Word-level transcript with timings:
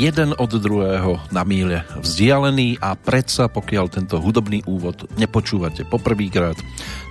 Jeden 0.00 0.32
od 0.32 0.48
druhého 0.48 1.20
na 1.28 1.44
míle 1.44 1.84
vzdialení 2.00 2.80
a 2.80 2.96
predsa, 2.96 3.52
pokiaľ 3.52 3.84
tento 3.92 4.16
hudobný 4.16 4.64
úvod 4.64 5.04
nepočúvate 5.20 5.84
poprvýkrát, 5.84 6.56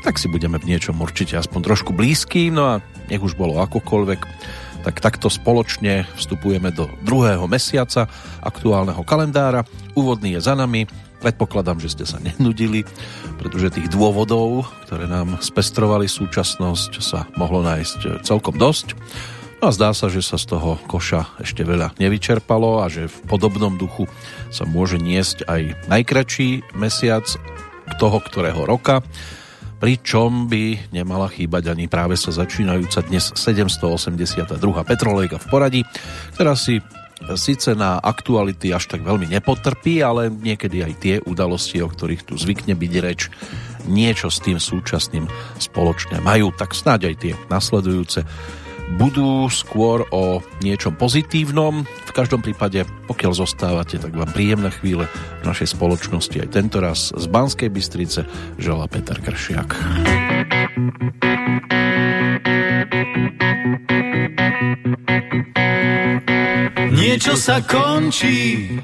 tak 0.02 0.18
si 0.18 0.26
budeme 0.26 0.58
v 0.58 0.74
niečom 0.74 0.98
určite 0.98 1.38
aspoň 1.38 1.70
trošku 1.70 1.94
blízky, 1.94 2.50
no 2.50 2.66
a 2.66 2.82
nech 3.14 3.22
už 3.22 3.38
bolo 3.38 3.62
akokoľvek, 3.62 4.22
tak 4.90 5.06
takto 5.06 5.30
spoločne 5.30 6.10
vstupujeme 6.18 6.74
do 6.74 6.90
druhého 7.06 7.46
mesiaca 7.46 8.10
aktuálneho 8.42 9.06
kalendára. 9.06 9.70
Úvodný 9.94 10.42
je 10.42 10.50
za 10.50 10.58
nami, 10.58 10.90
predpokladám, 11.22 11.78
že 11.78 11.94
ste 11.94 12.10
sa 12.10 12.18
nenudili, 12.18 12.90
pretože 13.38 13.70
tých 13.70 13.94
dôvodov, 13.94 14.66
ktoré 14.90 15.06
nám 15.06 15.38
spestrovali 15.46 16.10
súčasnosť, 16.10 16.92
sa 17.06 17.30
mohlo 17.38 17.62
nájsť 17.62 18.26
celkom 18.26 18.58
dosť. 18.58 18.98
No 19.60 19.68
a 19.68 19.76
zdá 19.76 19.92
sa, 19.92 20.08
že 20.08 20.24
sa 20.24 20.40
z 20.40 20.56
toho 20.56 20.80
koša 20.88 21.36
ešte 21.44 21.68
veľa 21.68 21.92
nevyčerpalo 22.00 22.80
a 22.80 22.88
že 22.88 23.12
v 23.12 23.18
podobnom 23.28 23.76
duchu 23.76 24.08
sa 24.48 24.64
môže 24.64 24.96
niesť 24.96 25.44
aj 25.52 25.76
najkračší 25.92 26.80
mesiac 26.80 27.28
toho 28.00 28.24
ktorého 28.24 28.64
roka, 28.64 29.04
pričom 29.84 30.48
by 30.48 30.96
nemala 30.96 31.28
chýbať 31.28 31.76
ani 31.76 31.92
práve 31.92 32.16
sa 32.16 32.32
začínajúca 32.32 33.04
dnes 33.04 33.36
782. 33.36 34.48
Petrolejka 34.88 35.44
v 35.44 35.48
poradí, 35.52 35.82
ktorá 36.40 36.56
si 36.56 36.80
síce 37.36 37.76
na 37.76 38.00
aktuality 38.00 38.72
až 38.72 38.88
tak 38.88 39.04
veľmi 39.04 39.28
nepotrpí, 39.28 40.00
ale 40.00 40.32
niekedy 40.32 40.88
aj 40.88 40.94
tie 41.04 41.16
udalosti, 41.20 41.84
o 41.84 41.92
ktorých 41.92 42.32
tu 42.32 42.40
zvykne 42.40 42.80
byť 42.80 42.94
reč, 43.04 43.28
niečo 43.92 44.32
s 44.32 44.40
tým 44.40 44.56
súčasným 44.56 45.28
spoločne 45.60 46.24
majú. 46.24 46.56
Tak 46.56 46.72
snáď 46.72 47.12
aj 47.12 47.16
tie 47.20 47.34
nasledujúce 47.52 48.24
budú 48.98 49.46
skôr 49.54 50.08
o 50.10 50.42
niečom 50.66 50.98
pozitívnom. 50.98 51.86
V 51.86 52.12
každom 52.16 52.42
prípade, 52.42 52.88
pokiaľ 53.06 53.32
zostávate, 53.38 54.02
tak 54.02 54.16
vám 54.18 54.34
príjemné 54.34 54.74
chvíle 54.74 55.06
v 55.42 55.44
našej 55.46 55.78
spoločnosti 55.78 56.42
aj 56.42 56.50
tento 56.50 56.82
raz 56.82 57.14
z 57.14 57.26
Banskej 57.30 57.70
Bystrice 57.70 58.26
žela 58.58 58.90
Peter 58.90 59.22
Kršiak. 59.22 59.78
Niečo 66.90 67.34
sa 67.40 67.64
končí 67.64 68.76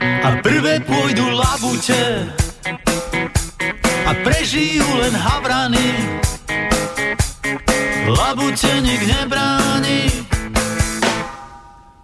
a 0.00 0.28
prvé 0.40 0.80
pôjdu 0.86 1.26
labute 1.30 2.32
a 4.08 4.12
prežijú 4.24 4.86
len 4.96 5.12
havrany 5.12 6.18
labute 8.08 8.72
nik 8.80 9.02
nebráni. 9.04 10.00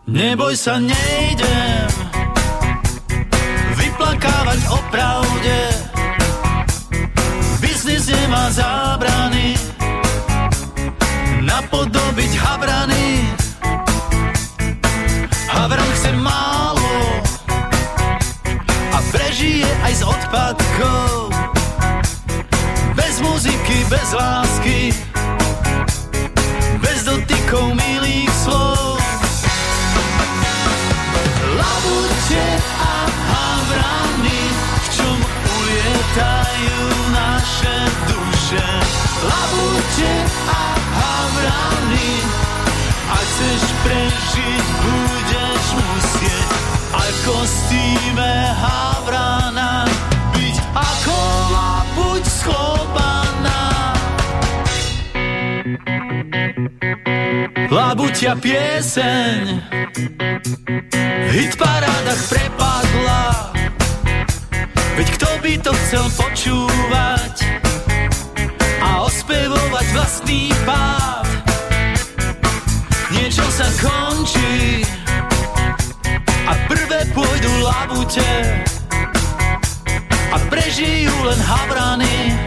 Neboj 0.05 0.53
sa, 0.53 0.77
nejdem 0.77 1.89
vyplakávať 3.81 4.61
o 4.69 4.79
pravde. 4.93 5.59
Biznis 7.65 8.05
nemá 8.13 8.53
zábrany 8.53 9.57
napodobiť 11.41 12.33
havrany. 12.37 13.07
Havran 15.49 15.91
chce 15.97 16.13
málo 16.21 16.97
a 18.93 18.99
prežije 19.09 19.71
aj 19.89 19.93
z 19.97 20.03
odpadkov. 20.05 21.13
Bez 22.93 23.15
muziky, 23.25 23.79
bez 23.89 24.09
lásky 24.13 24.93
dotykov 27.55 27.71
milých 27.79 28.35
slov. 28.35 28.99
Labute 31.55 32.47
a 32.83 32.95
havrany, 33.07 34.43
v 34.59 34.87
čom 34.91 35.19
ulietajú 35.23 36.83
naše 37.15 37.77
duše. 38.11 38.67
Labute 39.23 40.15
a 40.51 40.63
havrany, 40.99 42.11
ak 43.15 43.23
chceš 43.23 43.63
prežiť, 43.87 44.65
budeš 44.83 45.65
musieť 45.79 46.49
aj 46.91 47.11
v 47.11 47.19
kostýme 47.23 48.33
havrana 48.59 49.87
byť 50.35 50.57
ako 50.75 51.19
labuť 51.55 52.23
schobaná. 52.27 53.63
Labuťa 57.75 58.39
pieseň. 58.39 59.43
V 61.03 61.31
hitparádach 61.35 62.23
prepadla. 62.31 63.51
Veď 64.95 65.09
kto 65.19 65.31
by 65.43 65.53
to 65.59 65.73
chcel 65.83 66.07
počúvať 66.15 67.35
a 68.79 69.03
ospevovať 69.11 69.87
vlastný 69.91 70.55
pád? 70.63 71.27
Niečo 73.11 73.43
sa 73.51 73.67
končí 73.83 74.87
a 76.47 76.55
prvé 76.71 77.11
pôjdu 77.11 77.51
labute 77.59 78.63
a 80.31 80.39
prežijú 80.47 81.11
len 81.27 81.43
havrany. 81.43 82.39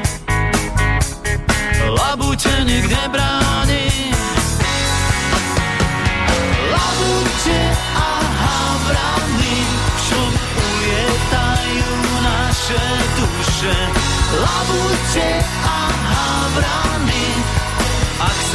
Labute 1.84 2.64
nikde 2.64 3.02
bráni 3.12 3.27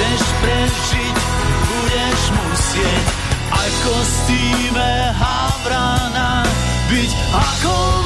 chceš 0.03 0.23
prežiť, 0.43 1.17
budeš 1.71 2.21
musieť. 2.35 3.07
Aj 3.55 3.69
v 3.71 3.79
kostýme 3.87 4.91
havrana 5.15 6.43
Byť 6.91 7.11
ako 7.31 8.02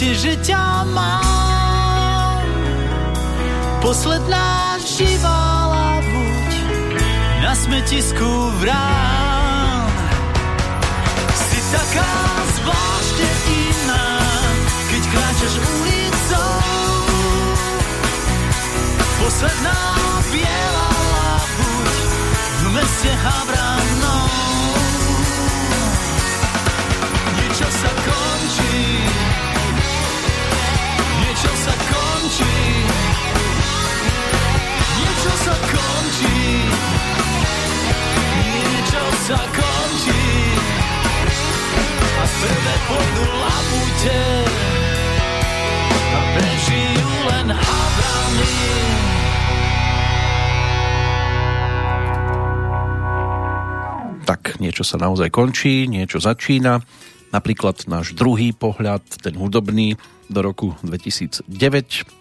že 0.00 0.32
ťa 0.40 0.88
mám. 0.96 2.40
Posledná 3.84 4.80
živá 4.80 5.68
labuť 5.68 6.52
na 7.44 7.52
smetisku 7.52 8.30
vrán. 8.64 9.92
Si 11.36 11.60
taká 11.68 12.12
zvláštne 12.56 13.30
iná, 13.52 14.06
keď 14.88 15.02
kráčaš 15.04 15.54
ulicou. 15.60 16.52
Posledná 19.20 19.80
biela 20.32 20.88
labuť 20.96 22.08
v 22.56 22.62
meste 22.72 23.10
Havranou. 23.20 24.49
Sa 39.30 39.46
a 42.20 42.24
prvé 42.26 42.74
pôjdu 42.90 43.24
labute 43.30 44.22
a 46.10 46.20
prežijú 46.34 47.10
len 47.30 47.46
havrany. 47.54 48.54
Tak 54.26 54.58
niečo 54.58 54.82
sa 54.82 54.98
naozaj 54.98 55.30
končí, 55.30 55.86
niečo 55.86 56.18
začína. 56.18 56.82
Napríklad 57.30 57.86
náš 57.86 58.18
druhý 58.18 58.50
pohľad, 58.50 59.06
ten 59.22 59.38
hudobný, 59.38 59.94
do 60.26 60.42
roku 60.42 60.74
2009. 60.82 61.46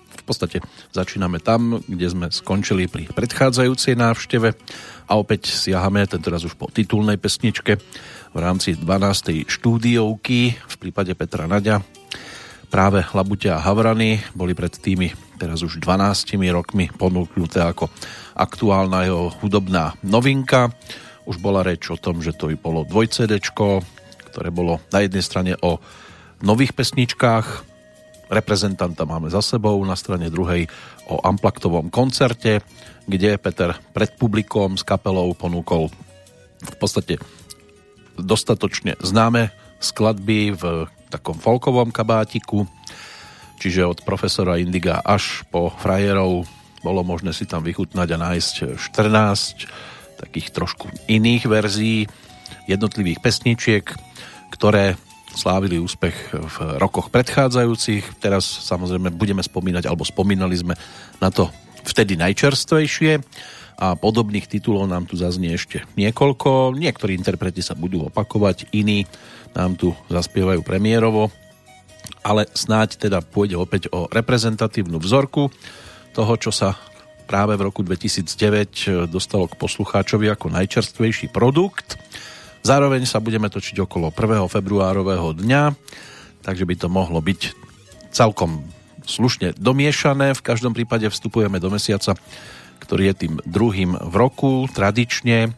V 0.10 0.24
podstate 0.26 0.62
začíname 0.94 1.42
tam, 1.42 1.82
kde 1.90 2.06
sme 2.10 2.28
skončili 2.30 2.86
pri 2.86 3.10
predchádzajúcej 3.10 3.98
návšteve 3.98 4.54
a 5.10 5.18
opäť 5.18 5.50
siahame, 5.50 6.06
tentoraz 6.06 6.46
už 6.46 6.54
po 6.54 6.70
titulnej 6.70 7.18
pesničke 7.18 7.82
v 8.30 8.38
rámci 8.38 8.78
12. 8.78 9.50
štúdiovky 9.50 10.54
v 10.54 10.76
prípade 10.78 11.18
Petra 11.18 11.50
Naďa 11.50 11.82
Práve 12.70 13.02
Labute 13.18 13.50
a 13.50 13.58
Havrany 13.58 14.22
boli 14.38 14.54
pred 14.54 14.70
tými 14.70 15.10
teraz 15.42 15.66
už 15.66 15.82
12 15.82 16.38
rokmi 16.54 16.86
ponúknuté 16.94 17.66
ako 17.66 17.90
aktuálna 18.38 19.10
jeho 19.10 19.34
hudobná 19.42 19.98
novinka. 20.06 20.70
Už 21.26 21.42
bola 21.42 21.66
reč 21.66 21.90
o 21.90 21.98
tom, 21.98 22.22
že 22.22 22.38
to 22.38 22.54
by 22.54 22.56
bolo 22.62 22.86
dvoj 22.86 23.10
CD, 23.10 23.42
ktoré 23.42 24.54
bolo 24.54 24.78
na 24.94 25.02
jednej 25.02 25.26
strane 25.26 25.54
o 25.66 25.82
nových 26.46 26.78
pesničkách, 26.78 27.69
reprezentanta 28.30 29.04
máme 29.04 29.28
za 29.34 29.42
sebou, 29.42 29.82
na 29.84 29.98
strane 29.98 30.30
druhej 30.30 30.70
o 31.10 31.18
amplaktovom 31.20 31.90
koncerte, 31.90 32.62
kde 33.10 33.42
Peter 33.42 33.74
pred 33.92 34.14
publikom 34.16 34.78
s 34.78 34.86
kapelou 34.86 35.34
ponúkol 35.34 35.90
v 36.60 36.76
podstate 36.78 37.18
dostatočne 38.20 39.00
známe 39.02 39.50
skladby 39.82 40.54
v 40.54 40.64
takom 41.10 41.40
folkovom 41.40 41.90
kabátiku, 41.90 42.70
čiže 43.58 43.88
od 43.88 44.00
profesora 44.06 44.62
Indiga 44.62 45.02
až 45.02 45.42
po 45.50 45.74
frajerov 45.74 46.46
bolo 46.80 47.02
možné 47.04 47.36
si 47.36 47.50
tam 47.50 47.66
vychutnať 47.66 48.08
a 48.14 48.18
nájsť 48.30 48.56
14 48.78 50.20
takých 50.20 50.48
trošku 50.52 50.92
iných 51.08 51.44
verzií 51.48 52.06
jednotlivých 52.68 53.24
pesničiek, 53.24 53.86
ktoré 54.52 55.00
slávili 55.40 55.80
úspech 55.80 56.36
v 56.36 56.56
rokoch 56.76 57.08
predchádzajúcich. 57.08 58.20
Teraz 58.20 58.44
samozrejme 58.44 59.16
budeme 59.16 59.40
spomínať, 59.40 59.88
alebo 59.88 60.04
spomínali 60.04 60.60
sme 60.60 60.76
na 61.24 61.32
to 61.32 61.48
vtedy 61.88 62.20
najčerstvejšie 62.20 63.24
a 63.80 63.96
podobných 63.96 64.52
titulov 64.52 64.92
nám 64.92 65.08
tu 65.08 65.16
zaznie 65.16 65.56
ešte 65.56 65.88
niekoľko. 65.96 66.76
Niektorí 66.76 67.16
interpreti 67.16 67.64
sa 67.64 67.80
budú 67.80 68.12
opakovať, 68.12 68.76
iní 68.76 69.08
nám 69.56 69.80
tu 69.80 69.96
zaspievajú 70.12 70.60
premiérovo 70.68 71.32
ale 72.24 72.48
snáď 72.52 73.10
teda 73.10 73.20
pôjde 73.24 73.56
opäť 73.56 73.88
o 73.92 74.10
reprezentatívnu 74.12 75.00
vzorku 75.00 75.48
toho, 76.12 76.34
čo 76.36 76.52
sa 76.52 76.76
práve 77.30 77.54
v 77.56 77.70
roku 77.70 77.86
2009 77.86 79.08
dostalo 79.08 79.46
k 79.46 79.56
poslucháčovi 79.56 80.28
ako 80.34 80.50
najčerstvejší 80.50 81.30
produkt. 81.30 82.02
Zároveň 82.60 83.08
sa 83.08 83.24
budeme 83.24 83.48
točiť 83.48 83.80
okolo 83.84 84.12
1. 84.12 84.46
februárového 84.52 85.32
dňa, 85.36 85.74
takže 86.44 86.68
by 86.68 86.76
to 86.76 86.88
mohlo 86.92 87.24
byť 87.24 87.56
celkom 88.12 88.68
slušne 89.08 89.56
domiešané. 89.58 90.36
V 90.36 90.46
každom 90.46 90.76
prípade 90.76 91.08
vstupujeme 91.08 91.58
do 91.58 91.72
mesiaca, 91.72 92.14
ktorý 92.84 93.12
je 93.12 93.16
tým 93.26 93.34
druhým 93.48 93.96
v 93.98 94.14
roku. 94.14 94.68
Tradične 94.70 95.56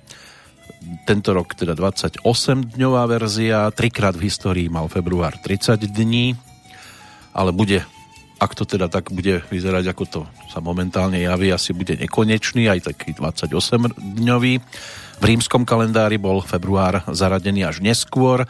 tento 1.05 1.29
rok 1.33 1.53
teda 1.53 1.77
28-dňová 1.77 3.03
verzia, 3.05 3.69
trikrát 3.69 4.17
v 4.17 4.25
histórii 4.29 4.67
mal 4.69 4.89
február 4.89 5.37
30 5.37 5.77
dní, 5.85 6.33
ale 7.37 7.53
bude, 7.53 7.85
ak 8.41 8.57
to 8.57 8.65
teda 8.65 8.89
tak 8.89 9.13
bude 9.13 9.45
vyzerať, 9.53 9.93
ako 9.93 10.03
to 10.09 10.21
sa 10.49 10.57
momentálne 10.57 11.21
javí, 11.21 11.53
asi 11.53 11.77
bude 11.77 11.93
nekonečný, 11.93 12.73
aj 12.73 12.89
taký 12.89 13.13
28-dňový. 13.13 14.53
V 15.21 15.23
rímskom 15.23 15.61
kalendári 15.61 16.17
bol 16.17 16.41
február 16.41 17.05
zaradený 17.13 17.69
až 17.69 17.85
neskôr, 17.85 18.49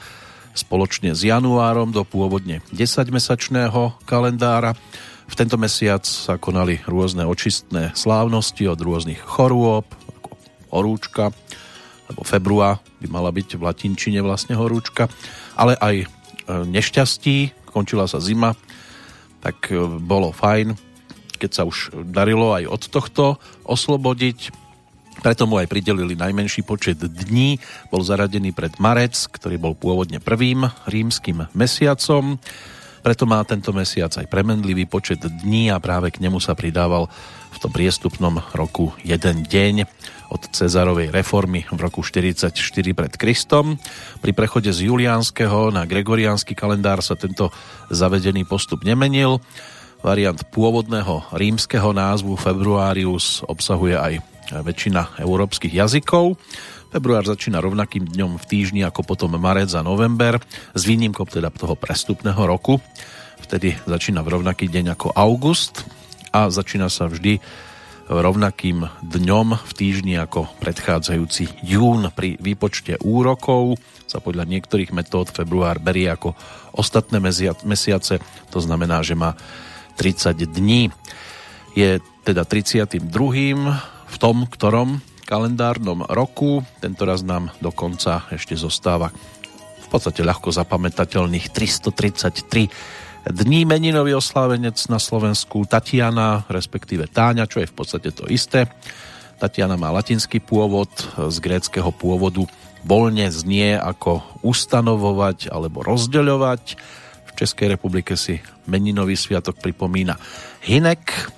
spoločne 0.56 1.12
s 1.12 1.28
januárom 1.28 1.92
do 1.92 2.08
pôvodne 2.08 2.64
10-mesačného 2.72 4.00
kalendára. 4.08 4.80
V 5.28 5.36
tento 5.36 5.60
mesiac 5.60 6.08
sa 6.08 6.40
konali 6.40 6.80
rôzne 6.88 7.28
očistné 7.28 7.92
slávnosti 7.92 8.72
od 8.72 8.80
rôznych 8.80 9.20
chorôb, 9.20 9.84
ako 10.24 10.32
horúčka, 10.72 11.36
alebo 12.08 12.24
februá 12.24 12.80
by 13.04 13.08
mala 13.12 13.32
byť 13.32 13.60
v 13.60 13.64
latinčine 13.68 14.24
vlastne 14.24 14.56
horúčka, 14.56 15.12
ale 15.60 15.76
aj 15.80 15.96
e, 16.04 16.06
nešťastí, 16.48 17.68
končila 17.72 18.08
sa 18.08 18.20
zima, 18.20 18.56
tak 19.42 19.74
e, 19.74 19.82
bolo 20.00 20.30
fajn, 20.32 20.78
keď 21.42 21.52
sa 21.52 21.64
už 21.66 22.06
darilo 22.14 22.54
aj 22.54 22.70
od 22.70 22.84
tohto 22.88 23.24
oslobodiť. 23.66 24.54
Preto 25.22 25.46
mu 25.46 25.58
aj 25.58 25.70
pridelili 25.70 26.18
najmenší 26.18 26.66
počet 26.66 27.02
dní. 27.02 27.58
Bol 27.90 28.02
zaradený 28.06 28.54
pred 28.54 28.74
marec, 28.78 29.14
ktorý 29.30 29.58
bol 29.58 29.74
pôvodne 29.74 30.22
prvým 30.22 30.70
rímským 30.88 31.46
mesiacom. 31.54 32.38
Preto 33.02 33.26
má 33.26 33.42
tento 33.42 33.74
mesiac 33.74 34.14
aj 34.14 34.30
premendlivý 34.30 34.86
počet 34.86 35.22
dní 35.22 35.74
a 35.74 35.82
práve 35.82 36.14
k 36.14 36.22
nemu 36.22 36.38
sa 36.38 36.54
pridával 36.54 37.10
v 37.52 37.58
tom 37.60 37.72
priestupnom 37.72 38.40
roku 38.56 38.96
jeden 39.04 39.44
deň 39.44 39.86
od 40.32 40.42
Cezarovej 40.56 41.12
reformy 41.12 41.68
v 41.68 41.80
roku 41.84 42.00
44 42.00 42.56
pred 42.96 43.14
Kristom. 43.20 43.76
Pri 44.24 44.32
prechode 44.32 44.72
z 44.72 44.88
juliánskeho 44.88 45.76
na 45.76 45.84
gregoriánsky 45.84 46.56
kalendár 46.56 47.04
sa 47.04 47.20
tento 47.20 47.52
zavedený 47.92 48.48
postup 48.48 48.88
nemenil. 48.88 49.44
Variant 50.02 50.40
pôvodného 50.50 51.30
rímskeho 51.36 51.92
názvu 51.92 52.40
Februarius 52.40 53.44
obsahuje 53.46 54.00
aj 54.00 54.14
väčšina 54.64 55.20
európskych 55.20 55.76
jazykov. 55.76 56.40
Február 56.92 57.24
začína 57.24 57.64
rovnakým 57.64 58.04
dňom 58.04 58.36
v 58.36 58.46
týždni 58.48 58.82
ako 58.84 59.08
potom 59.08 59.36
marec 59.40 59.72
a 59.76 59.84
november, 59.84 60.40
s 60.76 60.84
výnimkou 60.84 61.24
teda 61.24 61.48
toho 61.52 61.80
prestupného 61.80 62.44
roku. 62.44 62.84
Vtedy 63.40 63.80
začína 63.88 64.24
v 64.24 64.40
rovnaký 64.40 64.68
deň 64.68 64.96
ako 64.96 65.16
august 65.16 65.88
a 66.32 66.48
začína 66.48 66.88
sa 66.88 67.12
vždy 67.12 67.44
rovnakým 68.12 68.88
dňom 69.08 69.48
v 69.56 69.72
týždni 69.72 70.20
ako 70.20 70.48
predchádzajúci 70.60 71.64
jún. 71.64 72.12
Pri 72.12 72.36
výpočte 72.40 73.00
úrokov 73.00 73.80
sa 74.04 74.20
podľa 74.20 74.44
niektorých 74.48 74.92
metód 74.92 75.32
február 75.32 75.80
berie 75.80 76.12
ako 76.12 76.36
ostatné 76.76 77.24
mesiace, 77.64 78.20
to 78.52 78.60
znamená, 78.60 79.00
že 79.00 79.16
má 79.16 79.36
30 79.96 80.36
dní. 80.44 80.92
Je 81.72 82.04
teda 82.28 82.44
32. 82.44 83.00
v 84.08 84.18
tom, 84.20 84.44
ktorom 84.44 85.00
kalendárnom 85.24 86.04
roku. 86.12 86.68
Tento 86.84 87.08
raz 87.08 87.24
nám 87.24 87.56
dokonca 87.64 88.28
ešte 88.28 88.60
zostáva 88.60 89.16
v 89.80 89.88
podstate 89.88 90.24
ľahko 90.24 90.52
zapamätateľných 90.52 91.52
333 91.52 92.68
dní 93.28 93.70
meninový 93.70 94.18
oslávenec 94.18 94.78
na 94.90 94.98
Slovensku 94.98 95.66
Tatiana, 95.70 96.46
respektíve 96.50 97.06
Táňa, 97.06 97.46
čo 97.46 97.62
je 97.62 97.70
v 97.70 97.76
podstate 97.76 98.10
to 98.10 98.26
isté. 98.26 98.66
Tatiana 99.38 99.78
má 99.78 99.90
latinský 99.90 100.42
pôvod, 100.42 100.90
z 101.18 101.38
gréckého 101.42 101.90
pôvodu 101.90 102.46
voľne 102.86 103.30
znie 103.30 103.78
ako 103.78 104.22
ustanovovať 104.42 105.54
alebo 105.54 105.86
rozdeľovať. 105.86 106.64
V 107.26 107.32
Českej 107.38 107.74
republike 107.74 108.18
si 108.18 108.42
meninový 108.66 109.18
sviatok 109.18 109.58
pripomína 109.62 110.18
Hinek, 110.66 111.34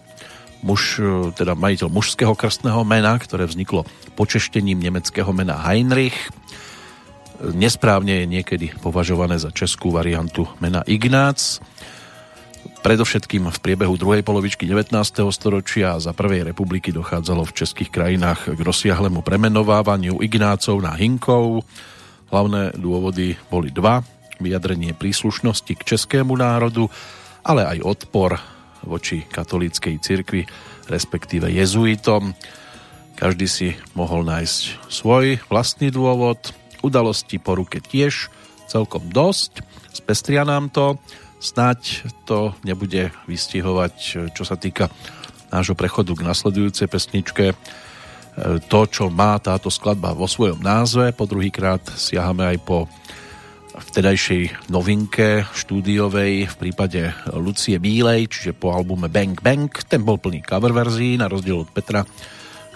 muž, 0.63 0.99
e, 0.99 1.31
teda 1.35 1.55
majiteľ 1.55 1.87
mužského 1.91 2.35
krstného 2.35 2.83
mena, 2.87 3.15
ktoré 3.19 3.43
vzniklo 3.47 3.87
počeštením 4.15 4.79
nemeckého 4.79 5.31
mena 5.35 5.59
Heinrich. 5.63 6.15
Nesprávne 7.43 8.23
je 8.23 8.25
niekedy 8.39 8.71
považované 8.79 9.35
za 9.35 9.51
českú 9.51 9.91
variantu 9.91 10.47
mena 10.63 10.79
Ignác. 10.87 11.59
Predovšetkým 12.83 13.47
v 13.47 13.63
priebehu 13.63 13.95
druhej 13.95 14.27
polovičky 14.27 14.67
19. 14.67 14.91
storočia 15.31 15.95
za 16.03 16.11
prvej 16.11 16.51
republiky 16.51 16.91
dochádzalo 16.91 17.47
v 17.47 17.55
českých 17.55 17.87
krajinách 17.87 18.51
k 18.51 18.59
rozsiahlemu 18.59 19.23
premenovávaniu 19.23 20.19
Ignácov 20.19 20.83
na 20.83 20.91
Hinkov. 20.91 21.63
Hlavné 22.27 22.75
dôvody 22.75 23.39
boli 23.47 23.71
dva. 23.71 24.03
Vyjadrenie 24.43 24.91
príslušnosti 24.91 25.79
k 25.79 25.95
českému 25.95 26.35
národu, 26.35 26.91
ale 27.47 27.63
aj 27.63 27.87
odpor 27.87 28.35
voči 28.83 29.23
katolíckej 29.31 30.03
cirkvi, 30.03 30.43
respektíve 30.91 31.47
jezuitom. 31.55 32.35
Každý 33.15 33.47
si 33.47 33.79
mohol 33.95 34.27
nájsť 34.27 34.91
svoj 34.91 35.39
vlastný 35.47 35.87
dôvod, 35.87 36.51
udalosti 36.83 37.39
po 37.39 37.55
ruke 37.55 37.79
tiež 37.79 38.27
celkom 38.67 39.07
dosť, 39.07 39.63
spestria 39.95 40.43
nám 40.43 40.67
to, 40.67 40.99
snáď 41.43 42.07
to 42.23 42.55
nebude 42.63 43.12
vystihovať, 43.27 44.31
čo 44.31 44.43
sa 44.47 44.55
týka 44.55 44.88
nášho 45.51 45.75
prechodu 45.75 46.15
k 46.15 46.23
nasledujúcej 46.23 46.88
pesničke, 46.88 47.51
to, 48.71 48.79
čo 48.89 49.13
má 49.13 49.38
táto 49.38 49.67
skladba 49.69 50.15
vo 50.17 50.25
svojom 50.25 50.63
názve. 50.63 51.12
Po 51.13 51.27
druhýkrát 51.27 51.83
siahame 52.00 52.55
aj 52.55 52.57
po 52.65 52.89
vtedajšej 53.73 54.69
novinke 54.73 55.45
štúdiovej 55.53 56.50
v 56.50 56.55
prípade 56.57 57.13
Lucie 57.33 57.77
Bílej, 57.77 58.29
čiže 58.29 58.57
po 58.57 58.73
albume 58.73 59.09
Bang 59.09 59.38
Bang. 59.38 59.69
Ten 59.85 60.01
bol 60.01 60.17
plný 60.17 60.41
cover 60.41 60.73
verzií, 60.73 61.17
na 61.19 61.29
rozdiel 61.29 61.62
od 61.62 61.69
Petra, 61.69 62.01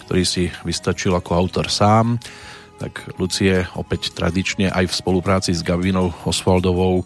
ktorý 0.06 0.24
si 0.26 0.50
vystačil 0.62 1.18
ako 1.18 1.32
autor 1.34 1.74
sám. 1.74 2.22
Tak 2.78 3.18
Lucie 3.18 3.66
opäť 3.74 4.14
tradične 4.14 4.70
aj 4.70 4.86
v 4.90 4.98
spolupráci 5.02 5.58
s 5.58 5.66
Gavinou 5.66 6.14
Osvaldovou 6.30 7.02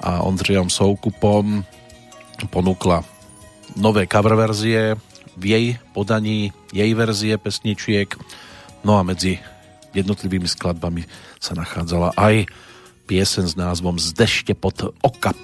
a 0.00 0.24
Ondřejom 0.24 0.72
Soukupom 0.72 1.64
ponúkla 2.48 3.04
nové 3.76 4.08
cover 4.08 4.34
verzie 4.34 4.96
v 5.36 5.44
jej 5.44 5.66
podaní, 5.92 6.52
jej 6.72 6.90
verzie 6.94 7.38
pesničiek, 7.38 8.16
no 8.84 8.96
a 8.96 9.02
medzi 9.04 9.38
jednotlivými 9.94 10.48
skladbami 10.48 11.04
sa 11.36 11.54
nachádzala 11.54 12.16
aj 12.16 12.48
piesen 13.04 13.46
s 13.46 13.54
názvom 13.58 13.98
Z 13.98 14.16
pod 14.56 14.94
okap. 15.02 15.38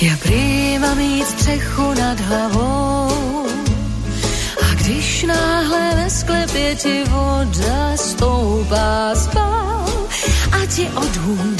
Ja 0.00 0.16
prývam 0.16 0.96
mít 0.96 1.28
střechu 1.28 1.92
nad 1.92 2.16
hlavou 2.20 3.39
Když 4.90 5.22
náhle 5.22 5.90
ve 5.94 6.10
sklepě 6.10 6.74
ti 6.74 7.04
voda 7.04 7.96
stoupá 7.96 9.14
spál 9.14 9.86
a 10.52 10.66
ti 10.66 10.88
odhům 10.96 11.56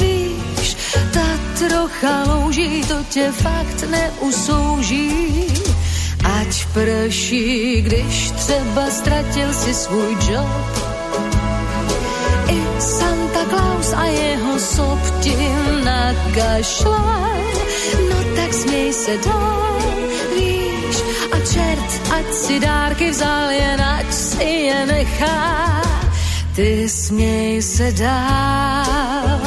víš, 0.00 0.76
ta 1.14 1.26
trocha 1.58 2.24
louží, 2.34 2.82
to 2.88 2.94
tě 3.10 3.32
fakt 3.32 3.84
neusouží. 3.90 5.46
Ať 6.24 6.66
prší, 6.66 7.82
když 7.82 8.30
třeba 8.30 8.90
ztratil 8.90 9.52
si 9.52 9.74
svůj 9.74 10.16
job, 10.30 10.78
Santa 12.78 13.44
Claus 13.50 13.92
a 13.92 14.04
jeho 14.04 14.58
sob 14.58 14.98
ti 15.20 15.36
nakašlal. 15.84 17.42
No 18.10 18.16
tak 18.36 18.54
směj 18.54 18.92
se 18.92 19.18
dál, 19.18 20.07
a 21.32 21.38
čert, 21.52 21.90
ať 22.12 22.26
si 22.32 22.56
dárky 22.60 23.10
vzal, 23.10 23.50
jen 23.50 23.80
ať 23.80 24.08
si 24.12 24.50
je 24.68 24.80
nechá. 24.86 25.82
Ty 26.54 26.88
směj 26.88 27.62
se 27.62 27.92
dál, 27.92 29.40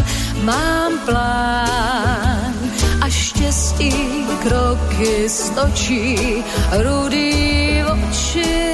mám 0.43 0.99
plán 1.05 2.53
a 3.01 3.09
štěstí 3.09 3.91
kroky 4.43 5.29
stočí, 5.29 6.43
rudý 6.71 7.83
oči 7.83 8.71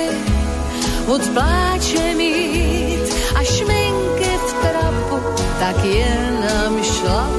od 1.08 1.28
pláče 1.34 2.16
mít 2.16 3.08
a 3.36 3.44
šminky 3.44 4.32
v 4.48 4.54
trapu, 4.62 5.20
tak 5.60 5.86
jenom 5.86 6.84
šlapu. 6.84 7.37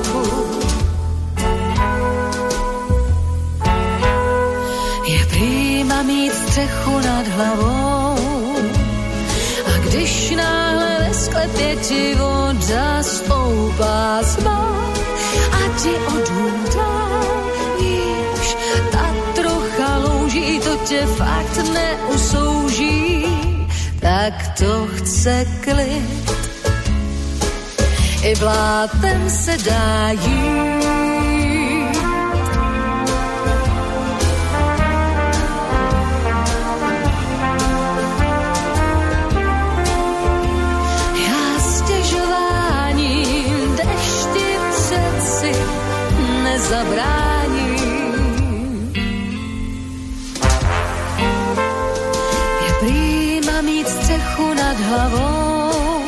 Střechu 6.58 6.98
nad 6.98 7.26
hlavou 7.28 8.56
a 9.66 9.78
když 9.86 10.30
náhle 10.30 10.96
ve 11.00 11.14
sklepě 11.14 11.76
ti 11.76 12.14
voda 12.14 13.02
stoupá 13.02 14.20
svá 14.22 14.90
a 15.52 15.78
ti 15.82 15.90
odhůdá, 15.90 17.08
víš, 17.80 18.56
ta 18.92 19.14
trocha 19.34 19.98
louží, 19.98 20.60
to 20.60 20.76
tě 20.76 21.06
fakt 21.06 21.60
neusouží, 21.72 23.24
tak 24.00 24.58
to 24.58 24.88
chce 24.96 25.46
klid. 25.60 26.30
I 28.22 28.34
blátem 28.36 29.30
se 29.30 29.56
dá 29.58 30.10
jít. 30.10 31.17
Nezabráním. 46.68 48.12
Je 52.64 52.72
prýma 52.80 53.60
mít 53.60 53.88
střechu 53.88 54.54
nad 54.54 54.76
hlavou 54.80 56.02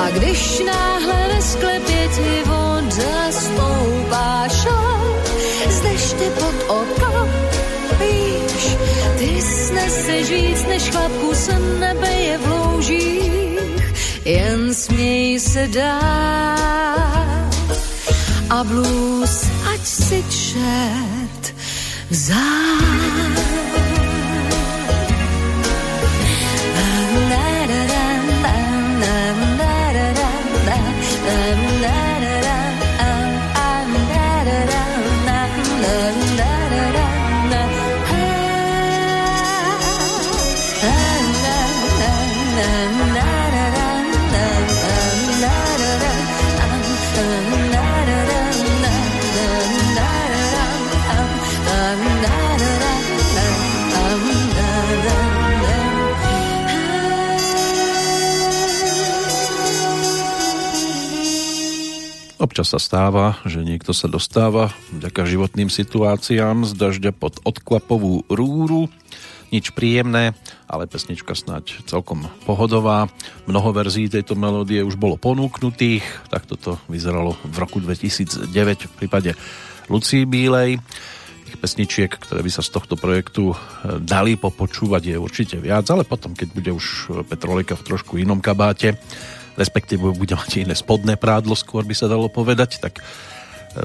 a 0.00 0.10
když 0.10 0.62
náhle 0.66 1.28
ve 1.34 1.42
sklepě 1.42 2.08
ti 2.14 2.42
voda 2.44 3.32
stoupá 3.32 4.48
šal 4.48 5.16
z 5.68 5.80
deště 5.80 6.30
pod 6.30 6.54
oko, 6.68 7.28
víš, 8.00 8.76
ty 9.18 9.42
sneseš 9.42 10.30
víc 10.30 10.64
než 10.68 10.90
chlapku 10.90 11.34
se 11.34 11.58
nebe 11.58 12.12
je 12.12 12.38
v 12.38 12.46
loužích, 12.46 13.92
jen 14.24 14.74
směj 14.74 15.40
se 15.40 15.68
dál 15.68 17.43
a 18.54 18.62
blues, 18.62 19.50
ať 19.66 19.82
si 19.82 20.20
čert 20.30 21.44
vzal. 22.06 24.03
Občas 62.44 62.68
sa 62.68 62.76
stáva, 62.76 63.40
že 63.48 63.64
niekto 63.64 63.96
sa 63.96 64.04
dostáva 64.04 64.68
vďaka 64.92 65.24
životným 65.24 65.72
situáciám 65.72 66.68
z 66.68 66.76
dažďa 66.76 67.16
pod 67.16 67.40
odkvapovú 67.40 68.28
rúru. 68.28 68.92
Nič 69.48 69.72
príjemné, 69.72 70.36
ale 70.68 70.84
pesnička 70.84 71.32
snáď 71.32 71.80
celkom 71.88 72.28
pohodová. 72.44 73.08
Mnoho 73.48 73.72
verzií 73.72 74.12
tejto 74.12 74.36
melódie 74.36 74.84
už 74.84 75.00
bolo 75.00 75.16
ponúknutých, 75.16 76.04
tak 76.28 76.44
toto 76.44 76.76
vyzeralo 76.84 77.32
v 77.48 77.56
roku 77.56 77.80
2009 77.80 78.52
v 78.52 78.92
prípade 78.92 79.32
Lucii 79.88 80.28
Bílej. 80.28 80.84
Tých 81.48 81.56
pesničiek, 81.56 82.12
ktoré 82.12 82.44
by 82.44 82.52
sa 82.52 82.60
z 82.60 82.76
tohto 82.76 83.00
projektu 83.00 83.56
eh, 83.56 84.04
dali 84.04 84.36
popočúvať 84.36 85.00
je 85.00 85.16
určite 85.16 85.56
viac, 85.64 85.88
ale 85.88 86.04
potom, 86.04 86.36
keď 86.36 86.48
bude 86.52 86.76
už 86.76 87.08
Petrolika 87.24 87.72
v 87.72 87.88
trošku 87.88 88.20
inom 88.20 88.44
kabáte, 88.44 89.00
respektíve 89.54 90.14
bude 90.14 90.34
mať 90.34 90.66
iné 90.66 90.74
spodné 90.74 91.14
prádlo, 91.18 91.54
skôr 91.54 91.86
by 91.86 91.94
sa 91.94 92.10
dalo 92.10 92.26
povedať, 92.30 92.82
tak 92.82 93.00
e, 93.00 93.02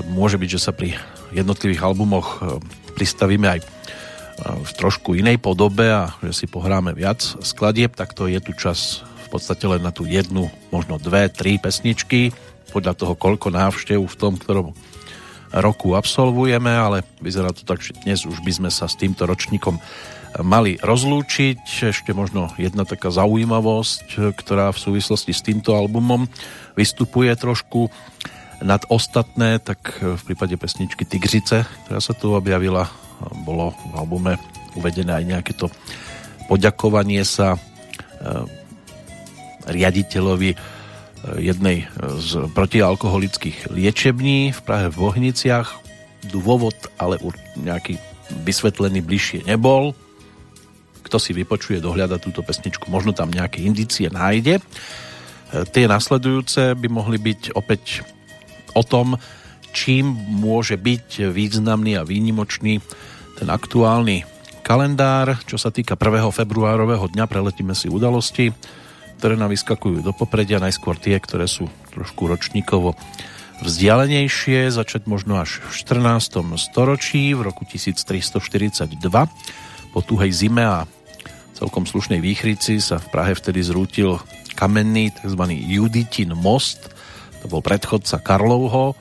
môže 0.09 0.37
byť, 0.41 0.49
že 0.49 0.59
sa 0.59 0.71
pri 0.73 0.97
jednotlivých 1.33 1.85
albumoch 1.85 2.41
e, 2.41 2.57
pristavíme 2.97 3.47
aj 3.47 3.59
e, 3.61 3.65
v 4.65 4.71
trošku 4.73 5.13
inej 5.13 5.37
podobe 5.37 5.89
a 5.89 6.13
že 6.25 6.33
si 6.33 6.45
pohráme 6.49 6.93
viac 6.97 7.21
skladieb, 7.21 7.93
tak 7.93 8.17
to 8.17 8.25
je 8.25 8.41
tu 8.41 8.53
čas 8.57 9.05
v 9.29 9.37
podstate 9.37 9.65
len 9.69 9.85
na 9.85 9.93
tú 9.93 10.09
jednu, 10.09 10.49
možno 10.73 10.97
dve, 10.97 11.29
tri 11.29 11.61
pesničky, 11.61 12.33
podľa 12.69 12.93
toho, 12.97 13.13
koľko 13.17 13.49
návštev 13.49 13.97
v 13.97 14.15
tom, 14.17 14.37
ktorom 14.37 14.73
roku 15.49 15.97
absolvujeme, 15.97 16.69
ale 16.69 17.01
vyzerá 17.17 17.49
to 17.49 17.65
tak, 17.65 17.81
že 17.81 17.97
dnes 18.05 18.21
už 18.25 18.45
by 18.45 18.53
sme 18.53 18.69
sa 18.69 18.85
s 18.85 18.97
týmto 18.97 19.25
ročníkom 19.25 19.81
mali 20.37 20.77
rozlúčiť. 20.77 21.89
Ešte 21.89 22.13
možno 22.13 22.53
jedna 22.61 22.85
taká 22.85 23.09
zaujímavosť, 23.09 24.37
ktorá 24.37 24.69
v 24.69 24.81
súvislosti 24.81 25.33
s 25.33 25.41
týmto 25.41 25.73
albumom 25.73 26.29
vystupuje 26.77 27.33
trošku 27.33 27.89
nad 28.59 28.83
ostatné, 28.91 29.57
tak 29.63 29.79
v 30.03 30.21
prípade 30.23 30.59
pesničky 30.59 31.07
Tigřice, 31.07 31.63
ktorá 31.85 31.99
sa 32.03 32.13
tu 32.13 32.35
objavila, 32.35 32.91
bolo 33.47 33.71
v 33.91 33.93
albume 33.95 34.33
uvedené 34.75 35.11
aj 35.15 35.25
nejaké 35.25 35.53
to 35.55 35.71
poďakovanie 36.51 37.23
sa 37.23 37.55
e, 37.55 37.59
riaditeľovi 39.69 40.51
e, 40.53 40.57
jednej 41.39 41.87
z 42.19 42.49
protialkoholických 42.51 43.69
liečební 43.71 44.51
v 44.51 44.59
Prahe 44.65 44.87
v 44.91 44.97
Bohniciach. 44.97 45.69
Dôvod 46.33 46.75
ale 46.99 47.15
nejaký 47.55 47.95
vysvetlený 48.43 48.99
bližšie 48.99 49.47
nebol 49.47 49.95
kto 51.09 51.17
si 51.17 51.33
vypočuje, 51.33 51.81
dohľada 51.81 52.21
túto 52.21 52.45
pesničku, 52.45 52.85
možno 52.93 53.17
tam 53.17 53.33
nejaké 53.33 53.65
indície 53.65 54.13
nájde. 54.13 54.61
E, 54.61 54.63
tie 55.73 55.89
nasledujúce 55.89 56.77
by 56.77 56.87
mohli 56.87 57.17
byť 57.17 57.57
opäť 57.57 58.05
o 58.77 58.85
tom, 58.85 59.17
čím 59.73 60.13
môže 60.29 60.77
byť 60.77 61.33
významný 61.33 61.97
a 61.97 62.05
výnimočný 62.05 62.77
ten 63.41 63.49
aktuálny 63.49 64.21
kalendár. 64.61 65.41
Čo 65.49 65.57
sa 65.57 65.73
týka 65.73 65.97
1. 65.97 66.29
februárového 66.29 67.09
dňa, 67.09 67.25
preletíme 67.25 67.73
si 67.73 67.89
udalosti, 67.89 68.53
ktoré 69.17 69.33
nám 69.33 69.49
vyskakujú 69.49 70.05
do 70.05 70.13
popredia, 70.13 70.61
najskôr 70.61 70.93
tie, 70.93 71.17
ktoré 71.17 71.49
sú 71.49 71.65
trošku 71.89 72.29
ročníkovo 72.29 72.93
vzdialenejšie, 73.59 74.71
začať 74.71 75.09
možno 75.09 75.41
až 75.41 75.59
v 75.59 75.73
14. 75.73 76.45
storočí, 76.55 77.35
v 77.35 77.49
roku 77.49 77.67
1342, 77.67 78.39
po 79.89 79.99
tuhej 80.05 80.31
zime 80.31 80.63
a 80.63 80.87
celkom 81.59 81.83
slušnej 81.83 82.23
výchrici 82.23 82.79
sa 82.79 83.03
v 83.03 83.11
Prahe 83.11 83.35
vtedy 83.35 83.59
zrútil 83.59 84.15
kamenný 84.55 85.11
tzv. 85.11 85.43
Juditin 85.51 86.31
most, 86.31 86.87
to 87.43 87.51
bol 87.51 87.59
predchodca 87.59 88.23
Karlovho 88.23 88.95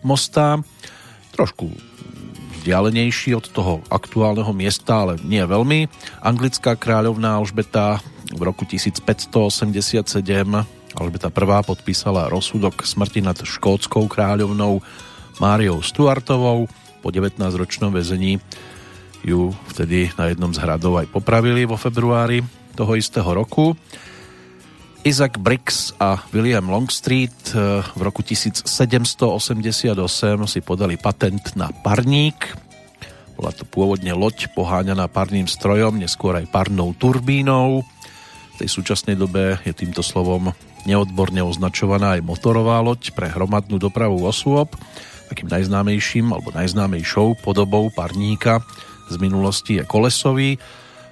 mosta. 0.00 0.56
Trošku 1.36 1.68
vzdialenejší 2.64 3.36
od 3.36 3.46
toho 3.52 3.84
aktuálneho 3.92 4.50
miesta, 4.56 5.04
ale 5.04 5.20
nie 5.20 5.44
veľmi. 5.44 5.88
Anglická 6.24 6.80
kráľovná 6.80 7.36
Alžbeta 7.36 8.00
v 8.32 8.40
roku 8.40 8.64
1587 8.64 10.24
Alžbeta 10.96 11.28
I 11.28 11.62
podpísala 11.62 12.32
rozsudok 12.32 12.88
smrti 12.88 13.20
nad 13.20 13.36
škótskou 13.36 14.08
kráľovnou 14.08 14.80
Máriou 15.38 15.84
Stuartovou. 15.84 16.66
Po 16.98 17.08
19-ročnom 17.14 17.94
väzení 17.94 18.42
ju 19.28 19.52
vtedy 19.76 20.08
na 20.16 20.32
jednom 20.32 20.50
z 20.50 20.64
hradov 20.64 20.96
aj 20.96 21.12
popravili 21.12 21.68
vo 21.68 21.76
februári 21.76 22.40
toho 22.72 22.96
istého 22.96 23.28
roku. 23.28 23.76
Isaac 25.06 25.38
Briggs 25.38 25.94
a 26.02 26.20
William 26.34 26.66
Longstreet 26.66 27.54
eh, 27.54 27.80
v 27.84 28.00
roku 28.02 28.24
1788 28.24 29.96
si 30.48 30.60
podali 30.64 30.98
patent 30.98 31.54
na 31.54 31.70
parník. 31.70 32.56
Bola 33.38 33.54
to 33.54 33.62
pôvodne 33.62 34.10
loď 34.10 34.50
poháňaná 34.52 35.06
parným 35.06 35.46
strojom, 35.46 36.02
neskôr 36.02 36.34
aj 36.34 36.50
parnou 36.50 36.90
turbínou. 36.98 37.86
V 38.52 38.66
tej 38.66 38.68
súčasnej 38.68 39.14
dobe 39.14 39.62
je 39.62 39.70
týmto 39.70 40.02
slovom 40.02 40.50
neodborne 40.82 41.38
označovaná 41.46 42.18
aj 42.18 42.26
motorová 42.26 42.82
loď 42.82 43.14
pre 43.14 43.30
hromadnú 43.30 43.78
dopravu 43.78 44.18
osôb. 44.26 44.74
Takým 45.30 45.46
najznámejším 45.46 46.34
alebo 46.34 46.50
najznámejšou 46.50 47.38
podobou 47.46 47.86
parníka 47.94 48.64
z 49.08 49.16
minulosti 49.16 49.80
je 49.80 49.84
kolesový 49.88 50.60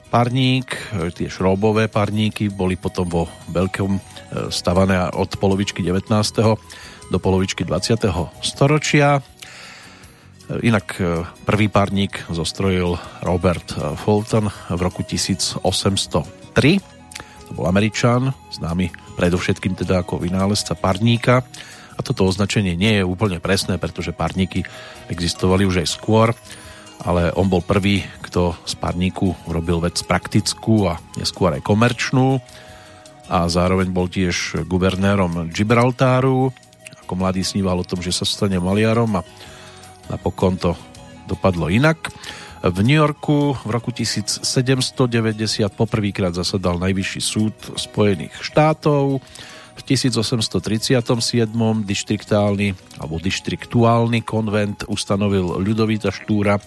parník, 0.09 0.73
e, 0.73 1.11
tie 1.11 1.29
šrobové 1.29 1.91
parníky 1.91 2.49
boli 2.49 2.79
potom 2.79 3.05
vo 3.11 3.25
veľkom 3.51 3.91
e, 3.97 4.01
stavané 4.49 5.11
od 5.13 5.35
polovičky 5.37 5.83
19. 5.83 6.09
do 7.11 7.19
polovičky 7.19 7.67
20. 7.67 8.07
storočia. 8.41 9.19
E, 9.19 9.23
inak 10.63 10.97
prvý 11.45 11.67
párník 11.67 12.23
zostrojil 12.31 12.97
Robert 13.27 13.75
Fulton 13.99 14.49
v 14.73 14.81
roku 14.81 15.03
1803. 15.03 15.61
To 17.47 17.53
bol 17.55 17.67
Američan, 17.71 18.35
známy 18.51 18.91
predovšetkým 19.15 19.79
teda 19.79 20.03
ako 20.03 20.19
vynálezca 20.23 20.75
parníka. 20.75 21.47
A 21.97 22.05
toto 22.05 22.29
označenie 22.29 22.77
nie 22.77 23.01
je 23.01 23.09
úplne 23.09 23.41
presné, 23.41 23.81
pretože 23.81 24.13
parníky 24.13 24.69
existovali 25.09 25.65
už 25.65 25.81
aj 25.81 25.89
skôr 25.89 26.37
ale 27.07 27.31
on 27.39 27.47
bol 27.47 27.63
prvý, 27.63 28.03
kto 28.27 28.59
z 28.67 28.75
parníku 28.83 29.31
urobil 29.47 29.79
vec 29.79 29.95
praktickú 30.03 30.91
a 30.91 30.99
neskôr 31.15 31.55
aj 31.55 31.63
komerčnú 31.63 32.43
a 33.31 33.47
zároveň 33.47 33.95
bol 33.95 34.11
tiež 34.11 34.67
guvernérom 34.67 35.55
Gibraltáru. 35.55 36.51
Ako 37.07 37.15
mladý 37.15 37.47
sníval 37.47 37.79
o 37.79 37.87
tom, 37.87 38.03
že 38.03 38.11
sa 38.11 38.27
stane 38.27 38.59
maliarom 38.59 39.23
a 39.23 39.27
napokon 40.11 40.59
to 40.59 40.75
dopadlo 41.31 41.71
inak. 41.71 42.11
V 42.67 42.79
New 42.83 42.99
Yorku 42.99 43.55
v 43.55 43.71
roku 43.71 43.95
1790 43.95 44.43
poprvýkrát 45.79 46.35
zasadal 46.35 46.83
Najvyšší 46.83 47.23
súd 47.23 47.55
Spojených 47.79 48.35
štátov. 48.43 49.23
V 49.77 49.83
1837. 49.87 50.99
dištriktálny 51.87 52.99
alebo 52.99 53.23
dištriktuálny 53.23 54.27
konvent 54.27 54.83
ustanovil 54.91 55.63
Ľudovita 55.63 56.11
Štúra 56.11 56.59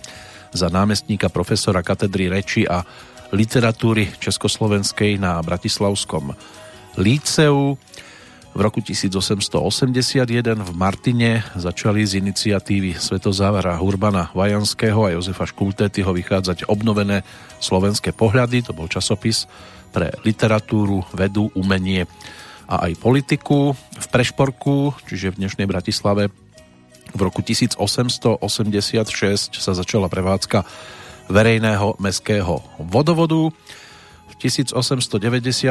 za 0.53 0.67
námestníka 0.69 1.29
profesora 1.29 1.85
katedry 1.85 2.29
reči 2.29 2.65
a 2.65 2.81
literatúry 3.29 4.09
Československej 4.17 5.21
na 5.21 5.37
Bratislavskom 5.45 6.33
líceu. 6.97 7.77
V 8.49 8.59
roku 8.59 8.81
1881 8.81 10.25
v 10.57 10.71
Martine 10.73 11.45
začali 11.53 12.01
z 12.01 12.17
iniciatívy 12.17 12.97
Svetozávara 12.97 13.77
Urbana 13.77 14.33
Vajanského 14.33 15.05
a 15.05 15.13
Jozefa 15.13 15.45
Škultétyho 15.45 16.09
vychádzať 16.09 16.65
obnovené 16.65 17.21
slovenské 17.61 18.09
pohľady. 18.09 18.65
To 18.65 18.73
bol 18.73 18.89
časopis 18.89 19.45
pre 19.93 20.09
literatúru, 20.25 21.05
vedu, 21.13 21.53
umenie 21.53 22.09
a 22.69 22.89
aj 22.89 23.01
politiku 23.01 23.73
v 23.77 24.07
Prešporku, 24.09 24.97
čiže 25.05 25.33
v 25.33 25.45
dnešnej 25.45 25.69
Bratislave. 25.69 26.33
V 27.13 27.21
roku 27.21 27.41
1886 27.41 28.41
sa 29.57 29.71
začala 29.73 30.07
prevádzka 30.09 30.61
verejného 31.29 31.97
meského 32.01 32.61
vodovodu. 32.77 33.53
V 34.29 34.33
1893 34.37 35.69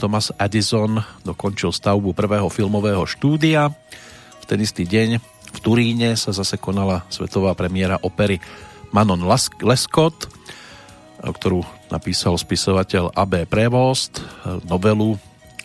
Thomas 0.00 0.26
Edison 0.36 1.00
dokončil 1.24 1.72
stavbu 1.72 2.12
prvého 2.12 2.48
filmového 2.48 3.04
štúdia. 3.04 3.72
V 4.40 4.44
ten 4.48 4.60
istý 4.60 4.88
deň 4.88 5.20
v 5.48 5.58
Turíne 5.64 6.16
sa 6.16 6.32
zase 6.32 6.60
konala 6.60 7.04
svetová 7.08 7.56
premiéra 7.56 7.96
opery 8.00 8.40
Manon 8.92 9.24
Lescott, 9.64 10.28
ktorú 11.20 11.64
napísal 11.88 12.36
spisovateľ 12.36 13.16
A.B. 13.16 13.48
Prevost, 13.48 14.22
novelu 14.64 15.16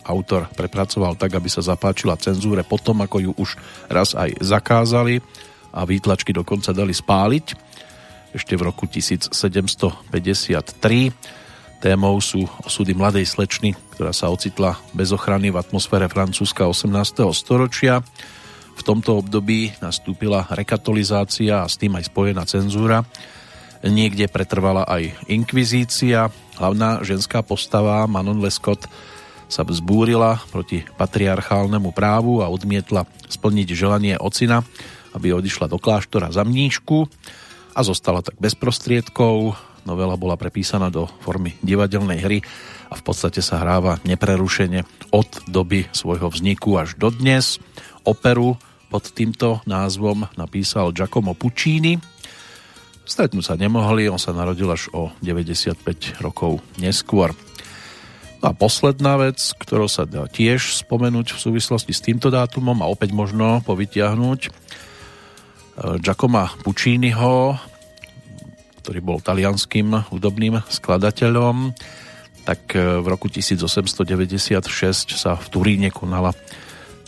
autor 0.04 0.46
prepracoval 0.52 1.16
tak, 1.16 1.34
aby 1.34 1.48
sa 1.48 1.64
zapáčila 1.64 2.20
cenzúre 2.20 2.62
potom, 2.62 3.00
ako 3.00 3.16
ju 3.20 3.32
už 3.40 3.56
raz 3.88 4.12
aj 4.12 4.36
zakázali 4.44 5.24
a 5.74 5.82
výtlačky 5.82 6.30
dokonca 6.30 6.70
dali 6.70 6.94
spáliť. 6.94 7.46
Ešte 8.34 8.54
v 8.58 8.66
roku 8.66 8.86
1753 8.86 10.10
témou 11.78 12.16
sú 12.18 12.46
osudy 12.64 12.96
mladej 12.96 13.26
slečny, 13.28 13.74
ktorá 13.94 14.10
sa 14.10 14.30
ocitla 14.30 14.78
bez 14.90 15.14
ochrany 15.14 15.52
v 15.54 15.60
atmosfére 15.60 16.08
Francúzska 16.10 16.66
18. 16.66 17.24
storočia. 17.34 18.02
V 18.74 18.82
tomto 18.82 19.22
období 19.22 19.70
nastúpila 19.78 20.50
rekatolizácia 20.50 21.62
a 21.62 21.70
s 21.70 21.78
tým 21.78 21.94
aj 21.94 22.10
spojená 22.10 22.42
cenzúra. 22.42 23.06
Niekde 23.84 24.26
pretrvala 24.32 24.82
aj 24.88 25.14
inkvizícia. 25.30 26.32
Hlavná 26.58 27.04
ženská 27.06 27.44
postava 27.44 28.02
Manon 28.10 28.42
Lescott 28.42 28.88
sa 29.54 29.62
vzbúrila 29.62 30.42
proti 30.50 30.82
patriarchálnemu 30.98 31.94
právu 31.94 32.42
a 32.42 32.50
odmietla 32.50 33.06
splniť 33.30 33.68
želanie 33.70 34.18
ocina, 34.18 34.66
aby 35.14 35.30
odišla 35.30 35.70
do 35.70 35.78
kláštora 35.78 36.34
za 36.34 36.42
mníšku 36.42 37.06
a 37.78 37.80
zostala 37.86 38.18
tak 38.26 38.34
bez 38.42 38.58
prostriedkov. 38.58 39.54
Novela 39.86 40.18
bola 40.18 40.34
prepísaná 40.34 40.90
do 40.90 41.06
formy 41.22 41.54
divadelnej 41.62 42.18
hry 42.18 42.38
a 42.90 42.98
v 42.98 43.02
podstate 43.06 43.38
sa 43.46 43.62
hráva 43.62 44.02
neprerušene 44.02 44.82
od 45.14 45.46
doby 45.46 45.86
svojho 45.94 46.34
vzniku 46.34 46.74
až 46.74 46.98
do 46.98 47.14
dnes. 47.14 47.62
Operu 48.02 48.58
pod 48.90 49.06
týmto 49.14 49.62
názvom 49.70 50.26
napísal 50.34 50.90
Giacomo 50.90 51.38
Puccini. 51.38 52.02
Stretnúť 53.06 53.44
sa 53.44 53.54
nemohli, 53.54 54.10
on 54.10 54.18
sa 54.18 54.34
narodil 54.34 54.66
až 54.66 54.90
o 54.90 55.14
95 55.22 55.78
rokov 56.18 56.58
neskôr. 56.80 57.30
A 58.44 58.52
posledná 58.52 59.16
vec, 59.16 59.40
ktorú 59.56 59.88
sa 59.88 60.04
dá 60.04 60.28
tiež 60.28 60.76
spomenúť 60.84 61.32
v 61.32 61.42
súvislosti 61.48 61.96
s 61.96 62.04
týmto 62.04 62.28
dátumom 62.28 62.76
a 62.84 62.90
opäť 62.92 63.16
možno 63.16 63.64
povytiahnuť 63.64 64.40
e, 64.44 64.50
Giacomo 65.96 66.52
Pucciniho, 66.60 67.56
ktorý 68.84 69.00
bol 69.00 69.24
talianským 69.24 70.12
hudobným 70.12 70.60
skladateľom, 70.60 71.72
tak 72.44 72.76
e, 72.76 73.00
v 73.00 73.06
roku 73.08 73.32
1896 73.32 74.68
sa 75.16 75.40
v 75.40 75.46
Turíne 75.48 75.88
konala 75.88 76.36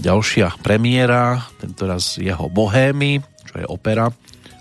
ďalšia 0.01 0.57
premiéra, 0.65 1.45
tentoraz 1.61 2.17
jeho 2.17 2.49
Bohémy, 2.49 3.21
čo 3.45 3.61
je 3.61 3.67
opera 3.69 4.09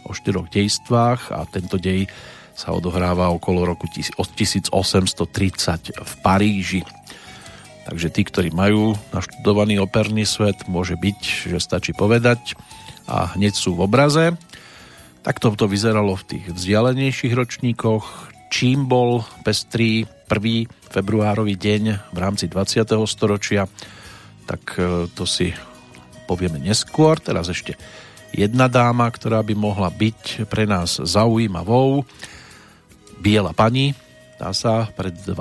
o 0.04 0.12
štyroch 0.12 0.52
dejstvách 0.52 1.32
a 1.32 1.48
tento 1.48 1.80
dej 1.80 2.04
sa 2.56 2.72
odohráva 2.72 3.36
okolo 3.36 3.68
roku 3.68 3.86
1830 3.92 4.72
v 5.92 6.14
Paríži. 6.24 6.82
Takže 7.86 8.08
tí, 8.10 8.26
ktorí 8.26 8.50
majú 8.50 8.98
naštudovaný 9.14 9.78
operný 9.84 10.26
svet, 10.26 10.66
môže 10.66 10.98
byť, 10.98 11.20
že 11.54 11.60
stačí 11.62 11.94
povedať 11.94 12.58
a 13.06 13.38
hneď 13.38 13.54
sú 13.54 13.78
v 13.78 13.86
obraze. 13.86 14.34
Tak 15.22 15.38
to 15.38 15.70
vyzeralo 15.70 16.18
v 16.18 16.26
tých 16.26 16.46
vzdialenejších 16.50 17.34
ročníkoch. 17.36 18.34
Čím 18.50 18.90
bol 18.90 19.22
pestrý 19.46 20.08
1. 20.32 20.90
februárový 20.90 21.54
deň 21.60 22.14
v 22.14 22.18
rámci 22.18 22.50
20. 22.50 22.88
storočia, 23.06 23.70
tak 24.50 24.78
e, 24.78 25.10
to 25.12 25.26
si 25.26 25.54
povieme 26.26 26.58
neskôr. 26.58 27.18
Teraz 27.22 27.50
ešte 27.50 27.78
jedna 28.34 28.66
dáma, 28.66 29.10
ktorá 29.10 29.42
by 29.46 29.54
mohla 29.54 29.90
byť 29.94 30.50
pre 30.50 30.66
nás 30.66 30.98
zaujímavou 30.98 32.06
Biela 33.26 33.58
pani, 33.58 33.90
tá 34.38 34.54
sa 34.54 34.86
pred 34.94 35.10
12 35.10 35.34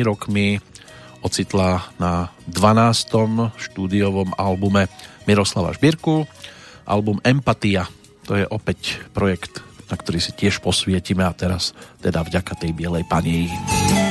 rokmi 0.00 0.56
ocitla 1.20 1.84
na 2.00 2.32
12. 2.48 3.52
štúdiovom 3.52 4.32
albume 4.32 4.88
Miroslava 5.28 5.76
Šbírku, 5.76 6.24
album 6.88 7.20
Empatia. 7.20 7.84
To 8.24 8.32
je 8.32 8.48
opäť 8.48 9.04
projekt, 9.12 9.60
na 9.92 10.00
ktorý 10.00 10.24
si 10.24 10.32
tiež 10.32 10.64
posvietime 10.64 11.28
a 11.28 11.36
teraz 11.36 11.76
teda 12.00 12.24
vďaka 12.24 12.64
tej 12.64 12.72
Bielej 12.72 13.04
pani. 13.04 13.52
hrbách 13.52 14.07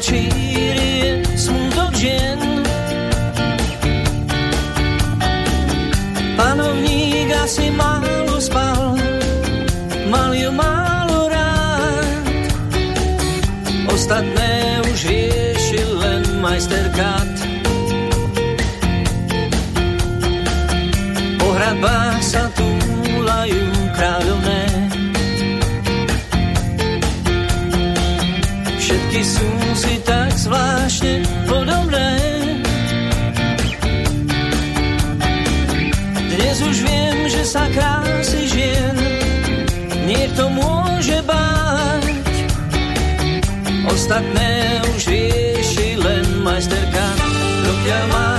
tree 0.00 0.49
Ostatné 44.10 44.82
už 44.90 45.06
rieši 45.06 45.94
len 46.02 46.42
majsterka, 46.42 47.14
máš 48.10 48.10
hlavu 48.10 48.29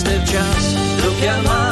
len 0.00 0.06
majster 0.06 0.20
čas, 0.24 0.64
dokiaľ 1.04 1.69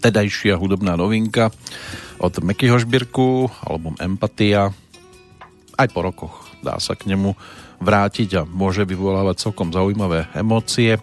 vtedajšia 0.00 0.56
hudobná 0.56 0.96
novinka 0.96 1.52
od 2.16 2.40
Mekyho 2.40 2.80
Žbirku, 2.80 3.52
album 3.68 4.00
Empatia. 4.00 4.72
Aj 5.76 5.88
po 5.92 6.00
rokoch 6.00 6.48
dá 6.64 6.80
sa 6.80 6.96
k 6.96 7.12
nemu 7.12 7.36
vrátiť 7.84 8.40
a 8.40 8.48
môže 8.48 8.88
vyvolávať 8.88 9.44
celkom 9.44 9.68
zaujímavé 9.68 10.32
emócie. 10.32 10.96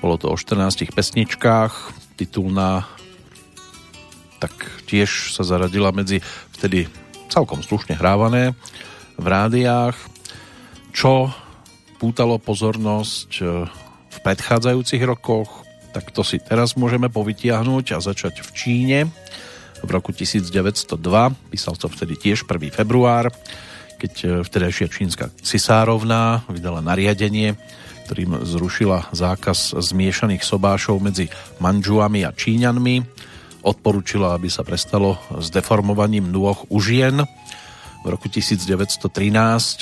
Bolo 0.00 0.16
to 0.16 0.32
o 0.32 0.40
14 0.40 0.88
pesničkách, 0.88 1.92
titulná 2.16 2.88
tak 4.40 4.56
tiež 4.88 5.36
sa 5.36 5.44
zaradila 5.44 5.92
medzi 5.92 6.24
vtedy 6.56 6.88
celkom 7.28 7.60
slušne 7.60 7.92
hrávané 7.92 8.56
v 9.20 9.26
rádiách, 9.26 9.98
čo 10.96 11.28
pútalo 12.00 12.40
pozornosť 12.40 13.30
e, 13.36 13.42
v 14.08 14.18
predchádzajúcich 14.22 15.02
rokoch, 15.04 15.67
tak 15.98 16.14
to 16.14 16.22
si 16.22 16.38
teraz 16.38 16.78
môžeme 16.78 17.10
povytiahnuť 17.10 17.86
a 17.90 17.98
začať 17.98 18.46
v 18.46 18.50
Číne 18.54 18.98
v 19.82 19.90
roku 19.90 20.14
1902. 20.14 20.94
Písal 21.50 21.74
to 21.74 21.90
vtedy 21.90 22.14
tiež 22.14 22.46
1. 22.46 22.70
február, 22.70 23.34
keď 23.98 24.12
e, 24.22 24.26
vtedajšia 24.46 24.86
čínska 24.86 25.26
cisárovná 25.42 26.46
vydala 26.46 26.78
nariadenie, 26.86 27.58
ktorým 28.06 28.46
zrušila 28.46 29.10
zákaz 29.10 29.74
zmiešaných 29.74 30.46
sobášov 30.46 31.02
medzi 31.02 31.34
manžuami 31.58 32.22
a 32.22 32.30
Číňanmi. 32.30 33.02
Odporúčila, 33.66 34.38
aby 34.38 34.46
sa 34.46 34.62
prestalo 34.62 35.18
s 35.34 35.50
deformovaním 35.50 36.30
nôh 36.30 36.62
u 36.70 36.78
žien. 36.78 37.26
V 37.98 38.06
roku 38.06 38.30
1913 38.30 39.10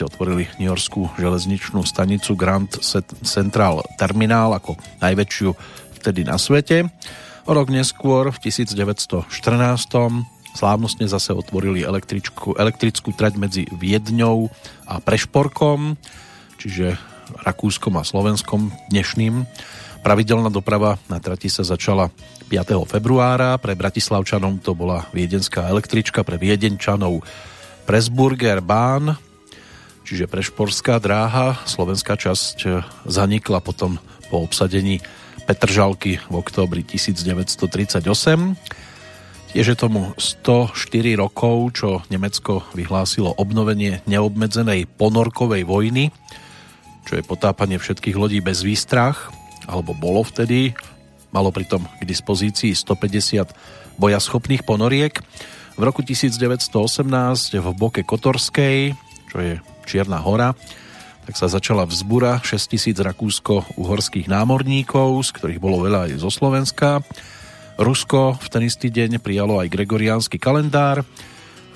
otvorili 0.00 0.48
New 0.56 0.72
Yorkskú 0.72 1.12
železničnú 1.20 1.84
stanicu 1.84 2.32
Grand 2.32 2.72
Central 3.20 3.84
Terminal 4.00 4.56
ako 4.56 4.80
najväčšiu 5.04 5.52
vtedy 6.06 6.22
na 6.22 6.38
svete. 6.38 6.86
O 7.42 7.50
rok 7.50 7.66
neskôr, 7.66 8.30
v 8.30 8.38
1914 8.46 9.26
slávnostne 10.54 11.10
zase 11.10 11.34
otvorili 11.34 11.82
elektrickú, 11.82 12.54
elektrickú 12.54 13.10
trať 13.10 13.34
medzi 13.34 13.66
Viedňou 13.74 14.46
a 14.86 15.02
Prešporkom, 15.02 15.98
čiže 16.62 16.94
Rakúskom 17.42 17.98
a 17.98 18.06
Slovenskom 18.06 18.70
dnešným. 18.86 19.50
Pravidelná 20.06 20.46
doprava 20.46 20.94
na 21.10 21.18
trati 21.18 21.50
sa 21.50 21.66
začala 21.66 22.14
5. 22.46 22.86
februára. 22.86 23.58
Pre 23.58 23.74
Bratislavčanov 23.74 24.62
to 24.62 24.78
bola 24.78 25.10
viedenská 25.10 25.66
električka, 25.66 26.22
pre 26.22 26.38
Viedenčanov 26.38 27.26
Presburger 27.82 28.62
Bahn, 28.62 29.18
čiže 30.06 30.30
Prešporská 30.30 31.02
dráha. 31.02 31.58
Slovenská 31.66 32.14
časť 32.14 32.86
zanikla 33.10 33.58
potom 33.58 33.98
po 34.30 34.46
obsadení 34.46 35.02
Petržalky 35.46 36.18
v 36.26 36.34
októbri 36.34 36.82
1938. 36.82 38.02
Tiež 39.54 39.66
je 39.72 39.78
tomu 39.78 40.10
104 40.18 40.74
rokov, 41.16 41.78
čo 41.78 41.88
Nemecko 42.10 42.66
vyhlásilo 42.74 43.30
obnovenie 43.38 44.02
neobmedzenej 44.10 44.90
ponorkovej 44.98 45.62
vojny, 45.62 46.10
čo 47.06 47.14
je 47.14 47.22
potápanie 47.22 47.78
všetkých 47.78 48.18
lodí 48.18 48.42
bez 48.42 48.66
výstrach, 48.66 49.30
alebo 49.70 49.94
bolo 49.94 50.26
vtedy, 50.26 50.74
malo 51.30 51.54
pritom 51.54 51.86
k 51.86 52.02
dispozícii 52.02 52.74
150 52.74 53.96
bojaschopných 54.02 54.66
ponoriek. 54.66 55.22
V 55.78 55.82
roku 55.86 56.02
1918 56.02 56.68
v 57.54 57.66
Boke 57.78 58.02
Kotorskej, 58.02 58.98
čo 59.30 59.36
je 59.38 59.62
Čierna 59.86 60.18
hora, 60.18 60.58
tak 61.26 61.34
sa 61.34 61.50
začala 61.50 61.82
vzbura 61.82 62.38
6000 62.38 63.02
rakúsko-uhorských 63.02 64.30
námorníkov, 64.30 65.26
z 65.26 65.30
ktorých 65.34 65.60
bolo 65.60 65.82
veľa 65.82 66.06
aj 66.06 66.22
zo 66.22 66.30
Slovenska. 66.30 67.02
Rusko 67.76 68.38
v 68.38 68.46
ten 68.46 68.62
istý 68.62 68.94
deň 68.94 69.18
prijalo 69.18 69.58
aj 69.58 69.68
gregoriánsky 69.68 70.38
kalendár. 70.38 71.02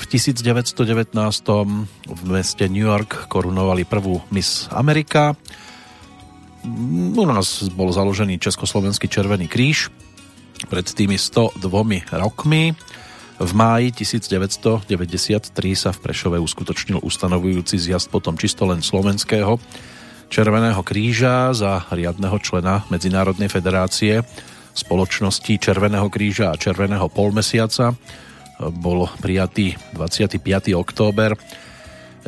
V 0.01 0.05
1919 0.09 1.13
v 2.07 2.23
meste 2.31 2.65
New 2.71 2.87
York 2.87 3.27
korunovali 3.29 3.85
prvú 3.85 4.23
Miss 4.33 4.71
Amerika. 4.71 5.37
U 7.19 7.25
nás 7.27 7.67
bol 7.75 7.91
založený 7.93 8.41
Československý 8.41 9.11
Červený 9.11 9.51
kríž 9.51 9.93
pred 10.71 10.87
tými 10.87 11.19
102 11.19 11.59
rokmi. 12.17 12.73
V 13.41 13.53
máji 13.57 13.89
1993 13.97 15.57
sa 15.73 15.91
v 15.97 15.99
Prešove 16.05 16.37
uskutočnil 16.45 17.01
ustanovujúci 17.01 17.81
zjazd 17.81 18.13
potom 18.13 18.37
čisto 18.37 18.69
len 18.69 18.85
slovenského 18.85 19.57
Červeného 20.29 20.85
kríža 20.85 21.51
za 21.57 21.89
riadneho 21.89 22.37
člena 22.37 22.85
Medzinárodnej 22.93 23.49
federácie 23.49 24.21
spoločnosti 24.77 25.57
Červeného 25.57 26.07
kríža 26.13 26.53
a 26.53 26.61
Červeného 26.61 27.09
polmesiaca. 27.11 27.97
Bol 28.61 29.09
prijatý 29.25 29.75
25. 29.97 30.77
október 30.77 31.33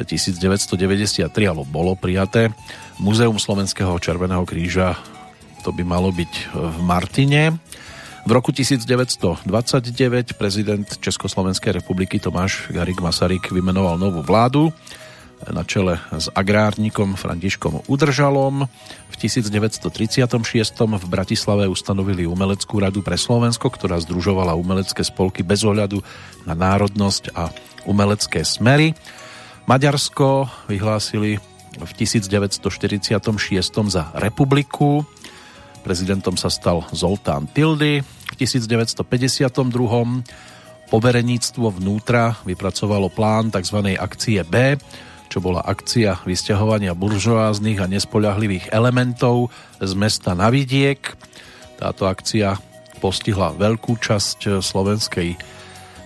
1993, 0.00 1.28
alebo 1.44 1.68
bolo 1.68 1.92
prijaté. 1.92 2.48
Múzeum 2.96 3.36
Slovenského 3.36 3.92
Červeného 4.00 4.48
kríža 4.48 4.96
to 5.62 5.70
by 5.70 5.84
malo 5.86 6.10
byť 6.10 6.32
v 6.56 6.76
Martine. 6.82 7.60
V 8.22 8.30
roku 8.30 8.54
1929 8.54 10.38
prezident 10.38 10.86
Československej 10.86 11.82
republiky 11.82 12.22
Tomáš 12.22 12.70
Garik 12.70 13.02
Masaryk 13.02 13.50
vymenoval 13.50 13.98
novú 13.98 14.22
vládu 14.22 14.70
na 15.50 15.66
čele 15.66 15.98
s 16.14 16.30
agrárnikom 16.30 17.18
Františkom 17.18 17.82
Udržalom. 17.90 18.70
V 19.10 19.14
1936 19.18 20.22
v 20.86 21.06
Bratislave 21.10 21.66
ustanovili 21.66 22.22
Umeleckú 22.22 22.78
radu 22.78 23.02
pre 23.02 23.18
Slovensko, 23.18 23.66
ktorá 23.74 23.98
združovala 23.98 24.54
umelecké 24.54 25.02
spolky 25.02 25.42
bez 25.42 25.66
ohľadu 25.66 25.98
na 26.46 26.54
národnosť 26.54 27.34
a 27.34 27.50
umelecké 27.90 28.46
smery. 28.46 28.94
Maďarsko 29.66 30.46
vyhlásili 30.70 31.42
v 31.74 31.90
1946 31.98 33.18
za 33.90 34.02
republiku 34.14 35.02
Prezidentom 35.82 36.38
sa 36.38 36.46
stal 36.46 36.86
Zoltán 36.94 37.50
Tildy. 37.50 37.98
V 38.02 38.34
1952. 38.38 39.02
povereníctvo 40.86 41.66
vnútra 41.74 42.38
vypracovalo 42.46 43.10
plán 43.10 43.50
tzv. 43.50 43.98
akcie 43.98 44.46
B, 44.46 44.78
čo 45.26 45.42
bola 45.42 45.66
akcia 45.66 46.22
vysťahovania 46.22 46.94
buržoáznych 46.94 47.82
a 47.82 47.90
nespoľahlivých 47.90 48.70
elementov 48.70 49.50
z 49.82 49.92
mesta 49.98 50.38
na 50.38 50.54
vidiek. 50.54 51.02
Táto 51.82 52.06
akcia 52.06 52.54
postihla 53.02 53.50
veľkú 53.58 53.98
časť 53.98 54.62
slovenskej 54.62 55.34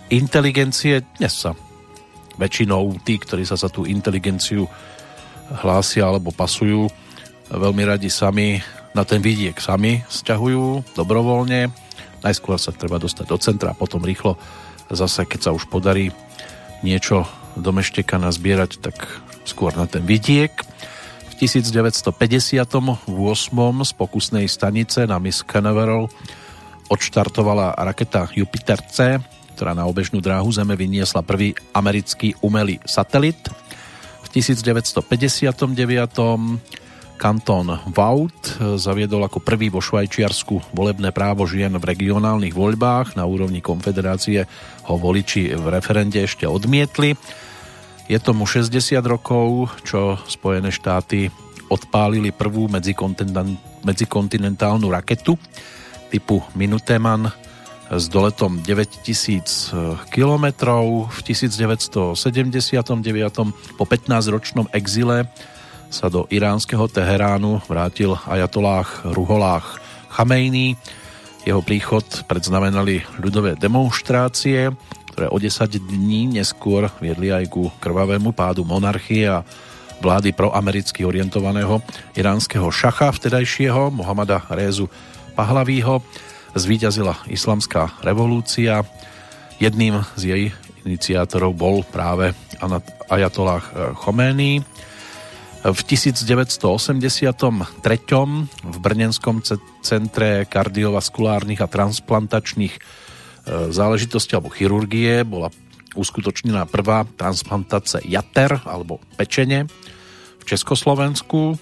inteligencie. 0.08 1.04
Dnes 1.20 1.36
sa 1.36 1.52
väčšinou 2.40 2.96
tí, 3.04 3.20
ktorí 3.20 3.44
sa 3.44 3.60
za 3.60 3.68
tú 3.68 3.84
inteligenciu 3.84 4.64
hlásia 5.60 6.08
alebo 6.08 6.32
pasujú, 6.32 6.88
veľmi 7.52 7.82
radi 7.84 8.08
sami 8.08 8.58
na 8.96 9.04
ten 9.04 9.20
vidiek 9.20 9.60
sami 9.60 10.00
sťahujú 10.08 10.96
dobrovoľne. 10.96 11.68
Najskôr 12.24 12.56
sa 12.56 12.72
treba 12.72 12.96
dostať 12.96 13.28
do 13.28 13.36
centra 13.36 13.76
a 13.76 13.78
potom 13.78 14.00
rýchlo 14.00 14.40
zase, 14.88 15.28
keď 15.28 15.40
sa 15.44 15.50
už 15.52 15.68
podarí 15.68 16.16
niečo 16.80 17.28
do 17.60 17.76
Mešteka 17.76 18.16
nazbierať, 18.16 18.80
tak 18.80 18.96
skôr 19.44 19.76
na 19.76 19.84
ten 19.84 20.00
vidiek. 20.00 20.48
V 21.28 21.44
1958 21.44 22.08
z 23.84 23.92
pokusnej 23.92 24.48
stanice 24.48 25.04
na 25.04 25.20
Miss 25.20 25.44
Canaveral 25.44 26.08
odštartovala 26.88 27.76
raketa 27.76 28.32
Jupiter 28.32 28.80
C, 28.88 29.20
ktorá 29.52 29.76
na 29.76 29.84
obežnú 29.84 30.24
dráhu 30.24 30.48
Zeme 30.48 30.72
vyniesla 30.72 31.20
prvý 31.20 31.52
americký 31.76 32.32
umelý 32.40 32.80
satelit. 32.88 33.44
V 34.24 34.28
1959 34.32 35.04
Kantón 37.16 37.80
Vaud 37.90 38.36
zaviedol 38.76 39.24
ako 39.24 39.40
prvý 39.40 39.72
vo 39.72 39.80
Švajčiarsku 39.80 40.76
volebné 40.76 41.10
právo 41.10 41.48
žien 41.48 41.72
v 41.74 41.82
regionálnych 41.82 42.52
voľbách. 42.54 43.16
Na 43.16 43.24
úrovni 43.24 43.64
konfederácie 43.64 44.44
ho 44.86 44.94
voliči 45.00 45.50
v 45.56 45.64
referende 45.72 46.22
ešte 46.22 46.44
odmietli. 46.44 47.16
Je 48.06 48.20
tomu 48.22 48.46
60 48.46 48.70
rokov, 49.02 49.74
čo 49.82 50.14
Spojené 50.30 50.70
štáty 50.70 51.32
odpálili 51.66 52.30
prvú 52.30 52.70
medzikontinentálnu 53.82 54.86
raketu 54.86 55.34
typu 56.12 56.38
Minuteman 56.54 57.26
s 57.90 58.06
doletom 58.06 58.62
9000 58.62 60.06
km. 60.14 60.46
V 61.10 61.18
1979 61.26 62.14
po 63.74 63.84
15-ročnom 63.86 64.70
exile 64.70 65.26
sa 65.90 66.10
do 66.10 66.26
iránskeho 66.28 66.90
Teheránu 66.90 67.62
vrátil 67.66 68.18
ajatolách 68.26 69.06
Ruholách 69.14 69.78
Chamejný. 70.12 70.74
Jeho 71.46 71.62
príchod 71.62 72.02
predznamenali 72.26 73.06
ľudové 73.22 73.54
demonstrácie, 73.54 74.74
ktoré 75.14 75.26
o 75.30 75.38
10 75.38 75.78
dní 75.78 76.36
neskôr 76.36 76.90
viedli 76.98 77.30
aj 77.30 77.48
ku 77.48 77.70
krvavému 77.78 78.34
pádu 78.34 78.66
monarchie 78.66 79.30
a 79.30 79.46
vlády 80.02 80.36
proamericky 80.36 81.06
orientovaného 81.06 81.80
iránskeho 82.18 82.68
šacha 82.68 83.14
vtedajšieho 83.14 83.94
Mohamada 83.94 84.44
Rézu 84.52 84.90
Pahlavího. 85.38 86.02
Zvíťazila 86.56 87.16
islamská 87.30 87.96
revolúcia. 88.04 88.84
Jedným 89.56 90.04
z 90.18 90.22
jej 90.24 90.44
iniciátorov 90.84 91.56
bol 91.56 91.80
práve 91.86 92.36
Ajatollah 93.08 93.94
Khomeini 93.96 94.60
v 95.66 95.80
1983. 95.82 97.02
v 98.62 98.76
Brnenskom 98.78 99.42
centre 99.82 100.46
kardiovaskulárnych 100.46 101.58
a 101.58 101.66
transplantačných 101.66 102.74
e, 102.76 102.80
záležitostí 103.74 104.38
alebo 104.38 104.54
chirurgie 104.54 105.26
bola 105.26 105.50
uskutočnená 105.98 106.68
prvá 106.70 107.08
transplantácia 107.18 107.98
jater 108.04 108.62
alebo 108.62 109.02
pečenie 109.18 109.66
v 110.38 110.44
Československu. 110.46 111.58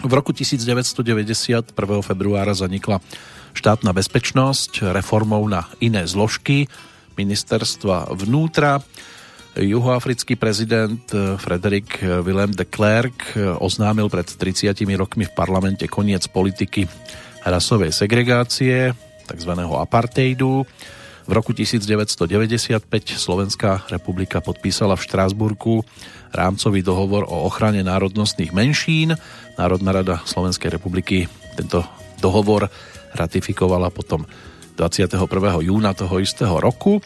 V 0.00 0.12
roku 0.16 0.32
1990 0.32 1.70
1. 1.70 1.76
februára 2.02 2.56
zanikla 2.56 2.98
štátna 3.52 3.92
bezpečnosť 3.94 4.90
reformou 4.90 5.44
na 5.46 5.68
iné 5.78 6.08
zložky 6.08 6.66
ministerstva 7.14 8.10
vnútra. 8.16 8.80
Juhoafrický 9.58 10.38
prezident 10.38 11.02
eh, 11.10 11.34
Frederick 11.34 11.98
eh, 11.98 12.22
Willem 12.22 12.54
de 12.54 12.62
Klerk 12.62 13.34
eh, 13.34 13.50
oznámil 13.58 14.06
pred 14.06 14.26
30 14.26 14.70
rokmi 14.94 15.26
v 15.26 15.32
parlamente 15.34 15.90
koniec 15.90 16.30
politiky 16.30 16.86
rasovej 17.42 17.90
segregácie, 17.90 18.94
tzv. 19.26 19.52
apartheidu. 19.74 20.62
V 21.26 21.32
roku 21.32 21.54
1995 21.54 22.82
Slovenská 23.14 23.86
republika 23.90 24.42
podpísala 24.42 24.98
v 24.98 25.04
Štrásburku 25.06 25.74
rámcový 26.30 26.82
dohovor 26.82 27.26
o 27.26 27.46
ochrane 27.46 27.82
národnostných 27.82 28.54
menšín. 28.54 29.14
Národná 29.58 29.90
rada 30.02 30.22
Slovenskej 30.26 30.74
republiky 30.74 31.26
tento 31.54 31.86
dohovor 32.18 32.70
ratifikovala 33.14 33.90
potom 33.90 34.26
21. 34.78 35.20
júna 35.60 35.92
toho 35.92 36.22
istého 36.22 36.56
roku. 36.56 37.02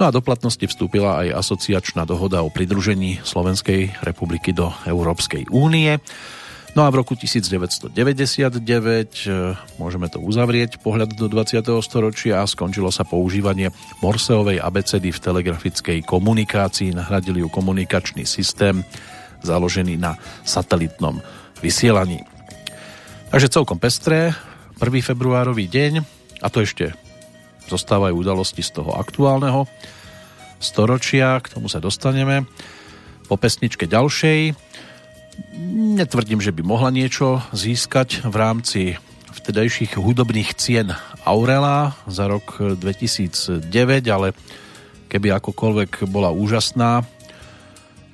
No 0.00 0.08
a 0.08 0.14
do 0.14 0.24
platnosti 0.24 0.64
vstúpila 0.64 1.26
aj 1.26 1.36
asociačná 1.44 2.08
dohoda 2.08 2.40
o 2.40 2.48
pridružení 2.48 3.20
Slovenskej 3.22 3.92
republiky 4.00 4.56
do 4.56 4.72
Európskej 4.88 5.52
únie. 5.52 6.00
No 6.72 6.88
a 6.88 6.92
v 6.92 7.04
roku 7.04 7.12
1999 7.12 7.92
e, 7.92 9.52
môžeme 9.76 10.08
to 10.08 10.24
uzavrieť 10.24 10.80
pohľad 10.80 11.12
do 11.20 11.28
20. 11.28 11.60
storočia 11.84 12.40
a 12.40 12.48
skončilo 12.48 12.88
sa 12.88 13.04
používanie 13.04 13.68
Morseovej 14.00 14.56
abecedy 14.56 15.12
v 15.12 15.20
telegrafickej 15.20 16.00
komunikácii. 16.08 16.96
Nahradili 16.96 17.44
ju 17.44 17.52
komunikačný 17.52 18.24
systém 18.24 18.80
založený 19.44 20.00
na 20.00 20.16
satelitnom 20.48 21.20
vysielaní. 21.60 22.24
Takže 23.28 23.52
celkom 23.52 23.76
pestré, 23.76 24.32
1. 24.80 24.88
februárový 25.04 25.68
deň 25.68 26.00
a 26.40 26.48
to 26.48 26.64
ešte 26.64 26.96
zostávajú 27.72 28.12
udalosti 28.12 28.60
z 28.60 28.80
toho 28.80 28.92
aktuálneho 28.92 29.64
storočia, 30.62 31.42
k 31.42 31.58
tomu 31.58 31.66
sa 31.66 31.82
dostaneme. 31.82 32.46
Po 33.26 33.34
pesničke 33.34 33.90
ďalšej. 33.90 34.54
Netvrdím, 35.96 36.38
že 36.38 36.54
by 36.54 36.62
mohla 36.62 36.92
niečo 36.92 37.40
získať 37.50 38.28
v 38.28 38.34
rámci 38.36 38.82
vtedajších 39.32 39.98
hudobných 39.98 40.54
cien 40.54 40.94
Aurela 41.26 41.98
za 42.06 42.30
rok 42.30 42.60
2009, 42.60 43.64
ale 44.12 44.36
keby 45.10 45.34
akokoľvek 45.34 46.06
bola 46.12 46.30
úžasná, 46.30 47.02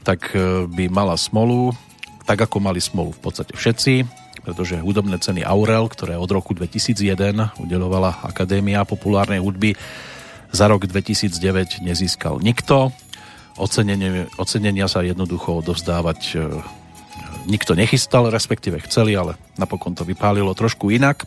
tak 0.07 0.33
e, 0.33 0.65
by 0.65 0.89
mala 0.89 1.21
smolu, 1.21 1.77
tak 2.25 2.49
ako 2.49 2.65
mali 2.65 2.81
smolu 2.81 3.13
v 3.13 3.21
podstate 3.21 3.53
všetci, 3.53 3.95
pretože 4.43 4.81
hudobné 4.81 5.19
ceny 5.19 5.43
Aurel, 5.45 5.87
ktoré 5.91 6.15
od 6.15 6.31
roku 6.31 6.55
2001 6.55 7.59
udelovala 7.59 8.23
Akadémia 8.25 8.87
populárnej 8.87 9.43
hudby, 9.43 9.75
za 10.49 10.65
rok 10.65 10.89
2009 10.89 11.85
nezískal 11.85 12.41
nikto. 12.41 12.93
Ocenenie, 13.59 14.31
ocenenia 14.41 14.87
sa 14.89 15.05
jednoducho 15.05 15.61
odovzdávať 15.61 16.21
e, 16.33 16.37
nikto 17.51 17.75
nechystal, 17.75 18.31
respektíve 18.33 18.81
chceli, 18.87 19.19
ale 19.19 19.37
napokon 19.61 19.93
to 19.93 20.07
vypálilo 20.07 20.55
trošku 20.57 20.89
inak. 20.89 21.27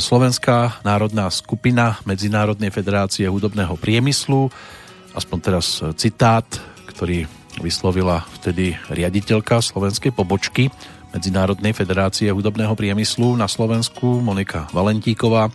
Slovenská 0.00 0.82
národná 0.82 1.30
skupina 1.30 2.00
Medzinárodnej 2.08 2.72
federácie 2.74 3.28
hudobného 3.28 3.76
priemyslu, 3.78 4.50
aspoň 5.14 5.38
teraz 5.38 5.78
citát, 6.00 6.48
ktorý 6.88 7.28
vyslovila 7.60 8.24
vtedy 8.40 8.80
riaditeľka 8.88 9.60
slovenskej 9.60 10.16
pobočky 10.16 10.72
Medzinárodnej 11.12 11.76
federácie 11.76 12.32
hudobného 12.32 12.72
priemyslu 12.72 13.36
na 13.36 13.44
Slovensku, 13.44 14.24
Monika 14.24 14.66
Valentíková, 14.72 15.52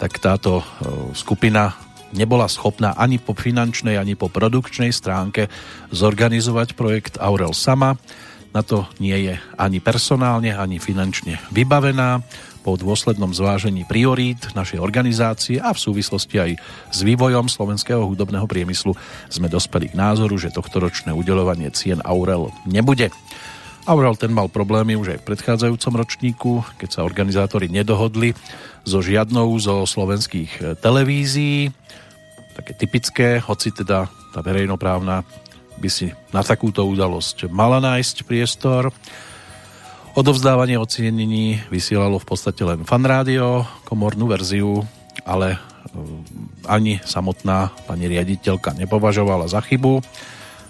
tak 0.00 0.18
táto 0.18 0.64
skupina 1.12 1.76
nebola 2.16 2.48
schopná 2.48 2.96
ani 2.96 3.20
po 3.20 3.36
finančnej, 3.36 4.00
ani 4.00 4.16
po 4.16 4.32
produkčnej 4.32 4.90
stránke 4.90 5.52
zorganizovať 5.92 6.74
projekt 6.74 7.20
Aurel 7.20 7.52
sama. 7.52 8.00
Na 8.54 8.62
to 8.62 8.86
nie 9.02 9.14
je 9.28 9.34
ani 9.58 9.82
personálne, 9.82 10.54
ani 10.54 10.78
finančne 10.78 11.42
vybavená. 11.50 12.22
Po 12.64 12.80
dôslednom 12.80 13.36
zvážení 13.36 13.84
priorít 13.84 14.56
našej 14.56 14.80
organizácie 14.80 15.60
a 15.60 15.76
v 15.76 15.82
súvislosti 15.84 16.36
aj 16.40 16.50
s 16.88 16.98
vývojom 17.04 17.44
slovenského 17.44 18.00
hudobného 18.08 18.48
priemyslu 18.48 18.96
sme 19.28 19.52
dospeli 19.52 19.92
k 19.92 19.98
názoru, 20.00 20.40
že 20.40 20.48
tohto 20.48 20.80
ročné 20.80 21.12
udelovanie 21.12 21.68
cien 21.76 22.00
Aurel 22.00 22.48
nebude. 22.64 23.12
Aurel 23.84 24.16
ten 24.16 24.32
mal 24.32 24.48
problémy 24.48 24.96
už 24.96 25.16
aj 25.16 25.18
v 25.20 25.28
predchádzajúcom 25.28 25.94
ročníku, 26.00 26.52
keď 26.80 26.88
sa 26.88 27.06
organizátori 27.06 27.68
nedohodli 27.68 28.32
so 28.84 29.04
žiadnou 29.04 29.52
zo 29.60 29.84
slovenských 29.84 30.80
televízií 30.80 31.68
také 32.54 32.72
typické, 32.78 33.28
hoci 33.42 33.74
teda 33.74 34.06
tá 34.30 34.40
verejnoprávna 34.40 35.26
by 35.74 35.88
si 35.90 36.14
na 36.30 36.46
takúto 36.46 36.86
udalosť 36.86 37.50
mala 37.50 37.82
nájsť 37.82 38.22
priestor. 38.22 38.94
Odovzdávanie 40.14 40.78
ocenení 40.78 41.58
vysielalo 41.66 42.22
v 42.22 42.26
podstate 42.30 42.62
len 42.62 42.86
fanrádio, 42.86 43.66
komornú 43.82 44.30
verziu, 44.30 44.86
ale 45.26 45.58
e, 45.58 45.58
ani 46.70 47.02
samotná 47.02 47.74
pani 47.90 48.06
riaditeľka 48.06 48.78
nepovažovala 48.78 49.50
za 49.50 49.58
chybu. 49.58 49.98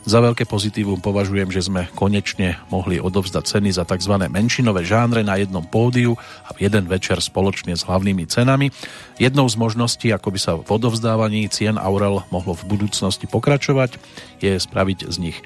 Za 0.04 0.20
veľké 0.20 0.44
pozitívum 0.44 1.00
považujem, 1.00 1.48
že 1.48 1.64
sme 1.64 1.88
konečne 1.96 2.60
mohli 2.68 3.00
odovzdať 3.00 3.56
ceny 3.56 3.72
za 3.72 3.88
tzv. 3.88 4.20
menšinové 4.28 4.84
žánre 4.84 5.24
na 5.24 5.40
jednom 5.40 5.64
pódiu 5.64 6.20
a 6.44 6.52
v 6.52 6.68
jeden 6.68 6.84
večer 6.84 7.24
spoločne 7.24 7.72
s 7.72 7.88
hlavnými 7.88 8.28
cenami. 8.28 8.68
Jednou 9.16 9.48
z 9.48 9.56
možností, 9.56 10.12
ako 10.12 10.28
by 10.28 10.38
sa 10.38 10.52
v 10.60 10.68
odovzdávaní 10.68 11.48
cien 11.48 11.80
Aurel 11.80 12.20
mohlo 12.28 12.52
v 12.52 12.68
budúcnosti 12.68 13.24
pokračovať, 13.24 13.96
je 14.44 14.60
spraviť 14.60 15.08
z 15.08 15.16
nich 15.24 15.40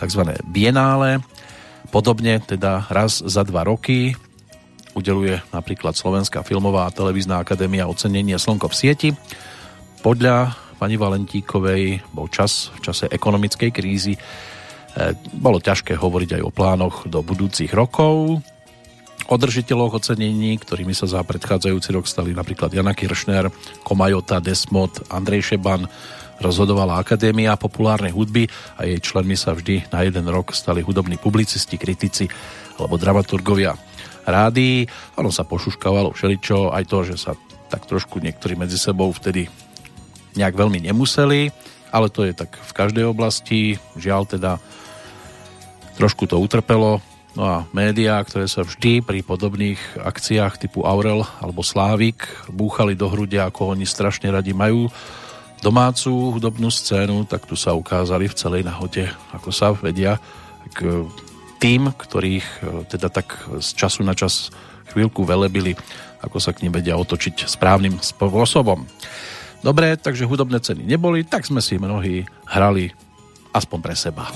tzv. 0.00 0.40
bienále. 0.40 1.20
Podobne 1.92 2.40
teda 2.40 2.88
raz 2.88 3.20
za 3.20 3.44
dva 3.44 3.60
roky 3.68 4.16
udeluje 4.96 5.44
napríklad 5.52 5.92
Slovenská 5.92 6.40
filmová 6.48 6.88
a 6.88 6.94
televízna 6.96 7.44
akadémia 7.44 7.84
ocenenie 7.84 8.40
Slnko 8.40 8.72
v 8.72 8.78
sieti. 8.78 9.10
Podľa 10.00 10.67
pani 10.78 10.94
Valentíkovej 10.94 12.06
bol 12.14 12.30
čas 12.30 12.70
v 12.78 12.86
čase 12.86 13.10
ekonomickej 13.10 13.70
krízy. 13.74 14.14
E, 14.14 14.20
bolo 15.34 15.58
ťažké 15.58 15.98
hovoriť 15.98 16.38
aj 16.38 16.42
o 16.46 16.54
plánoch 16.54 17.10
do 17.10 17.18
budúcich 17.26 17.74
rokov. 17.74 18.38
O 19.28 19.36
držiteľoch 19.36 20.00
ocenení, 20.00 20.56
ktorými 20.56 20.96
sa 20.96 21.04
za 21.04 21.20
predchádzajúci 21.20 21.90
rok 21.92 22.08
stali 22.08 22.32
napríklad 22.32 22.72
Jana 22.72 22.96
Kiršner, 22.96 23.52
Komajota, 23.84 24.40
Desmod, 24.40 25.04
Andrej 25.12 25.52
Šeban, 25.52 25.84
rozhodovala 26.38 27.02
Akadémia 27.02 27.58
populárnej 27.58 28.14
hudby 28.14 28.46
a 28.78 28.86
jej 28.86 29.02
členmi 29.02 29.34
sa 29.34 29.52
vždy 29.52 29.90
na 29.90 30.06
jeden 30.06 30.24
rok 30.30 30.54
stali 30.54 30.80
hudobní 30.80 31.18
publicisti, 31.18 31.76
kritici 31.76 32.30
alebo 32.78 32.94
dramaturgovia 32.96 33.74
rádií. 34.24 34.86
Ono 35.18 35.34
sa 35.34 35.42
pošuškávalo 35.42 36.14
všeličo, 36.14 36.70
aj 36.70 36.84
to, 36.86 36.98
že 37.04 37.16
sa 37.18 37.32
tak 37.68 37.84
trošku 37.84 38.22
niektorí 38.22 38.56
medzi 38.56 38.80
sebou 38.80 39.12
vtedy 39.12 39.50
nejak 40.38 40.54
veľmi 40.54 40.78
nemuseli, 40.86 41.50
ale 41.90 42.06
to 42.08 42.22
je 42.22 42.32
tak 42.32 42.54
v 42.54 42.72
každej 42.72 43.04
oblasti. 43.10 43.76
Žiaľ 43.98 44.22
teda 44.38 44.52
trošku 45.98 46.30
to 46.30 46.38
utrpelo. 46.38 47.02
No 47.34 47.44
a 47.46 47.56
médiá, 47.74 48.18
ktoré 48.22 48.46
sa 48.50 48.62
vždy 48.66 49.02
pri 49.02 49.22
podobných 49.22 49.78
akciách 49.98 50.58
typu 50.58 50.82
Aurel 50.86 51.22
alebo 51.38 51.62
Slávik 51.62 52.24
búchali 52.50 52.98
do 52.98 53.06
hrudia, 53.06 53.46
ako 53.46 53.74
oni 53.74 53.86
strašne 53.86 54.30
radi 54.30 54.54
majú 54.54 54.90
domácu 55.58 56.38
hudobnú 56.38 56.70
scénu, 56.70 57.26
tak 57.26 57.46
tu 57.46 57.58
sa 57.58 57.74
ukázali 57.74 58.30
v 58.30 58.38
celej 58.38 58.62
nahote, 58.62 59.10
ako 59.34 59.50
sa 59.50 59.74
vedia 59.74 60.22
k 60.70 61.06
tým, 61.58 61.90
ktorých 61.90 62.46
e, 62.46 62.58
teda 62.86 63.10
tak 63.10 63.34
z 63.58 63.68
času 63.74 64.06
na 64.06 64.14
čas 64.14 64.54
chvíľku 64.94 65.26
velebili, 65.26 65.74
ako 66.22 66.38
sa 66.38 66.54
k 66.54 66.66
nim 66.66 66.72
vedia 66.74 66.94
otočiť 66.94 67.50
správnym 67.50 67.98
spôsobom. 67.98 68.86
Dobre, 69.58 69.98
takže 69.98 70.24
hudobné 70.24 70.62
ceny 70.62 70.86
neboli, 70.86 71.26
tak 71.26 71.42
sme 71.42 71.58
si 71.58 71.82
mnohí 71.82 72.22
hrali 72.46 72.94
aspoň 73.50 73.78
pre 73.82 73.94
seba. 73.98 74.30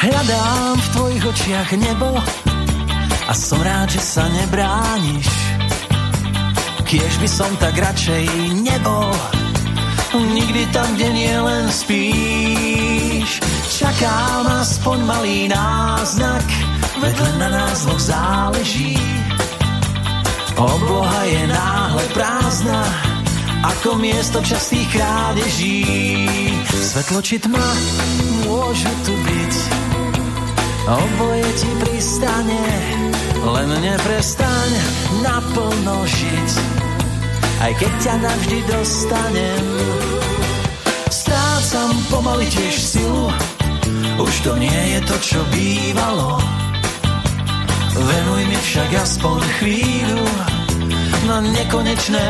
Hľadám 0.00 0.76
v 0.80 0.88
tvojich 0.96 1.24
očiach 1.28 1.70
nebo 1.76 2.16
a 3.28 3.32
som 3.36 3.60
rád, 3.60 3.92
že 3.92 4.00
sa 4.00 4.24
nebrániš 4.26 5.59
Kiež 6.90 7.22
by 7.22 7.28
som 7.30 7.54
tak 7.62 7.78
radšej 7.78 8.26
nebol. 8.66 9.14
Nikdy 10.10 10.66
tam, 10.74 10.90
kde 10.98 11.08
nie 11.14 11.34
len 11.38 11.70
spíš. 11.70 13.38
Čakám 13.80 14.44
aspoň 14.60 14.98
malý 15.06 15.48
náznak 15.48 16.44
Vedle 17.00 17.30
na 17.38 17.48
nás 17.48 17.86
dvoch 17.86 18.02
záleží 18.02 18.98
Obloha 20.58 21.22
je 21.24 21.42
náhle 21.48 22.04
prázdna 22.12 22.82
Ako 23.64 23.96
miesto 23.96 24.42
častých 24.44 24.84
krádeží. 24.92 25.86
Svetlo 26.66 27.24
či 27.24 27.40
tma 27.40 27.68
môžu 28.44 28.92
tu 29.06 29.14
byť 29.14 29.54
Oboje 30.90 31.48
ti 31.56 31.70
pristane 31.80 32.64
Len 33.40 33.70
neprestaň 33.80 34.70
naplno 35.24 36.04
žiť 36.04 36.80
aj 37.60 37.72
keď 37.76 37.92
ťa 38.00 38.14
navždy 38.24 38.58
dostanem. 38.72 39.64
Strácam 41.12 41.92
pomaly 42.08 42.48
tiež 42.48 42.74
silu, 42.80 43.28
už 44.16 44.34
to 44.40 44.52
nie 44.56 44.80
je 44.96 45.00
to, 45.04 45.16
čo 45.20 45.40
bývalo. 45.52 46.40
Venuj 48.00 48.42
mi 48.48 48.58
však 48.64 48.90
aspoň 48.96 49.40
chvíľu 49.60 50.24
na 51.28 51.44
nekonečné 51.44 52.26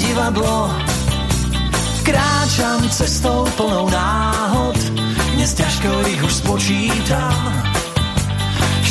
divadlo. 0.00 0.72
Kráčam 2.00 2.80
cestou 2.88 3.44
plnou 3.60 3.84
náhod, 3.92 4.78
dnes 5.36 5.52
ťažko 5.52 5.90
ich 6.08 6.20
už 6.24 6.32
spočítam. 6.40 7.36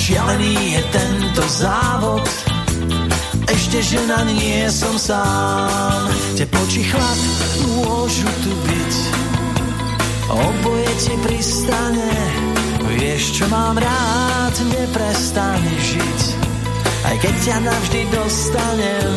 Šialený 0.09 0.73
je 0.73 0.81
tento 0.89 1.43
závod, 1.45 2.25
ešte, 3.45 3.77
že 3.77 4.01
na 4.09 4.25
nie 4.25 4.65
som 4.65 4.97
sám. 4.97 6.09
Teplo 6.33 6.65
či 6.65 6.81
chlad 6.81 7.19
môžu 7.61 8.25
tu 8.41 8.49
byť, 8.49 8.93
oboje 10.33 10.89
ti 10.97 11.13
pristane. 11.21 12.09
Vieš, 12.89 13.37
čo 13.37 13.45
mám 13.53 13.77
rád, 13.77 14.57
neprestane 14.73 15.77
žiť, 15.77 16.19
aj 17.05 17.15
keď 17.21 17.33
ťa 17.45 17.57
navždy 17.69 18.01
dostanem. 18.09 19.13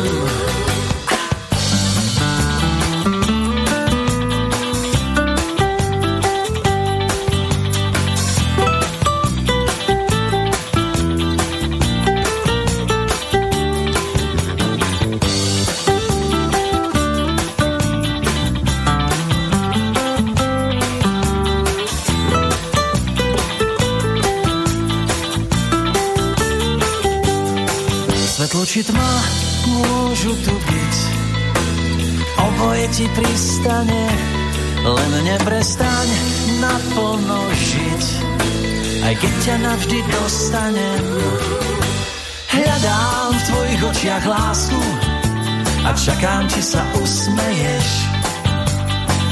Či 28.73 28.81
tma 28.89 29.13
môžu 29.69 30.33
tu 30.41 30.49
byť. 30.49 30.95
Oboje 32.41 32.85
ti 32.89 33.05
pristane, 33.13 34.05
len 34.81 35.11
neprestaň 35.29 36.09
naplno 36.57 37.53
žiť. 37.53 38.05
aj 39.05 39.13
keď 39.21 39.33
ťa 39.45 39.55
navždy 39.61 39.99
dostanem. 40.09 41.05
Hľadám 42.49 43.29
v 43.29 43.41
tvojich 43.45 43.81
očiach 43.93 44.25
lásku 44.25 44.81
a 45.85 45.93
čakám, 45.93 46.49
či 46.49 46.61
sa 46.65 46.81
usmeješ. 46.97 47.89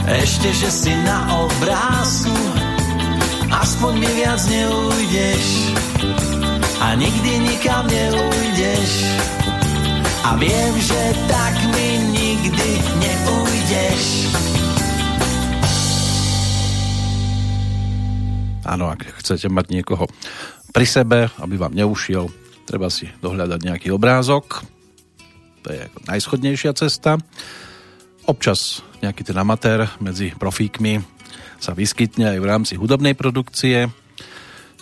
Ešte, 0.05 0.49
že 0.53 0.69
si 0.69 0.93
na 1.01 1.49
obrázku, 1.49 2.37
aspoň 3.49 4.05
mi 4.05 4.09
viac 4.21 4.41
neujdeš 4.45 5.81
a 6.81 6.97
nikdy 6.97 7.31
nikam 7.45 7.85
neujdeš. 7.85 8.91
A 10.25 10.33
viem, 10.41 10.73
že 10.81 11.01
tak 11.29 11.55
mi 11.69 11.89
nikdy 12.09 12.69
neujdeš. 12.97 14.03
Áno, 18.65 18.89
ak 18.89 19.05
chcete 19.21 19.51
mať 19.53 19.65
niekoho 19.69 20.09
pri 20.73 20.87
sebe, 20.89 21.29
aby 21.37 21.55
vám 21.59 21.77
neušiel, 21.77 22.31
treba 22.65 22.89
si 22.89 23.09
dohľadať 23.21 23.59
nejaký 23.61 23.89
obrázok. 23.93 24.65
To 25.61 25.67
je 25.69 25.85
najschodnejšia 26.09 26.73
cesta. 26.73 27.21
Občas 28.25 28.81
nejaký 29.05 29.21
ten 29.27 29.37
amatér 29.37 29.85
medzi 30.01 30.33
profíkmi 30.33 31.01
sa 31.61 31.77
vyskytne 31.77 32.37
aj 32.37 32.39
v 32.41 32.49
rámci 32.49 32.73
hudobnej 32.73 33.13
produkcie 33.13 33.89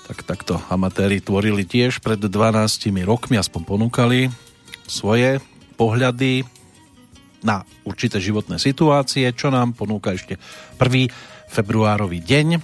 tak 0.09 0.25
takto 0.25 0.57
amatéri 0.73 1.21
tvorili 1.21 1.69
tiež 1.69 2.01
pred 2.01 2.17
12 2.17 2.89
rokmi, 3.05 3.37
aspoň 3.37 3.61
ponúkali 3.61 4.33
svoje 4.89 5.37
pohľady 5.77 6.49
na 7.45 7.61
určité 7.85 8.17
životné 8.17 8.57
situácie, 8.57 9.29
čo 9.37 9.53
nám 9.53 9.77
ponúka 9.77 10.17
ešte 10.17 10.41
1. 10.81 11.13
februárový 11.45 12.25
deň. 12.25 12.57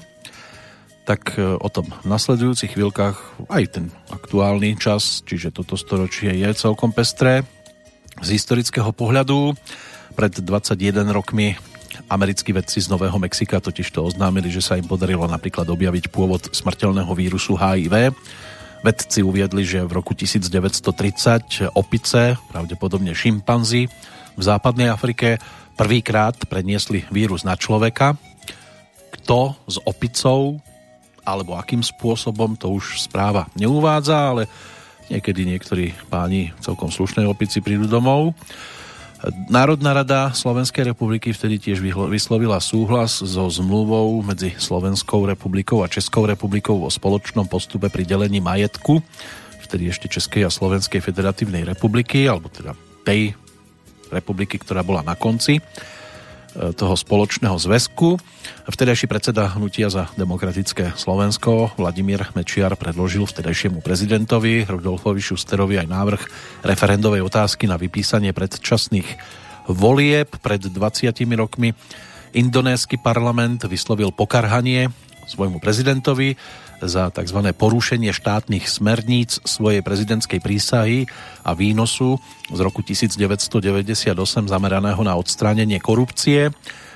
Tak 1.05 1.37
e, 1.37 1.53
o 1.61 1.69
tom 1.69 1.85
v 1.85 2.07
nasledujúcich 2.09 2.73
chvíľkach 2.73 3.45
aj 3.53 3.63
ten 3.77 3.85
aktuálny 4.09 4.73
čas, 4.81 5.21
čiže 5.21 5.53
toto 5.53 5.77
storočie 5.77 6.33
je 6.33 6.49
celkom 6.57 6.97
pestré. 6.97 7.45
Z 8.25 8.41
historického 8.41 8.89
pohľadu 8.89 9.53
pred 10.17 10.33
21 10.33 11.13
rokmi 11.13 11.53
Americkí 12.05 12.53
vedci 12.53 12.77
z 12.77 12.87
Nového 12.93 13.17
Mexika 13.17 13.57
totiž 13.57 13.89
to 13.89 14.05
oznámili, 14.05 14.53
že 14.53 14.61
sa 14.61 14.77
im 14.77 14.85
podarilo 14.85 15.25
napríklad 15.25 15.65
objaviť 15.65 16.13
pôvod 16.13 16.53
smrteľného 16.53 17.09
vírusu 17.17 17.57
HIV. 17.57 18.13
Vedci 18.85 19.25
uviedli, 19.25 19.65
že 19.65 19.81
v 19.81 19.97
roku 19.97 20.13
1930 20.13 21.73
opice, 21.73 22.37
pravdepodobne 22.53 23.17
šimpanzi, 23.17 23.89
v 24.37 24.41
západnej 24.41 24.93
Afrike 24.93 25.41
prvýkrát 25.73 26.37
preniesli 26.45 27.09
vírus 27.09 27.41
na 27.41 27.57
človeka. 27.57 28.13
Kto 29.09 29.57
s 29.65 29.81
opicou 29.81 30.61
alebo 31.25 31.57
akým 31.57 31.81
spôsobom 31.81 32.53
to 32.53 32.69
už 32.69 33.01
správa 33.01 33.49
neuvádza, 33.57 34.13
ale 34.13 34.43
niekedy 35.09 35.49
niektorí 35.49 35.97
páni 36.13 36.53
celkom 36.61 36.93
slušnej 36.93 37.25
opici 37.25 37.65
prídu 37.65 37.89
domov. 37.89 38.37
Národná 39.49 39.95
rada 39.95 40.35
Slovenskej 40.35 40.91
republiky 40.91 41.31
vtedy 41.31 41.57
tiež 41.57 41.79
vyslovila 42.11 42.59
súhlas 42.59 43.23
so 43.23 43.47
zmluvou 43.47 44.21
medzi 44.21 44.53
Slovenskou 44.59 45.25
republikou 45.25 45.81
a 45.81 45.89
Českou 45.89 46.27
republikou 46.27 46.83
o 46.83 46.89
spoločnom 46.91 47.47
postupe 47.47 47.87
pri 47.89 48.03
delení 48.05 48.43
majetku, 48.43 48.99
vtedy 49.65 49.89
ešte 49.89 50.11
Českej 50.11 50.45
a 50.45 50.53
Slovenskej 50.53 51.01
federatívnej 51.01 51.65
republiky, 51.65 52.27
alebo 52.27 52.51
teda 52.51 52.75
tej 53.07 53.33
republiky, 54.13 54.61
ktorá 54.61 54.85
bola 54.85 55.01
na 55.01 55.17
konci 55.17 55.57
toho 56.55 56.95
spoločného 56.95 57.59
zväzku. 57.59 58.15
Vtedajší 58.65 59.05
predseda 59.11 59.51
hnutia 59.53 59.91
za 59.91 60.09
demokratické 60.15 60.95
Slovensko 60.95 61.75
Vladimír 61.75 62.31
Mečiar 62.33 62.73
predložil 62.79 63.27
vtedajšiemu 63.27 63.83
prezidentovi 63.83 64.63
Rudolfovi 64.63 65.19
Šusterovi 65.19 65.77
aj 65.83 65.87
návrh 65.91 66.21
referendovej 66.63 67.21
otázky 67.27 67.67
na 67.67 67.75
vypísanie 67.75 68.31
predčasných 68.31 69.07
volieb 69.67 70.31
pred 70.39 70.61
20 70.63 71.11
rokmi. 71.35 71.75
Indonésky 72.35 72.99
parlament 72.99 73.63
vyslovil 73.67 74.11
pokarhanie 74.11 74.91
svojmu 75.27 75.57
prezidentovi 75.59 76.37
za 76.83 77.09
tzv. 77.09 77.39
porušenie 77.55 78.11
štátnych 78.11 78.67
smerníc 78.67 79.41
svojej 79.43 79.81
prezidentskej 79.81 80.39
prísahy 80.43 81.09
a 81.41 81.55
výnosu 81.55 82.19
z 82.51 82.59
roku 82.59 82.83
1998 82.83 84.11
zameraného 84.45 85.01
na 85.01 85.15
odstránenie 85.15 85.79
korupcie. 85.79 86.51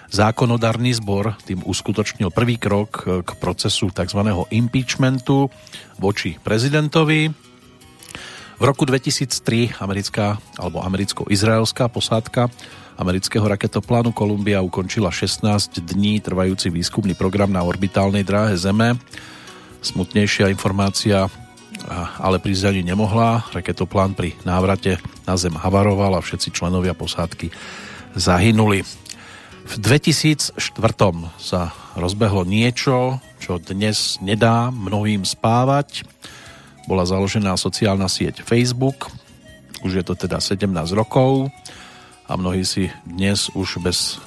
Zákonodárny 0.09 0.89
zbor 0.97 1.37
tým 1.45 1.61
uskutočnil 1.61 2.33
prvý 2.33 2.57
krok 2.57 3.05
k 3.05 3.29
procesu 3.37 3.93
tzv. 3.93 4.21
impeachmentu 4.49 5.53
voči 6.01 6.41
prezidentovi. 6.41 7.29
V 8.59 8.63
roku 8.67 8.83
2003 8.83 9.79
americká 9.79 10.35
alebo 10.59 10.83
americko-izraelská 10.83 11.87
posádka 11.87 12.51
amerického 12.99 13.47
raketoplánu 13.47 14.11
Kolumbia 14.11 14.59
ukončila 14.59 15.07
16 15.07 15.79
dní 15.79 16.19
trvajúci 16.19 16.67
výskumný 16.67 17.15
program 17.15 17.47
na 17.47 17.63
orbitálnej 17.63 18.27
dráhe 18.27 18.59
Zeme 18.59 18.99
Smutnejšia 19.79 20.51
informácia, 20.51 21.31
ale 22.19 22.43
prísť 22.43 22.75
ani 22.75 22.83
nemohla. 22.83 23.47
Raketoplán 23.55 24.11
pri 24.11 24.35
návrate 24.43 24.99
na 25.23 25.39
Zem 25.39 25.55
havaroval 25.55 26.19
a 26.19 26.21
všetci 26.21 26.51
členovia 26.51 26.91
posádky 26.91 27.47
zahynuli. 28.11 28.83
V 29.63 29.73
2004 29.79 30.59
sa 31.39 31.71
rozbehlo 31.95 32.43
niečo, 32.43 33.23
čo 33.39 33.55
dnes 33.55 34.19
nedá 34.19 34.67
mnohým 34.67 35.23
spávať. 35.23 36.03
Bola 36.91 37.07
založená 37.07 37.55
sociálna 37.55 38.11
sieť 38.11 38.43
Facebook, 38.43 39.07
už 39.79 39.95
je 39.95 40.03
to 40.03 40.19
teda 40.19 40.43
17 40.43 40.67
rokov 40.91 41.47
a 42.29 42.37
mnohí 42.37 42.61
si 42.61 42.93
dnes 43.09 43.49
už 43.57 43.81
bez 43.81 44.21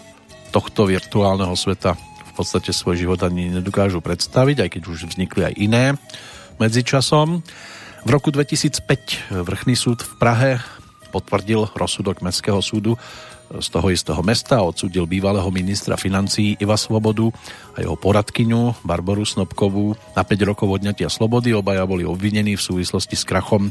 tohto 0.50 0.90
virtuálneho 0.90 1.54
sveta 1.54 1.94
v 1.94 2.32
podstate 2.34 2.74
svoj 2.74 2.98
život 2.98 3.22
ani 3.22 3.54
nedokážu 3.54 4.02
predstaviť, 4.02 4.66
aj 4.66 4.68
keď 4.74 4.82
už 4.90 4.98
vznikli 5.14 5.46
aj 5.46 5.54
iné 5.54 5.84
medzičasom. 6.58 7.46
V 8.02 8.10
roku 8.10 8.34
2005 8.34 9.30
vrchný 9.46 9.78
súd 9.78 10.02
v 10.02 10.12
Prahe 10.18 10.50
potvrdil 11.14 11.70
rozsudok 11.78 12.26
Mestského 12.26 12.58
súdu 12.58 12.98
z 13.52 13.68
toho 13.70 13.92
istého 13.92 14.18
mesta 14.26 14.58
a 14.58 14.66
odsudil 14.66 15.06
bývalého 15.06 15.46
ministra 15.54 15.94
financí 15.94 16.58
Iva 16.58 16.74
Svobodu 16.74 17.30
a 17.76 17.84
jeho 17.84 17.94
poradkyňu 17.94 18.82
Barboru 18.82 19.22
Snobkovú 19.22 19.94
na 20.18 20.26
5 20.26 20.48
rokov 20.50 20.66
odňatia 20.72 21.06
slobody. 21.06 21.54
Obaja 21.54 21.86
boli 21.86 22.02
obvinení 22.02 22.58
v 22.58 22.66
súvislosti 22.66 23.14
s 23.14 23.28
krachom 23.28 23.70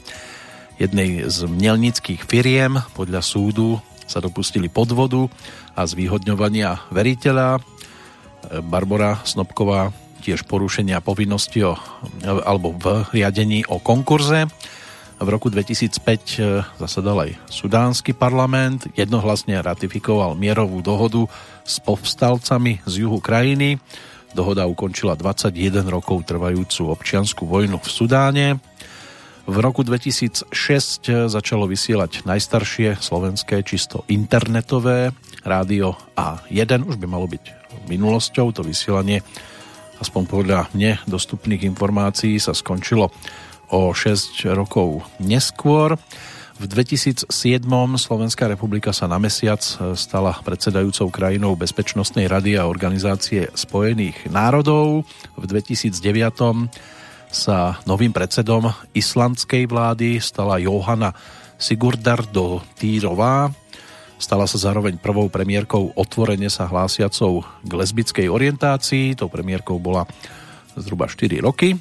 jednej 0.77 1.27
z 1.27 1.49
mielnických 1.49 2.23
firiem. 2.29 2.79
Podľa 2.93 3.25
súdu 3.25 3.81
sa 4.11 4.19
dopustili 4.19 4.67
podvodu 4.67 5.31
a 5.79 5.87
zvýhodňovania 5.87 6.91
veriteľa 6.91 7.63
Barbara 8.59 9.23
Snobková 9.23 9.95
tiež 10.21 10.45
porušenia 10.45 11.01
povinnosti 11.01 11.65
o, 11.65 11.73
alebo 12.21 12.75
v 12.77 13.07
riadení 13.15 13.65
o 13.65 13.81
konkurze. 13.81 14.45
V 15.21 15.27
roku 15.29 15.53
2005 15.53 15.61
e, 15.61 16.65
zasadal 16.81 17.29
aj 17.29 17.31
sudánsky 17.49 18.13
parlament, 18.13 18.89
jednohlasne 18.97 19.61
ratifikoval 19.61 20.33
mierovú 20.33 20.81
dohodu 20.81 21.29
s 21.61 21.77
povstalcami 21.81 22.81
z 22.85 22.93
juhu 23.05 23.21
krajiny. 23.21 23.77
Dohoda 24.33 24.65
ukončila 24.65 25.13
21 25.13 25.85
rokov 25.85 26.25
trvajúcu 26.25 26.89
občianskú 26.89 27.45
vojnu 27.45 27.77
v 27.77 27.89
Sudáne. 27.89 28.47
V 29.49 29.57
roku 29.57 29.81
2006 29.81 30.53
začalo 31.27 31.65
vysielať 31.65 32.29
najstaršie 32.29 33.01
slovenské 33.01 33.65
čisto 33.65 34.05
internetové 34.05 35.11
rádio 35.41 35.97
A1, 36.13 36.85
už 36.85 37.01
by 37.01 37.07
malo 37.09 37.25
byť 37.25 37.43
minulosťou. 37.89 38.53
To 38.53 38.61
vysielanie, 38.61 39.25
aspoň 39.97 40.23
podľa 40.29 40.59
mne 40.77 41.01
dostupných 41.09 41.65
informácií, 41.65 42.37
sa 42.37 42.53
skončilo 42.53 43.09
o 43.73 43.89
6 43.89 44.45
rokov 44.53 45.01
neskôr. 45.17 45.97
V 46.61 46.69
2007 46.69 47.25
Slovenská 47.97 48.45
republika 48.45 48.93
sa 48.93 49.09
na 49.09 49.17
mesiac 49.17 49.65
stala 49.97 50.37
predsedajúcou 50.45 51.09
krajinou 51.09 51.57
Bezpečnostnej 51.57 52.29
rady 52.29 52.61
a 52.61 52.69
Organizácie 52.69 53.49
spojených 53.57 54.29
národov. 54.29 55.09
V 55.33 55.43
2009 55.49 56.69
sa 57.31 57.79
novým 57.87 58.11
predsedom 58.11 58.75
islandskej 58.91 59.63
vlády 59.65 60.19
stala 60.19 60.59
Johanna 60.59 61.15
Sigurdardo 61.55 62.59
Týrová. 62.75 63.47
Stala 64.19 64.45
sa 64.45 64.59
zároveň 64.59 64.99
prvou 64.99 65.31
premiérkou 65.31 65.95
otvorene 65.97 66.51
sa 66.51 66.67
hlásiacou 66.67 67.41
k 67.63 67.71
lesbickej 67.71 68.27
orientácii. 68.29 69.17
Tou 69.17 69.31
premiérkou 69.31 69.79
bola 69.79 70.05
zhruba 70.75 71.09
4 71.09 71.41
roky. 71.41 71.79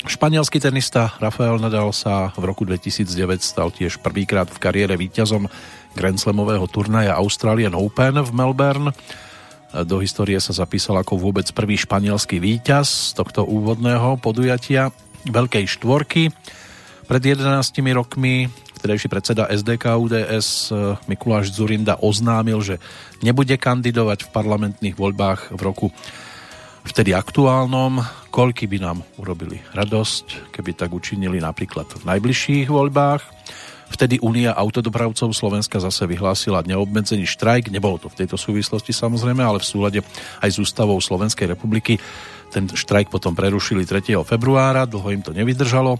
Španielský 0.00 0.64
tenista 0.64 1.12
Rafael 1.20 1.60
Nadal 1.60 1.92
sa 1.92 2.32
v 2.32 2.48
roku 2.48 2.64
2009 2.64 3.44
stal 3.44 3.68
tiež 3.68 4.00
prvýkrát 4.00 4.48
v 4.48 4.56
kariére 4.56 4.96
víťazom 4.96 5.44
Grand 5.92 6.16
Slamového 6.16 6.64
turnaja 6.72 7.20
Australian 7.20 7.76
Open 7.76 8.16
v 8.16 8.30
Melbourne. 8.32 8.96
Do 9.70 10.02
histórie 10.02 10.34
sa 10.42 10.50
zapísal 10.50 10.98
ako 10.98 11.14
vôbec 11.14 11.46
prvý 11.54 11.78
španielský 11.78 12.42
víťaz 12.42 13.14
z 13.14 13.22
tohto 13.22 13.46
úvodného 13.46 14.18
podujatia 14.18 14.90
Veľkej 15.30 15.78
štvorky. 15.78 16.34
Pred 17.06 17.22
11 17.38 17.78
rokmi 17.94 18.50
vtedajší 18.82 19.06
predseda 19.06 19.46
SDK 19.46 19.94
UDS 19.94 20.74
eh, 20.74 20.98
Mikuláš 21.06 21.54
Zurinda 21.54 22.00
oznámil, 22.02 22.58
že 22.66 22.82
nebude 23.22 23.54
kandidovať 23.54 24.26
v 24.26 24.32
parlamentných 24.34 24.98
voľbách 24.98 25.54
v 25.54 25.60
roku 25.60 25.86
vtedy 26.82 27.12
aktuálnom, 27.12 28.00
koľky 28.32 28.64
by 28.64 28.78
nám 28.80 28.98
urobili 29.20 29.60
radosť, 29.76 30.50
keby 30.50 30.74
tak 30.74 30.90
učinili 30.90 31.38
napríklad 31.38 31.86
v 31.94 32.02
najbližších 32.08 32.66
voľbách. 32.72 33.22
Vtedy 33.90 34.22
Únia 34.22 34.54
autodopravcov 34.54 35.34
Slovenska 35.34 35.82
zase 35.82 36.06
vyhlásila 36.06 36.62
neobmedzený 36.62 37.26
štrajk. 37.26 37.74
Nebolo 37.74 37.98
to 37.98 38.06
v 38.06 38.22
tejto 38.22 38.38
súvislosti 38.38 38.94
samozrejme, 38.94 39.42
ale 39.42 39.58
v 39.58 39.66
súlade 39.66 40.00
aj 40.40 40.50
s 40.54 40.62
ústavou 40.62 40.96
Slovenskej 41.02 41.50
republiky. 41.50 41.98
Ten 42.54 42.70
štrajk 42.70 43.10
potom 43.10 43.34
prerušili 43.34 43.82
3. 43.82 44.14
februára, 44.22 44.86
dlho 44.86 45.10
im 45.10 45.22
to 45.26 45.34
nevydržalo. 45.34 45.98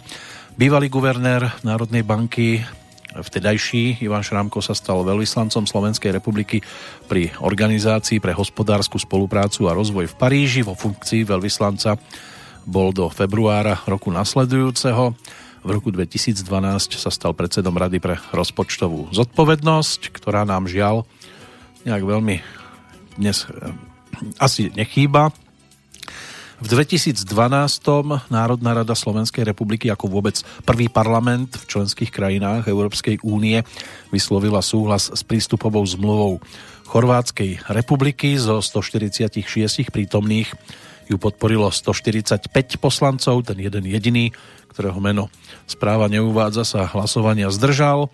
Bývalý 0.54 0.86
guvernér 0.86 1.62
Národnej 1.66 2.06
banky 2.06 2.62
vtedajší 3.10 4.06
Ivan 4.06 4.22
Šrámko 4.22 4.62
sa 4.62 4.70
stal 4.70 5.02
veľvyslancom 5.02 5.66
Slovenskej 5.66 6.14
republiky 6.14 6.62
pri 7.10 7.34
Organizácii 7.42 8.22
pre 8.22 8.30
hospodárskú 8.30 9.02
spoluprácu 9.02 9.66
a 9.66 9.74
rozvoj 9.74 10.14
v 10.14 10.18
Paríži 10.18 10.62
vo 10.62 10.78
funkcii 10.78 11.26
veľvyslanca 11.26 11.98
bol 12.62 12.94
do 12.94 13.10
februára 13.10 13.82
roku 13.88 14.14
nasledujúceho. 14.14 15.16
V 15.60 15.68
roku 15.76 15.92
2012 15.92 16.40
sa 16.96 17.12
stal 17.12 17.36
predsedom 17.36 17.76
Rady 17.76 18.00
pre 18.00 18.16
rozpočtovú 18.32 19.12
zodpovednosť, 19.12 20.08
ktorá 20.08 20.48
nám 20.48 20.64
žiaľ 20.64 21.04
nejak 21.84 22.00
veľmi 22.00 22.40
dnes 23.20 23.44
eh, 23.44 23.68
asi 24.40 24.72
nechýba. 24.72 25.28
V 26.60 26.66
2012 26.68 27.24
Národná 28.32 28.72
rada 28.72 28.92
Slovenskej 28.96 29.48
republiky 29.48 29.88
ako 29.92 30.08
vôbec 30.08 30.40
prvý 30.64 30.88
parlament 30.88 31.56
v 31.56 31.64
členských 31.76 32.12
krajinách 32.12 32.68
Európskej 32.68 33.20
únie 33.24 33.60
vyslovila 34.12 34.64
súhlas 34.64 35.12
s 35.12 35.20
prístupovou 35.24 35.84
zmluvou 35.84 36.40
Chorvátskej 36.88 37.68
republiky 37.68 38.36
zo 38.40 38.60
146 38.64 39.92
prítomných 39.92 40.52
ju 41.10 41.18
podporilo 41.18 41.66
145 41.74 42.46
poslancov, 42.78 43.42
ten 43.42 43.58
jeden 43.58 43.82
jediný, 43.82 44.30
ktorého 44.70 44.96
meno 45.02 45.26
správa 45.66 46.06
neuvádza, 46.06 46.62
sa 46.62 46.86
hlasovania 46.86 47.50
zdržal. 47.50 48.08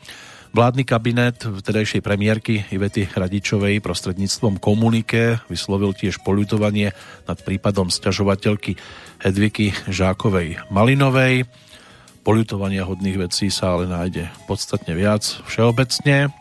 Vládny 0.57 0.89
kabinet 0.89 1.45
vtedajšej 1.45 2.01
premiérky 2.01 2.65
Ivety 2.73 3.05
Radičovej 3.13 3.85
prostredníctvom 3.85 4.57
komunike 4.57 5.45
vyslovil 5.53 5.93
tiež 5.93 6.25
poľutovanie 6.25 6.97
nad 7.29 7.39
prípadom 7.45 7.93
sťažovateľky 7.93 8.81
Hedviky 9.21 9.77
Žákovej 9.85 10.73
Malinovej. 10.73 11.45
Poľutovania 12.25 12.89
hodných 12.89 13.29
vecí 13.29 13.53
sa 13.53 13.77
ale 13.77 13.85
nájde 13.85 14.33
podstatne 14.49 14.97
viac 14.97 15.23
všeobecne. 15.45 16.33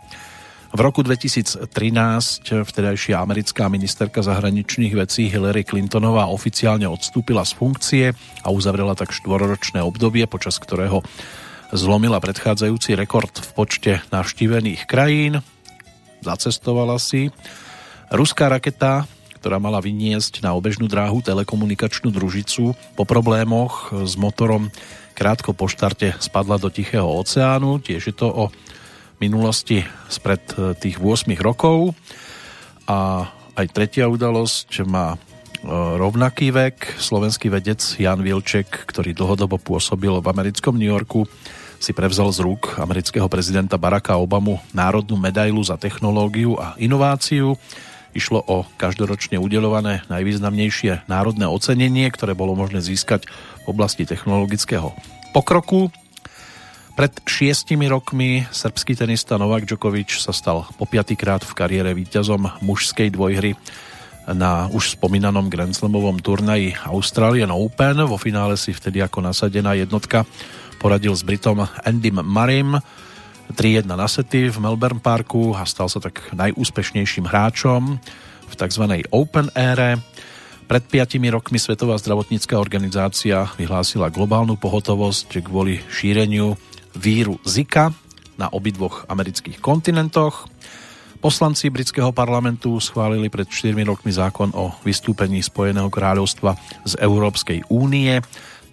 V 0.75 0.83
roku 0.83 1.07
2013 1.07 1.71
vtedajšia 2.51 3.23
americká 3.23 3.71
ministerka 3.71 4.19
zahraničných 4.19 4.91
vecí 4.91 5.31
Hillary 5.31 5.63
Clintonová 5.63 6.27
oficiálne 6.27 6.83
odstúpila 6.83 7.47
z 7.47 7.55
funkcie 7.55 8.05
a 8.43 8.51
uzavrela 8.51 8.91
tak 8.91 9.15
štvororočné 9.15 9.79
obdobie, 9.79 10.27
počas 10.27 10.59
ktorého 10.59 10.99
zlomila 11.71 12.19
predchádzajúci 12.19 12.91
rekord 12.99 13.31
v 13.31 13.49
počte 13.55 13.91
navštívených 14.11 14.83
krajín. 14.83 15.39
Zacestovala 16.19 16.99
si. 16.99 17.31
Ruská 18.11 18.51
raketa, 18.51 19.07
ktorá 19.39 19.63
mala 19.63 19.79
vyniesť 19.79 20.43
na 20.43 20.59
obežnú 20.59 20.91
dráhu 20.91 21.23
telekomunikačnú 21.23 22.11
družicu, 22.11 22.75
po 22.99 23.03
problémoch 23.07 23.95
s 23.95 24.19
motorom 24.19 24.67
krátko 25.15 25.55
po 25.55 25.71
štarte 25.71 26.19
spadla 26.19 26.59
do 26.59 26.67
Tichého 26.67 27.07
oceánu. 27.07 27.79
Tiež 27.79 28.11
je 28.11 28.15
to 28.19 28.27
o 28.27 28.45
minulosti 29.21 29.83
spred 30.07 30.43
e, 30.55 30.73
tých 30.77 30.97
8 30.99 31.31
rokov 31.39 31.95
a 32.85 33.29
aj 33.55 33.67
tretia 33.71 34.11
udalosť 34.11 34.83
má 34.85 35.15
e, 35.15 35.17
rovnaký 35.71 36.51
vek. 36.51 36.99
Slovenský 36.99 37.47
vedec 37.49 37.81
Jan 37.97 38.21
Vilček, 38.21 38.67
ktorý 38.87 39.15
dlhodobo 39.15 39.57
pôsobil 39.57 40.11
v 40.11 40.27
americkom 40.27 40.75
New 40.75 40.89
Yorku, 40.89 41.25
si 41.79 41.91
prevzal 41.91 42.31
z 42.31 42.41
rúk 42.43 42.79
amerického 42.79 43.27
prezidenta 43.27 43.75
Baracka 43.75 44.15
Obamu 44.17 44.59
národnú 44.71 45.19
medailu 45.19 45.61
za 45.61 45.75
technológiu 45.75 46.55
a 46.57 46.73
inováciu. 46.81 47.59
Išlo 48.15 48.39
o 48.47 48.63
každoročne 48.79 49.35
udelované 49.35 50.07
najvýznamnejšie 50.07 51.03
národné 51.11 51.51
ocenenie, 51.51 52.07
ktoré 52.07 52.31
bolo 52.31 52.55
možné 52.55 52.79
získať 52.79 53.27
v 53.67 53.75
oblasti 53.75 54.07
technologického 54.07 54.95
pokroku. 55.35 55.91
Pred 56.95 57.27
šiestimi 57.27 57.91
rokmi 57.91 58.47
srbský 58.55 58.95
tenista 58.95 59.35
Novak 59.35 59.67
Djokovic 59.67 60.15
sa 60.15 60.31
stal 60.31 60.63
po 60.79 60.87
piatýkrát 60.87 61.43
v 61.43 61.51
kariére 61.51 61.91
víťazom 61.91 62.47
mužskej 62.63 63.11
dvojhry 63.11 63.59
na 64.31 64.71
už 64.71 64.95
spomínanom 64.95 65.51
Grand 65.51 65.75
Slamovom 65.75 66.23
turnaji 66.23 66.71
Australian 66.87 67.51
Open. 67.51 67.99
Vo 68.07 68.15
finále 68.15 68.55
si 68.55 68.71
vtedy 68.71 69.03
ako 69.03 69.27
nasadená 69.27 69.75
jednotka 69.75 70.23
poradil 70.79 71.11
s 71.11 71.27
Britom 71.27 71.67
Andym 71.83 72.23
Marim 72.23 72.79
3-1 73.51 73.91
na 73.91 74.07
sety 74.07 74.47
v 74.47 74.55
Melbourne 74.63 75.03
Parku 75.03 75.51
a 75.51 75.67
stal 75.67 75.91
sa 75.91 75.99
tak 75.99 76.23
najúspešnejším 76.31 77.27
hráčom 77.27 77.99
v 78.47 78.53
tzv. 78.55 78.83
Open 79.11 79.51
ére. 79.51 79.99
Pred 80.63 80.83
piatimi 80.87 81.27
rokmi 81.27 81.59
Svetová 81.59 81.99
zdravotnícká 81.99 82.55
organizácia 82.55 83.51
vyhlásila 83.59 84.07
globálnu 84.07 84.55
pohotovosť 84.55 85.43
kvôli 85.43 85.83
šíreniu 85.91 86.55
víru 86.95 87.39
Zika 87.43 87.91
na 88.35 88.51
obidvoch 88.51 89.07
amerických 89.07 89.59
kontinentoch. 89.59 90.47
Poslanci 91.23 91.71
britského 91.71 92.11
parlamentu 92.11 92.77
schválili 92.77 93.31
pred 93.31 93.47
4 93.49 93.73
rokmi 93.87 94.11
zákon 94.11 94.53
o 94.53 94.75
vystúpení 94.85 95.41
Spojeného 95.41 95.89
kráľovstva 95.89 96.53
z 96.85 96.93
Európskej 97.01 97.65
únie. 97.71 98.21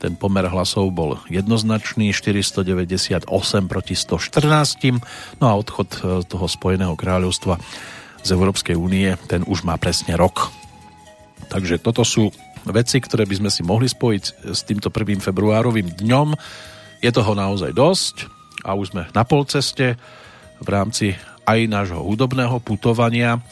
Ten 0.02 0.18
pomer 0.18 0.50
hlasov 0.50 0.90
bol 0.90 1.22
jednoznačný, 1.30 2.10
498 2.10 3.30
proti 3.70 3.94
114. 3.94 4.98
No 5.38 5.44
a 5.46 5.54
odchod 5.54 5.88
e, 5.94 5.98
toho 6.26 6.46
Spojeného 6.50 6.98
kráľovstva 6.98 7.56
z 8.20 8.28
Európskej 8.34 8.74
únie, 8.74 9.14
ten 9.30 9.46
už 9.46 9.62
má 9.62 9.78
presne 9.78 10.18
rok. 10.18 10.50
Takže 11.48 11.78
toto 11.78 12.02
sú 12.02 12.34
veci, 12.66 12.98
ktoré 12.98 13.26
by 13.26 13.46
sme 13.46 13.50
si 13.50 13.62
mohli 13.62 13.86
spojiť 13.86 14.24
s 14.50 14.60
týmto 14.66 14.90
1. 14.90 15.22
februárovým 15.22 15.94
dňom 15.94 16.34
je 17.03 17.11
toho 17.11 17.34
naozaj 17.34 17.74
dosť 17.74 18.30
a 18.62 18.78
už 18.78 18.94
sme 18.94 19.11
na 19.11 19.26
polceste 19.26 19.98
v 20.62 20.68
rámci 20.70 21.18
aj 21.42 21.66
nášho 21.66 21.98
hudobného 21.98 22.62
putovania 22.62 23.42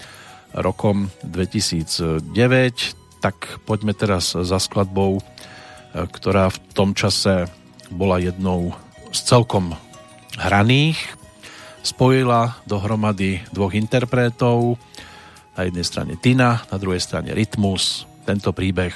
rokom 0.54 1.10
2009. 1.26 2.22
Tak 3.18 3.66
poďme 3.66 3.92
teraz 3.92 4.32
za 4.32 4.58
skladbou, 4.62 5.18
e, 5.18 5.22
ktorá 6.06 6.48
v 6.54 6.58
tom 6.72 6.94
čase 6.94 7.50
bola 7.90 8.22
jednou 8.22 8.72
z 9.10 9.18
celkom 9.26 9.74
hraných. 10.38 10.98
Spojila 11.82 12.54
dohromady 12.70 13.42
dvoch 13.50 13.74
interpretov, 13.74 14.78
na 15.58 15.68
jednej 15.68 15.84
strane 15.84 16.14
Tina, 16.16 16.62
na 16.70 16.78
druhej 16.78 17.02
strane 17.02 17.34
Rytmus. 17.36 18.06
Tento 18.24 18.54
príbeh 18.54 18.94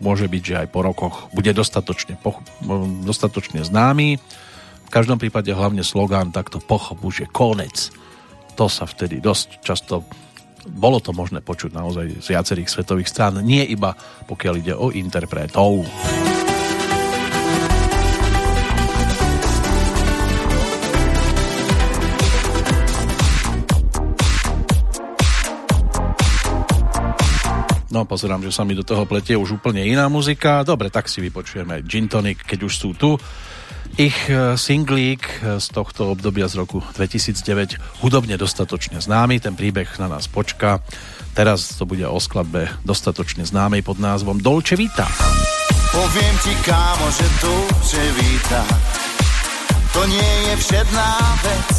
môže 0.00 0.26
byť, 0.26 0.42
že 0.42 0.58
aj 0.66 0.68
po 0.72 0.80
rokoch 0.82 1.28
bude 1.36 1.52
dostatočne, 1.52 2.16
poch- 2.20 2.42
dostatočne 3.04 3.62
známy. 3.64 4.16
V 4.88 4.90
každom 4.90 5.20
prípade 5.20 5.52
hlavne 5.54 5.86
slogán 5.86 6.34
takto 6.34 6.58
pochop 6.58 6.98
už 7.04 7.24
je 7.24 7.28
konec. 7.30 7.94
To 8.58 8.66
sa 8.66 8.88
vtedy 8.88 9.22
dosť 9.22 9.62
často 9.62 10.02
bolo 10.68 11.00
to 11.00 11.16
možné 11.16 11.40
počuť 11.40 11.72
naozaj 11.72 12.20
z 12.20 12.26
viacerých 12.36 12.68
svetových 12.68 13.08
strán, 13.08 13.40
nie 13.40 13.64
iba 13.64 13.96
pokiaľ 14.28 14.54
ide 14.60 14.74
o 14.76 14.92
interpretov. 14.92 15.88
No 27.90 28.06
pozerám, 28.06 28.46
že 28.46 28.54
sa 28.54 28.62
mi 28.62 28.78
do 28.78 28.86
toho 28.86 29.02
pletie 29.02 29.34
už 29.34 29.58
úplne 29.58 29.82
iná 29.82 30.06
muzika. 30.06 30.62
Dobre, 30.62 30.94
tak 30.94 31.10
si 31.10 31.18
vypočujeme 31.18 31.82
Gin 31.82 32.06
Tonic, 32.06 32.46
keď 32.46 32.58
už 32.62 32.74
sú 32.78 32.90
tu. 32.94 33.18
Ich 33.98 34.30
e, 34.30 34.54
singlík 34.54 35.26
e, 35.42 35.58
z 35.58 35.66
tohto 35.74 36.14
obdobia 36.14 36.46
z 36.46 36.62
roku 36.62 36.78
2009 36.94 38.06
hudobne 38.06 38.38
dostatočne 38.38 39.02
známy, 39.02 39.42
ten 39.42 39.58
príbeh 39.58 39.90
na 39.98 40.06
nás 40.06 40.30
počká. 40.30 40.78
Teraz 41.34 41.74
to 41.74 41.82
bude 41.82 42.06
o 42.06 42.18
skladbe 42.22 42.70
dostatočne 42.86 43.42
známej 43.42 43.82
pod 43.82 43.98
názvom 43.98 44.38
Dolce 44.38 44.78
Vita. 44.78 45.10
Poviem 45.90 46.34
ti, 46.46 46.54
kámo, 46.62 47.06
že 47.10 47.26
Dolce 47.42 48.02
Vita 48.14 48.62
to 49.90 50.06
nie 50.06 50.32
je 50.46 50.54
všedná 50.62 51.10
vec. 51.42 51.70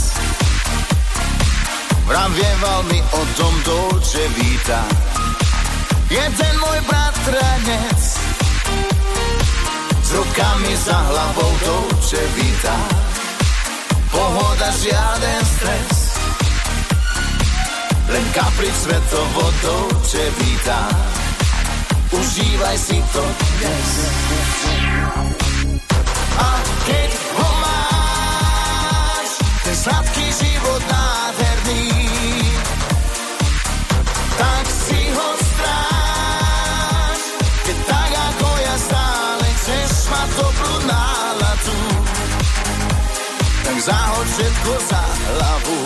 Vravieval 2.04 2.80
mi 2.92 3.00
o 3.00 3.22
tom 3.40 3.54
Dolce 3.64 4.20
Vita 4.36 4.84
Jeden 6.12 6.56
môj 6.60 6.80
bratranec 6.92 8.04
S 10.04 10.10
rukami 10.12 10.74
za 10.76 11.00
hlavou 11.08 11.52
Dolce 11.64 12.20
Vita. 12.36 12.76
Pohoda, 14.12 14.76
žiaden 14.76 15.42
stres. 15.56 16.20
Len 18.12 18.26
kaprič 18.36 18.76
svetovo 18.76 19.44
Dolce 19.64 20.24
Vita. 20.36 20.84
Užívaj 22.12 22.76
si 22.76 23.00
to 23.16 23.24
dnes. 23.24 23.90
A 26.36 26.50
keď 26.92 27.12
ho 27.40 27.50
máš 27.64 29.30
Ten 29.64 29.76
sladký 29.80 30.28
život 30.28 30.91
Tak 43.82 43.98
zahod 43.98 44.28
všetko 44.30 44.74
za 44.94 45.02
hlavu 45.02 45.80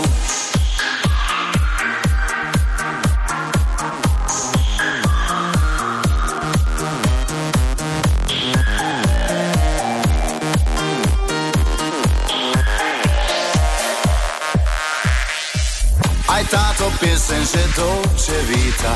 Aj 16.28 16.44
táto 16.52 16.92
piesen, 17.00 17.48
že 17.48 17.64
Dolce 17.80 18.36
Vita 18.52 18.96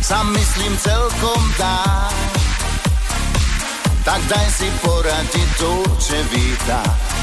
sa 0.00 0.24
myslím 0.24 0.72
celkom 0.80 1.42
dá. 1.60 2.08
Tak 4.00 4.20
daj 4.32 4.48
si 4.48 4.68
poradiť 4.80 5.48
Dolce 5.60 6.24
Vita. 6.32 7.15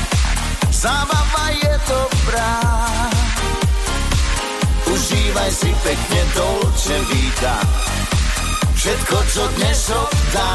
Zábava 0.83 1.47
je 1.55 1.73
dobrá. 1.87 2.51
Užívaj 4.91 5.51
si 5.55 5.71
pekne 5.79 6.21
Dolce 6.35 6.95
Vita. 7.07 7.55
Všetko, 8.75 9.17
čo 9.31 9.43
dnes 9.55 9.79
dá. 10.35 10.51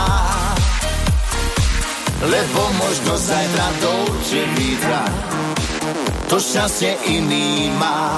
Lebo 2.29 2.61
možno 2.76 3.16
zajtra 3.16 3.66
Dolce 3.81 4.45
Vita 4.53 5.09
to 6.29 6.37
šťastie 6.37 6.93
iný 7.09 7.72
má. 7.81 8.12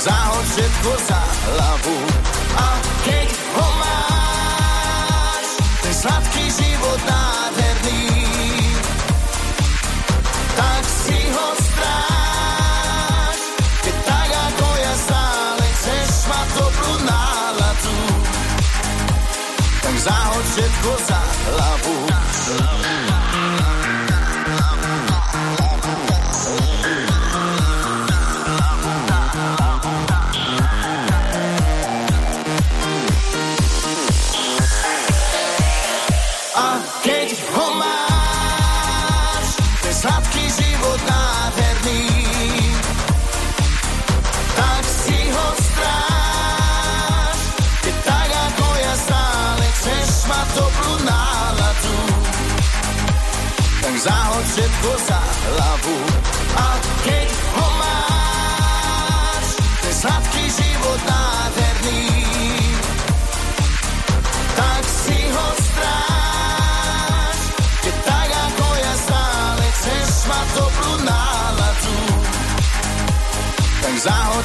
Tak 0.00 0.12
zahod 0.12 0.44
všetko 0.44 0.92
za 1.08 1.20
hlavu. 1.44 2.09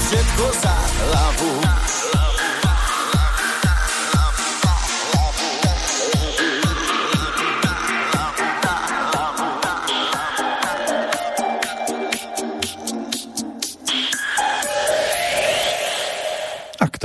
Všetko 0.06 0.46
za 0.62 0.76
hlavu. 0.76 1.52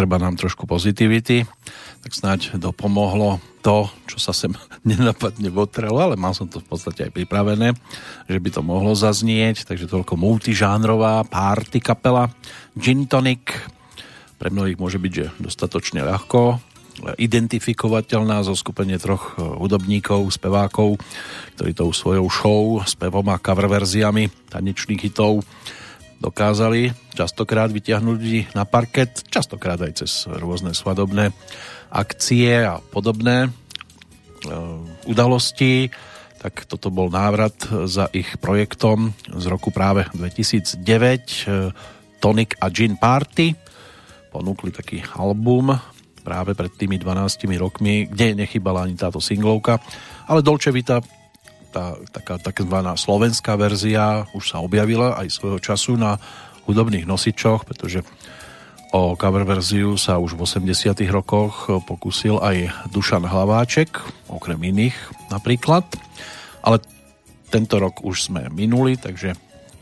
Treba 0.01 0.17
nám 0.17 0.41
trošku 0.41 0.65
pozitivity, 0.65 1.45
tak 2.01 2.17
snáď 2.17 2.57
dopomohlo 2.57 3.37
to, 3.61 3.85
čo 4.09 4.17
sa 4.17 4.33
sem 4.33 4.49
nenapadne 4.81 5.53
votrelo, 5.53 6.01
ale 6.01 6.17
mal 6.17 6.33
som 6.33 6.49
to 6.49 6.61
v 6.61 6.69
podstate 6.69 7.09
aj 7.09 7.13
pripravené, 7.13 7.77
že 8.25 8.39
by 8.41 8.49
to 8.49 8.63
mohlo 8.65 8.97
zaznieť, 8.97 9.69
takže 9.69 9.91
toľko 9.91 10.17
multižánrová 10.17 11.29
party 11.29 11.85
kapela 11.85 12.33
Gin 12.77 13.05
Tonic. 13.05 13.53
Pre 14.41 14.49
mnohých 14.49 14.81
môže 14.81 14.97
byť, 14.97 15.13
že 15.13 15.27
dostatočne 15.37 16.01
ľahko 16.01 16.71
identifikovateľná 17.01 18.45
zo 18.45 18.53
skupenie 18.53 19.01
troch 19.01 19.37
hudobníkov, 19.37 20.29
spevákov, 20.33 21.01
ktorí 21.57 21.73
tou 21.73 21.93
svojou 21.97 22.29
show, 22.29 22.63
spevom 22.85 23.25
a 23.33 23.41
cover 23.41 23.69
verziami 23.73 24.29
tanečných 24.53 25.01
hitov 25.01 25.41
dokázali 26.21 26.93
častokrát 27.17 27.73
vyťahnuť 27.73 28.17
ľudí 28.21 28.53
na 28.53 28.69
parket, 28.69 29.25
častokrát 29.33 29.81
aj 29.81 30.05
cez 30.05 30.29
rôzne 30.29 30.77
svadobné 30.77 31.33
akcie 31.89 32.61
a 32.61 32.77
podobné 32.79 33.49
e, 34.45 34.57
udalosti. 35.11 35.91
Tak 36.41 36.65
toto 36.65 36.89
bol 36.89 37.13
návrat 37.13 37.53
za 37.85 38.09
ich 38.17 38.41
projektom 38.41 39.13
z 39.29 39.45
roku 39.49 39.69
práve 39.69 40.09
2009 40.17 40.81
e, 40.81 41.73
Tonic 42.21 42.57
a 42.61 42.73
Gin 42.73 42.97
Party. 42.97 43.53
Ponúkli 44.31 44.73
taký 44.73 45.05
album 45.17 45.75
práve 46.21 46.53
pred 46.53 46.73
tými 46.77 47.01
12 47.01 47.49
rokmi, 47.57 48.07
kde 48.07 48.37
nechybala 48.45 48.85
ani 48.85 48.95
táto 48.95 49.19
singlovka, 49.19 49.81
ale 50.29 50.45
Dolce 50.45 50.69
Vita 50.71 51.01
tá 51.71 51.95
taká 52.11 52.37
takzvaná 52.37 52.99
slovenská 52.99 53.55
verzia 53.55 54.27
už 54.35 54.55
sa 54.55 54.59
objavila 54.59 55.15
aj 55.17 55.31
svojho 55.31 55.63
času 55.63 55.95
na 55.95 56.19
hudobných 56.67 57.07
nosičoch, 57.07 57.63
pretože 57.63 58.03
o 58.91 59.15
cover 59.15 59.47
verziu 59.47 59.95
sa 59.95 60.19
už 60.19 60.35
v 60.35 60.43
80 60.43 60.95
rokoch 61.15 61.71
pokusil 61.87 62.43
aj 62.43 62.91
Dušan 62.91 63.23
Hlaváček, 63.23 63.95
okrem 64.27 64.59
iných 64.59 64.97
napríklad. 65.31 65.87
Ale 66.61 66.83
tento 67.49 67.79
rok 67.79 68.03
už 68.03 68.31
sme 68.31 68.51
minuli, 68.51 68.99
takže 68.99 69.39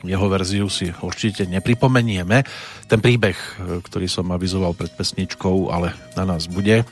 jeho 0.06 0.26
verziu 0.30 0.70
si 0.70 0.92
určite 1.02 1.48
nepripomenieme. 1.48 2.46
Ten 2.86 3.00
príbeh, 3.02 3.34
ktorý 3.82 4.06
som 4.06 4.30
avizoval 4.30 4.76
pred 4.76 4.92
pesničkou, 4.94 5.72
ale 5.74 5.96
na 6.14 6.22
nás 6.22 6.46
bude 6.46 6.86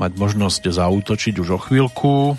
mať 0.00 0.12
možnosť 0.18 0.74
zautočiť 0.74 1.34
už 1.38 1.48
o 1.54 1.60
chvíľku. 1.62 2.34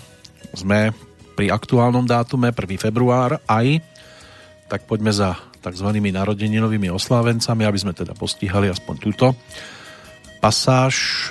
Sme 0.52 0.92
pri 1.32 1.48
aktuálnom 1.48 2.04
dátume 2.04 2.52
1. 2.52 2.76
február 2.76 3.40
aj, 3.48 3.80
tak 4.66 4.84
poďme 4.84 5.14
za 5.14 5.38
tzv. 5.66 5.88
narodeninovými 5.90 6.86
oslávencami, 6.94 7.66
aby 7.66 7.78
sme 7.82 7.90
teda 7.90 8.14
postihali 8.14 8.70
aspoň 8.70 8.94
túto 9.02 9.34
pasáž. 10.38 11.28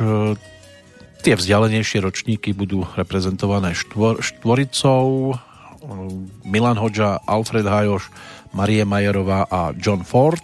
Tie 1.23 1.33
vzdialenejšie 1.33 2.03
ročníky 2.03 2.51
budú 2.51 2.83
reprezentované 2.99 3.71
štvor,štvoricou 3.73 5.33
Milan 6.45 6.77
Hoďa, 6.77 7.23
Alfred 7.23 7.65
Hajoš, 7.65 8.11
Marie 8.51 8.83
Majerová 8.83 9.47
a 9.47 9.71
John 9.73 10.03
Ford. 10.03 10.43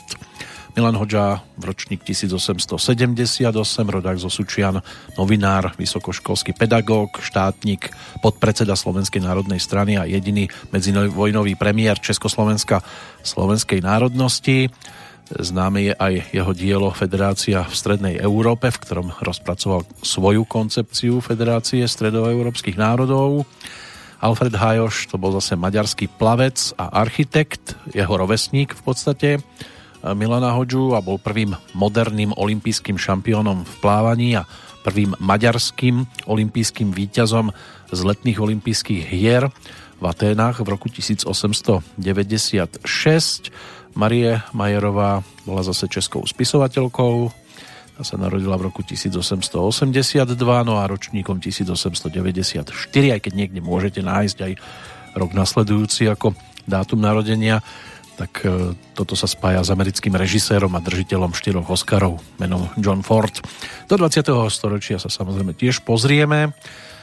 Milan 0.71 0.95
Hoďa, 0.95 1.43
ročník 1.59 1.99
1878, 2.07 3.51
rodák 3.83 4.15
zo 4.15 4.31
Sučian, 4.31 4.79
novinár, 5.19 5.75
vysokoškolský 5.75 6.55
pedagóg, 6.55 7.19
štátnik, 7.19 7.91
podpredseda 8.23 8.79
Slovenskej 8.79 9.19
národnej 9.19 9.59
strany 9.59 9.99
a 9.99 10.07
jediný 10.07 10.47
medzivojnový 10.71 11.59
premiér 11.59 11.99
Československa 11.99 12.79
slovenskej 13.19 13.83
národnosti. 13.83 14.71
Známe 15.27 15.91
je 15.91 15.93
aj 15.95 16.13
jeho 16.31 16.51
dielo 16.55 16.87
Federácia 16.95 17.67
v 17.67 17.75
Strednej 17.75 18.15
Európe, 18.23 18.71
v 18.71 18.79
ktorom 18.79 19.07
rozpracoval 19.19 19.83
svoju 19.99 20.47
koncepciu 20.47 21.19
Federácie 21.19 21.83
stredoeurópskych 21.83 22.79
národov. 22.79 23.43
Alfred 24.23 24.55
Hajoš 24.55 25.11
to 25.11 25.19
bol 25.19 25.35
zase 25.35 25.59
maďarský 25.59 26.07
plavec 26.15 26.71
a 26.79 26.95
architekt, 26.95 27.75
jeho 27.91 28.15
rovesník 28.15 28.71
v 28.71 28.81
podstate 28.87 29.29
Milana 30.01 30.57
Hoďu 30.57 30.97
a 30.97 30.99
bol 31.01 31.21
prvým 31.21 31.53
moderným 31.77 32.33
olympijským 32.33 32.97
šampiónom 32.97 33.63
v 33.65 33.73
plávaní 33.79 34.33
a 34.37 34.49
prvým 34.81 35.13
maďarským 35.21 36.25
olympijským 36.25 36.89
víťazom 36.89 37.53
z 37.93 37.99
letných 38.01 38.41
olympijských 38.41 39.01
hier 39.05 39.53
v 40.01 40.05
Aténach 40.09 40.57
v 40.57 40.67
roku 40.73 40.89
1896 40.89 42.81
Marie 43.93 44.41
Majerová 44.57 45.21
bola 45.45 45.61
zase 45.61 45.85
českou 45.85 46.25
spisovateľkou. 46.25 47.29
Tá 47.99 48.01
sa 48.01 48.17
narodila 48.17 48.57
v 48.57 48.73
roku 48.73 48.81
1882, 48.81 50.33
no 50.65 50.81
a 50.81 50.89
ročníkom 50.89 51.37
1894, 51.37 52.65
aj 53.13 53.19
keď 53.21 53.33
niekde 53.37 53.61
môžete 53.61 54.01
nájsť 54.01 54.37
aj 54.41 54.53
rok 55.13 55.37
nasledujúci 55.37 56.09
ako 56.09 56.33
dátum 56.65 56.97
narodenia, 57.03 57.61
tak 58.19 58.43
e, 58.43 58.75
toto 58.97 59.13
sa 59.15 59.27
spája 59.27 59.63
s 59.63 59.69
americkým 59.73 60.13
režisérom 60.15 60.71
a 60.77 60.83
držiteľom 60.83 61.35
štyroch 61.35 61.67
Oscarov 61.71 62.19
menom 62.37 62.69
John 62.77 63.01
Ford. 63.05 63.33
Do 63.87 63.95
20. 63.97 64.27
storočia 64.51 64.97
sa 64.99 65.09
samozrejme 65.09 65.55
tiež 65.57 65.83
pozrieme, 65.83 66.53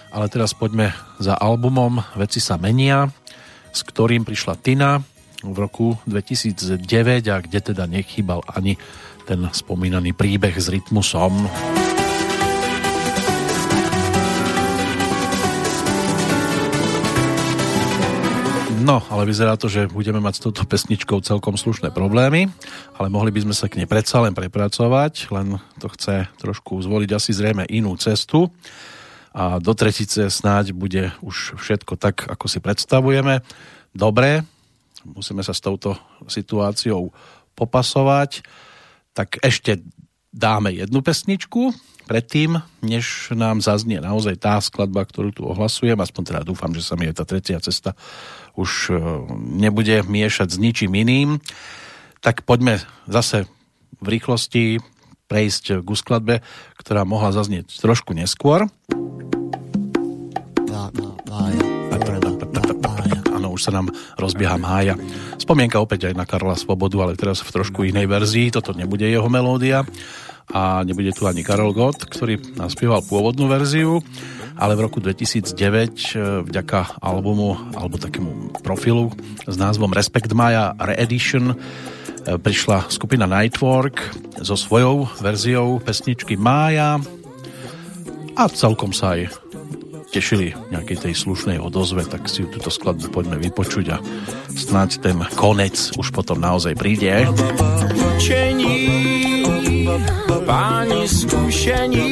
ale 0.08 0.26
teraz 0.32 0.56
poďme 0.56 0.92
za 1.20 1.36
albumom 1.36 2.00
Veci 2.16 2.40
sa 2.40 2.56
menia, 2.56 3.12
s 3.72 3.84
ktorým 3.84 4.24
prišla 4.24 4.54
Tina, 4.60 5.00
v 5.38 5.56
roku 5.58 5.94
2009 6.10 7.30
a 7.30 7.36
kde 7.38 7.58
teda 7.62 7.86
nechýbal 7.86 8.42
ani 8.50 8.74
ten 9.22 9.46
spomínaný 9.52 10.16
príbeh 10.16 10.56
s 10.56 10.66
rytmusom. 10.66 11.46
No, 18.88 19.04
ale 19.12 19.28
vyzerá 19.28 19.52
to, 19.60 19.68
že 19.68 19.84
budeme 19.92 20.16
mať 20.16 20.40
s 20.40 20.44
touto 20.48 20.64
pesničkou 20.64 21.20
celkom 21.20 21.60
slušné 21.60 21.92
problémy, 21.92 22.48
ale 22.96 23.12
mohli 23.12 23.28
by 23.28 23.44
sme 23.44 23.52
sa 23.52 23.68
k 23.68 23.76
nej 23.76 23.84
predsa 23.84 24.24
len 24.24 24.32
prepracovať, 24.32 25.28
len 25.28 25.60
to 25.76 25.92
chce 25.92 26.24
trošku 26.40 26.80
zvoliť 26.80 27.12
asi 27.12 27.36
zrejme 27.36 27.68
inú 27.68 27.92
cestu. 28.00 28.48
A 29.36 29.60
do 29.60 29.76
tretice 29.76 30.32
snáď 30.32 30.72
bude 30.72 31.12
už 31.20 31.60
všetko 31.60 32.00
tak, 32.00 32.32
ako 32.32 32.48
si 32.48 32.64
predstavujeme. 32.64 33.44
Dobre, 33.92 34.48
musíme 35.04 35.44
sa 35.44 35.52
s 35.52 35.60
touto 35.60 35.92
situáciou 36.24 37.12
popasovať, 37.60 38.40
tak 39.12 39.36
ešte 39.44 39.84
dáme 40.32 40.72
jednu 40.72 41.04
pesničku 41.04 41.76
predtým, 42.08 42.56
než 42.80 43.36
nám 43.36 43.60
zaznie 43.60 44.00
naozaj 44.00 44.40
tá 44.40 44.56
skladba, 44.64 45.04
ktorú 45.04 45.28
tu 45.28 45.42
ohlasujem, 45.44 46.00
aspoň 46.00 46.22
teda 46.24 46.40
dúfam, 46.40 46.72
že 46.72 46.80
sa 46.80 46.96
mi 46.96 47.04
aj 47.04 47.20
tá 47.20 47.24
tretia 47.28 47.60
cesta 47.60 47.92
už 48.58 48.90
e, 48.90 48.94
nebude 49.38 50.02
miešať 50.02 50.48
s 50.50 50.58
ničím 50.58 50.98
iným, 50.98 51.38
tak 52.18 52.42
poďme 52.42 52.82
zase 53.06 53.46
v 54.02 54.06
rýchlosti 54.18 54.82
prejsť 55.30 55.86
k 55.86 55.88
skladbe, 55.94 56.34
ktorá 56.74 57.06
mohla 57.06 57.30
zaznieť 57.30 57.78
trošku 57.78 58.18
neskôr. 58.18 58.66
už 63.58 63.66
sa 63.66 63.74
nám 63.74 63.90
rozbieha 64.14 64.54
mája. 64.54 64.94
Spomienka 65.34 65.82
opäť 65.82 66.06
aj 66.06 66.14
na 66.14 66.22
Karla 66.22 66.54
Svobodu, 66.54 67.02
ale 67.02 67.18
teraz 67.18 67.42
v 67.42 67.50
trošku 67.50 67.82
inej 67.82 68.06
verzii. 68.06 68.54
Toto 68.54 68.70
nebude 68.70 69.02
jeho 69.02 69.26
melódia 69.26 69.82
a 70.54 70.86
nebude 70.86 71.10
tu 71.10 71.26
ani 71.26 71.42
Karol 71.42 71.74
Gott, 71.74 72.06
ktorý 72.06 72.38
naspieval 72.54 73.02
pôvodnú 73.02 73.50
verziu, 73.50 73.98
ale 74.58 74.74
v 74.74 74.84
roku 74.90 74.98
2009 74.98 75.54
e, 75.54 75.62
vďaka 76.42 76.98
albumu 76.98 77.54
alebo 77.78 77.94
takému 77.94 78.58
profilu 78.66 79.14
s 79.46 79.54
názvom 79.54 79.94
Respect 79.94 80.34
Maya 80.34 80.74
Reedition 80.74 81.54
e, 81.54 81.56
prišla 82.36 82.90
skupina 82.90 83.30
Nightwork 83.30 84.02
so 84.42 84.58
svojou 84.58 85.06
verziou 85.22 85.78
pesničky 85.78 86.34
Mája 86.34 86.98
a 88.34 88.42
celkom 88.50 88.90
sa 88.90 89.14
aj 89.14 89.30
tešili 90.08 90.56
nejakej 90.72 91.08
tej 91.08 91.14
slušnej 91.14 91.58
odozve, 91.60 92.02
tak 92.08 92.26
si 92.26 92.46
túto 92.48 92.72
skladbu 92.72 93.12
poďme 93.12 93.36
vypočuť 93.38 93.86
a 93.92 93.96
snáď 94.56 95.04
ten 95.04 95.18
konec 95.36 95.76
už 96.00 96.10
potom 96.10 96.40
naozaj 96.40 96.74
príde. 96.74 97.28
Páni 100.48 101.04
zkušení, 101.04 102.08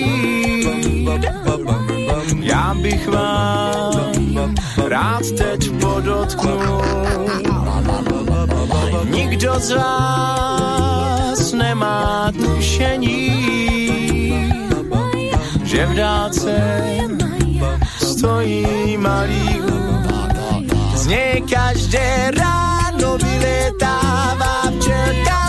já 2.41 2.75
bych 2.75 3.09
vám 3.09 4.55
rád 4.89 5.23
teď 5.39 5.71
podotknul. 5.81 6.83
Nikdo 9.11 9.55
z 9.59 9.71
vás 9.71 11.53
nemá 11.53 12.33
tušení, 12.33 13.31
že 15.65 15.87
v 15.87 15.95
dálce 15.95 16.57
stojí 18.03 18.97
malý 18.97 19.61
Z 20.95 21.07
nej 21.07 21.43
každé 21.51 22.31
ráno 22.31 23.19
vyletáva 23.19 24.73
včelka 24.79 25.46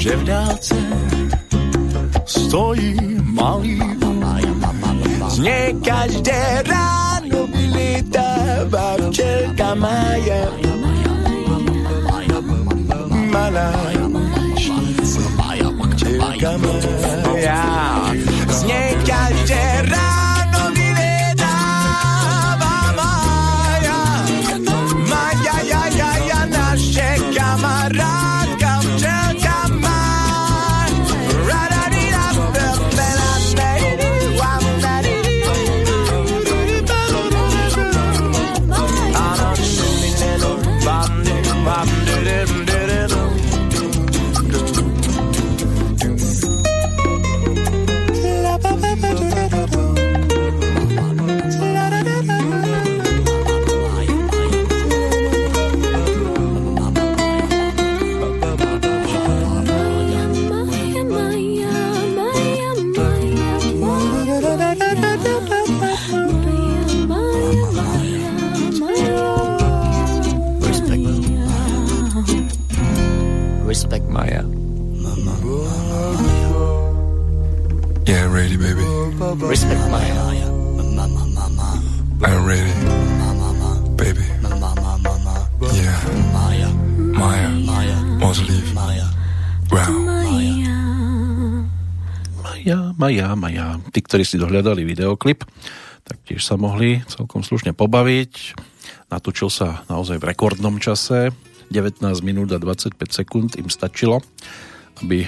že 0.00 0.16
v 0.16 0.24
dálce 0.24 0.76
stojí 2.24 2.96
malý 3.20 3.80
z 5.28 5.38
něj 5.38 5.74
každé 5.84 6.62
ráno 6.64 7.46
vylítává 7.46 8.96
včelka 8.96 9.74
Maja 9.74 10.44
malá 13.32 13.72
Čelka 16.00 16.56
moja 16.56 17.60
Z 18.48 18.62
nej 18.64 18.96
každé 19.04 19.84
ráno 19.84 20.19
Leave. 88.38 88.70
Maya. 88.78 89.10
Wow. 89.74 89.90
Maja, 92.38 92.78
Maja, 92.94 93.28
Maja. 93.34 93.66
Tí, 93.90 93.98
ktorí 93.98 94.22
si 94.22 94.38
dohľadali 94.38 94.86
videoklip, 94.86 95.42
tak 96.06 96.22
tiež 96.22 96.38
sa 96.38 96.54
mohli 96.54 97.02
celkom 97.10 97.42
slušne 97.42 97.74
pobaviť. 97.74 98.54
Natočil 99.10 99.50
sa 99.50 99.82
naozaj 99.90 100.22
v 100.22 100.30
rekordnom 100.30 100.78
čase. 100.78 101.34
19 101.74 102.06
minút 102.22 102.54
a 102.54 102.62
25 102.62 102.94
sekúnd 103.10 103.58
im 103.58 103.66
stačilo, 103.66 104.22
aby 105.02 105.26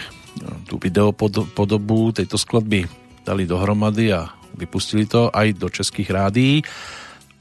tú 0.70 0.78
videopodobu 0.78 2.14
tejto 2.14 2.38
skladby 2.38 2.86
dali 3.26 3.50
dohromady 3.50 4.14
a 4.14 4.30
vypustili 4.55 5.11
to 5.11 5.26
aj 5.34 5.59
do 5.59 5.66
českých 5.66 6.07
rádií. 6.07 6.62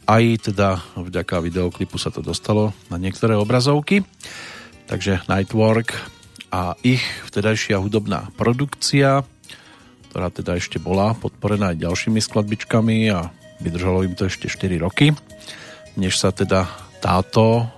Aj 0.09 0.25
teda 0.41 0.81
vďaka 0.97 1.37
videoklipu 1.37 2.01
sa 2.01 2.09
to 2.09 2.25
dostalo 2.25 2.73
na 2.89 2.97
niektoré 2.97 3.37
obrazovky. 3.37 4.01
Takže 4.91 5.23
Nightwork 5.31 5.95
a 6.51 6.75
ich 6.83 6.99
vtedajšia 7.31 7.79
hudobná 7.79 8.27
produkcia, 8.35 9.23
ktorá 10.11 10.27
teda 10.27 10.59
ešte 10.59 10.83
bola 10.83 11.15
podporená 11.15 11.71
aj 11.71 11.87
ďalšími 11.87 12.19
skladbičkami 12.19 13.07
a 13.07 13.31
vydržalo 13.63 14.03
im 14.03 14.19
to 14.19 14.27
ešte 14.27 14.51
4 14.51 14.83
roky, 14.83 15.15
než 15.95 16.19
sa 16.19 16.35
teda 16.35 16.67
táto 16.99 17.71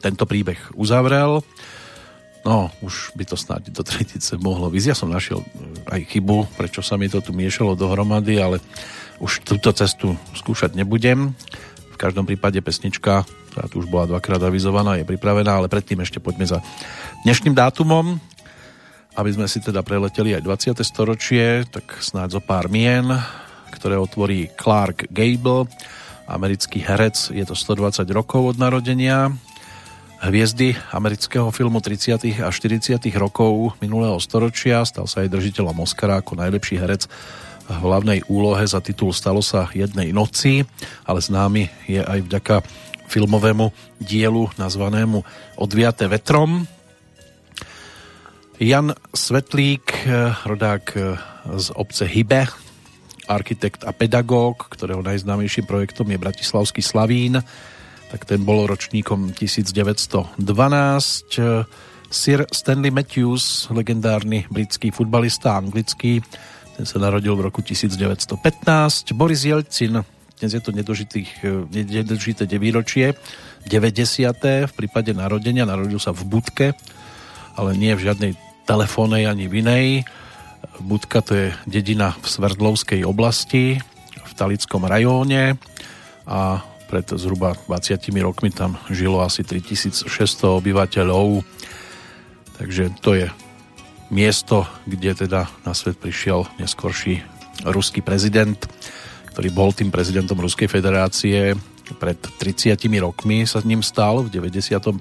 tento 0.00 0.24
príbeh 0.24 0.72
uzavrel. 0.72 1.44
No, 2.48 2.72
už 2.80 3.12
by 3.12 3.28
to 3.28 3.36
snáď 3.36 3.68
do 3.68 3.84
tretice 3.84 4.40
mohlo 4.40 4.72
vyzť. 4.72 4.88
Ja 4.88 4.96
som 4.96 5.12
našiel 5.12 5.44
eh, 5.44 6.00
aj 6.00 6.16
chybu, 6.16 6.56
prečo 6.56 6.80
sa 6.80 6.96
mi 6.96 7.12
to 7.12 7.20
tu 7.20 7.36
miešalo 7.36 7.76
dohromady, 7.76 8.40
ale 8.40 8.56
už 9.20 9.44
túto 9.44 9.68
cestu 9.76 10.16
skúšať 10.32 10.80
nebudem. 10.80 11.36
V 11.92 11.96
každom 12.00 12.24
prípade 12.24 12.56
pesnička, 12.64 13.28
ktorá 13.52 13.68
tu 13.68 13.84
už 13.84 13.92
bola 13.92 14.08
dvakrát 14.08 14.40
avizovaná, 14.40 14.96
je 14.96 15.04
pripravená, 15.04 15.60
ale 15.60 15.68
predtým 15.68 16.00
ešte 16.00 16.24
poďme 16.24 16.48
za 16.48 16.64
dnešným 17.28 17.52
dátumom, 17.52 18.16
aby 19.12 19.30
sme 19.36 19.44
si 19.44 19.60
teda 19.60 19.84
preleteli 19.84 20.32
aj 20.32 20.72
20. 20.72 20.80
storočie, 20.80 21.68
tak 21.68 22.00
snáď 22.00 22.40
zo 22.40 22.40
pár 22.40 22.72
mien, 22.72 23.04
ktoré 23.76 24.00
otvorí 24.00 24.48
Clark 24.56 25.12
Gable, 25.12 25.68
americký 26.24 26.80
herec, 26.80 27.28
je 27.28 27.44
to 27.44 27.52
120 27.52 28.08
rokov 28.16 28.56
od 28.56 28.56
narodenia, 28.56 29.28
hviezdy 30.24 30.72
amerického 30.96 31.52
filmu 31.52 31.84
30. 31.84 32.40
a 32.40 32.48
40. 32.48 33.04
rokov 33.20 33.76
minulého 33.84 34.16
storočia. 34.16 34.80
Stal 34.88 35.04
sa 35.04 35.26
aj 35.26 35.34
držiteľom 35.34 35.76
Oscara 35.82 36.24
ako 36.24 36.40
najlepší 36.40 36.80
herec 36.80 37.04
hlavnej 37.68 38.26
úlohe 38.26 38.64
za 38.66 38.82
titul 38.82 39.14
Stalo 39.14 39.44
sa 39.44 39.70
jednej 39.70 40.10
noci, 40.10 40.66
ale 41.06 41.20
známy 41.22 41.68
je 41.86 42.02
aj 42.02 42.18
vďaka 42.26 42.56
filmovému 43.06 43.68
dielu 44.00 44.48
nazvanému 44.56 45.20
Odviate 45.60 46.08
vetrom. 46.08 46.64
Jan 48.62 48.94
Svetlík, 49.10 50.06
rodák 50.46 50.84
z 51.58 51.66
obce 51.74 52.06
Hybe, 52.06 52.46
architekt 53.26 53.82
a 53.82 53.90
pedagóg, 53.90 54.70
ktorého 54.70 55.02
najznámejším 55.02 55.66
projektom 55.66 56.06
je 56.10 56.18
Bratislavský 56.18 56.82
Slavín, 56.82 57.42
tak 58.12 58.28
ten 58.28 58.44
bol 58.44 58.68
ročníkom 58.68 59.34
1912. 59.34 60.38
Sir 62.12 62.44
Stanley 62.52 62.92
Matthews, 62.92 63.72
legendárny 63.72 64.44
britský 64.52 64.92
futbalista 64.92 65.56
anglický, 65.56 66.20
ten 66.76 66.84
sa 66.88 66.96
narodil 66.96 67.36
v 67.36 67.52
roku 67.52 67.60
1915. 67.60 68.38
Boris 69.12 69.44
Jelcin, 69.44 70.00
dnes 70.40 70.50
je 70.50 70.62
to 70.62 70.72
nedožité 70.72 72.44
výročie, 72.56 73.14
90. 73.68 74.66
v 74.66 74.72
prípade 74.74 75.12
narodenia, 75.14 75.68
narodil 75.68 76.00
sa 76.00 76.10
v 76.10 76.26
Budke, 76.26 76.74
ale 77.54 77.76
nie 77.76 77.92
v 77.94 78.08
žiadnej 78.08 78.32
telefónej 78.64 79.28
ani 79.28 79.46
v 79.46 79.54
inej. 79.60 79.86
Budka 80.80 81.20
to 81.20 81.36
je 81.36 81.46
dedina 81.68 82.16
v 82.18 82.26
Sverdlovskej 82.26 83.04
oblasti, 83.04 83.78
v 84.22 84.32
Talickom 84.32 84.88
rajóne 84.88 85.60
a 86.24 86.64
pred 86.88 87.04
zhruba 87.04 87.56
20 87.68 88.00
rokmi 88.20 88.52
tam 88.52 88.80
žilo 88.88 89.20
asi 89.20 89.44
3600 89.44 90.08
obyvateľov. 90.60 91.44
Takže 92.56 92.92
to 93.00 93.16
je 93.16 93.26
miesto, 94.12 94.68
kde 94.84 95.16
teda 95.16 95.48
na 95.64 95.72
svet 95.72 95.96
prišiel 95.96 96.44
neskorší 96.60 97.24
ruský 97.64 98.04
prezident, 98.04 98.60
ktorý 99.32 99.48
bol 99.48 99.72
tým 99.72 99.88
prezidentom 99.88 100.36
Ruskej 100.36 100.68
federácie 100.68 101.56
pred 101.96 102.20
30 102.20 102.76
rokmi 103.00 103.48
sa 103.48 103.64
ním 103.64 103.80
stal 103.80 104.24
v 104.24 104.28
91. 104.28 104.96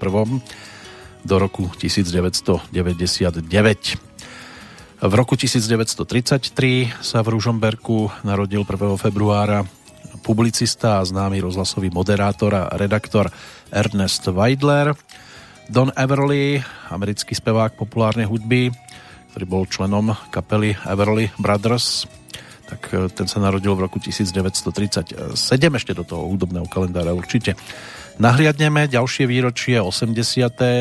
do 1.21 1.35
roku 1.37 1.67
1999. 1.77 2.71
V 5.01 5.13
roku 5.17 5.33
1933 5.33 7.03
sa 7.03 7.19
v 7.25 7.27
Ružomberku 7.33 8.11
narodil 8.23 8.63
1. 8.63 8.97
februára 9.01 9.65
publicista 10.21 11.01
a 11.01 11.07
známy 11.07 11.41
rozhlasový 11.41 11.89
moderátor 11.89 12.53
a 12.53 12.69
redaktor 12.77 13.33
Ernest 13.73 14.29
Weidler, 14.29 14.93
Don 15.71 15.89
Everly, 15.95 16.61
americký 16.91 17.33
spevák 17.33 17.79
populárnej 17.79 18.27
hudby, 18.29 18.69
ktorý 19.31 19.45
bol 19.47 19.63
členom 19.65 20.13
kapely 20.29 20.75
Everly 20.83 21.31
Brothers, 21.39 22.05
tak 22.67 22.91
e, 22.91 23.07
ten 23.11 23.25
sa 23.25 23.39
narodil 23.39 23.73
v 23.73 23.87
roku 23.87 23.97
1937, 23.97 25.35
ešte 25.55 25.91
do 25.95 26.03
toho 26.03 26.27
hudobného 26.27 26.67
kalendára 26.67 27.15
určite. 27.15 27.55
Nahliadneme, 28.19 28.91
ďalšie 28.91 29.25
výročie 29.25 29.79
80. 29.79 30.13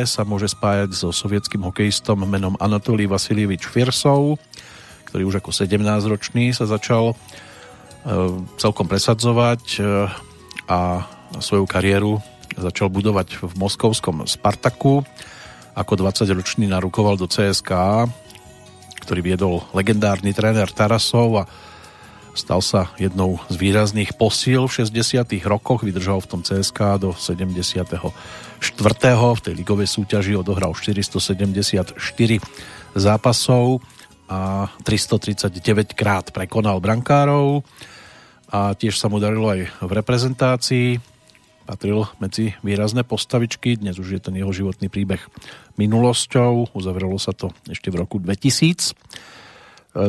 sa 0.05 0.23
môže 0.27 0.51
spájať 0.51 0.91
so 0.93 1.09
sovietským 1.15 1.63
hokejistom 1.63 2.27
menom 2.27 2.59
Anatolí 2.59 3.07
Vasilievič 3.07 3.65
Firsov, 3.71 4.37
ktorý 5.09 5.23
už 5.31 5.41
ako 5.41 5.51
17-ročný 5.55 6.53
sa 6.53 6.67
začal 6.67 7.15
E, 8.01 8.15
celkom 8.57 8.89
presadzovať 8.89 9.63
e, 9.77 9.81
a 10.73 11.05
svoju 11.37 11.69
kariéru 11.69 12.17
začal 12.57 12.89
budovať 12.89 13.45
v 13.45 13.53
moskovskom 13.61 14.25
Spartaku. 14.25 15.05
Ako 15.77 16.01
20-ročný 16.01 16.65
narukoval 16.65 17.21
do 17.21 17.29
CSK, 17.29 17.71
ktorý 19.11 19.27
viedol 19.27 19.67
legendárny 19.75 20.31
tréner 20.31 20.71
Tarasov 20.71 21.43
a 21.43 21.45
stal 22.31 22.63
sa 22.63 22.95
jednou 22.95 23.43
z 23.51 23.59
výrazných 23.59 24.15
posíl 24.15 24.71
v 24.71 24.87
60 24.87 25.27
rokoch, 25.51 25.83
vydržal 25.83 26.23
v 26.23 26.31
tom 26.31 26.47
CSK 26.47 27.03
do 27.03 27.11
74. 27.19 27.91
V 28.63 29.43
tej 29.43 29.55
ligovej 29.59 29.91
súťaži 29.91 30.39
odohral 30.39 30.79
474 30.79 31.99
zápasov 32.95 33.83
a 34.31 34.71
339 34.87 35.99
krát 35.99 36.31
prekonal 36.31 36.79
brankárov 36.79 37.67
a 38.47 38.79
tiež 38.79 38.95
sa 38.95 39.11
mu 39.11 39.19
darilo 39.19 39.51
aj 39.51 39.75
v 39.83 39.91
reprezentácii. 39.91 40.89
Patril 41.71 42.03
medzi 42.19 42.59
výrazné 42.67 43.07
postavičky, 43.07 43.79
dnes 43.79 43.95
už 43.95 44.19
je 44.19 44.21
ten 44.27 44.35
jeho 44.35 44.51
životný 44.51 44.91
príbeh 44.91 45.23
minulosťou, 45.79 46.75
uzavrelo 46.75 47.15
sa 47.15 47.31
to 47.31 47.55
ešte 47.71 47.95
v 47.95 48.03
roku 48.03 48.19
2000. 48.19 48.91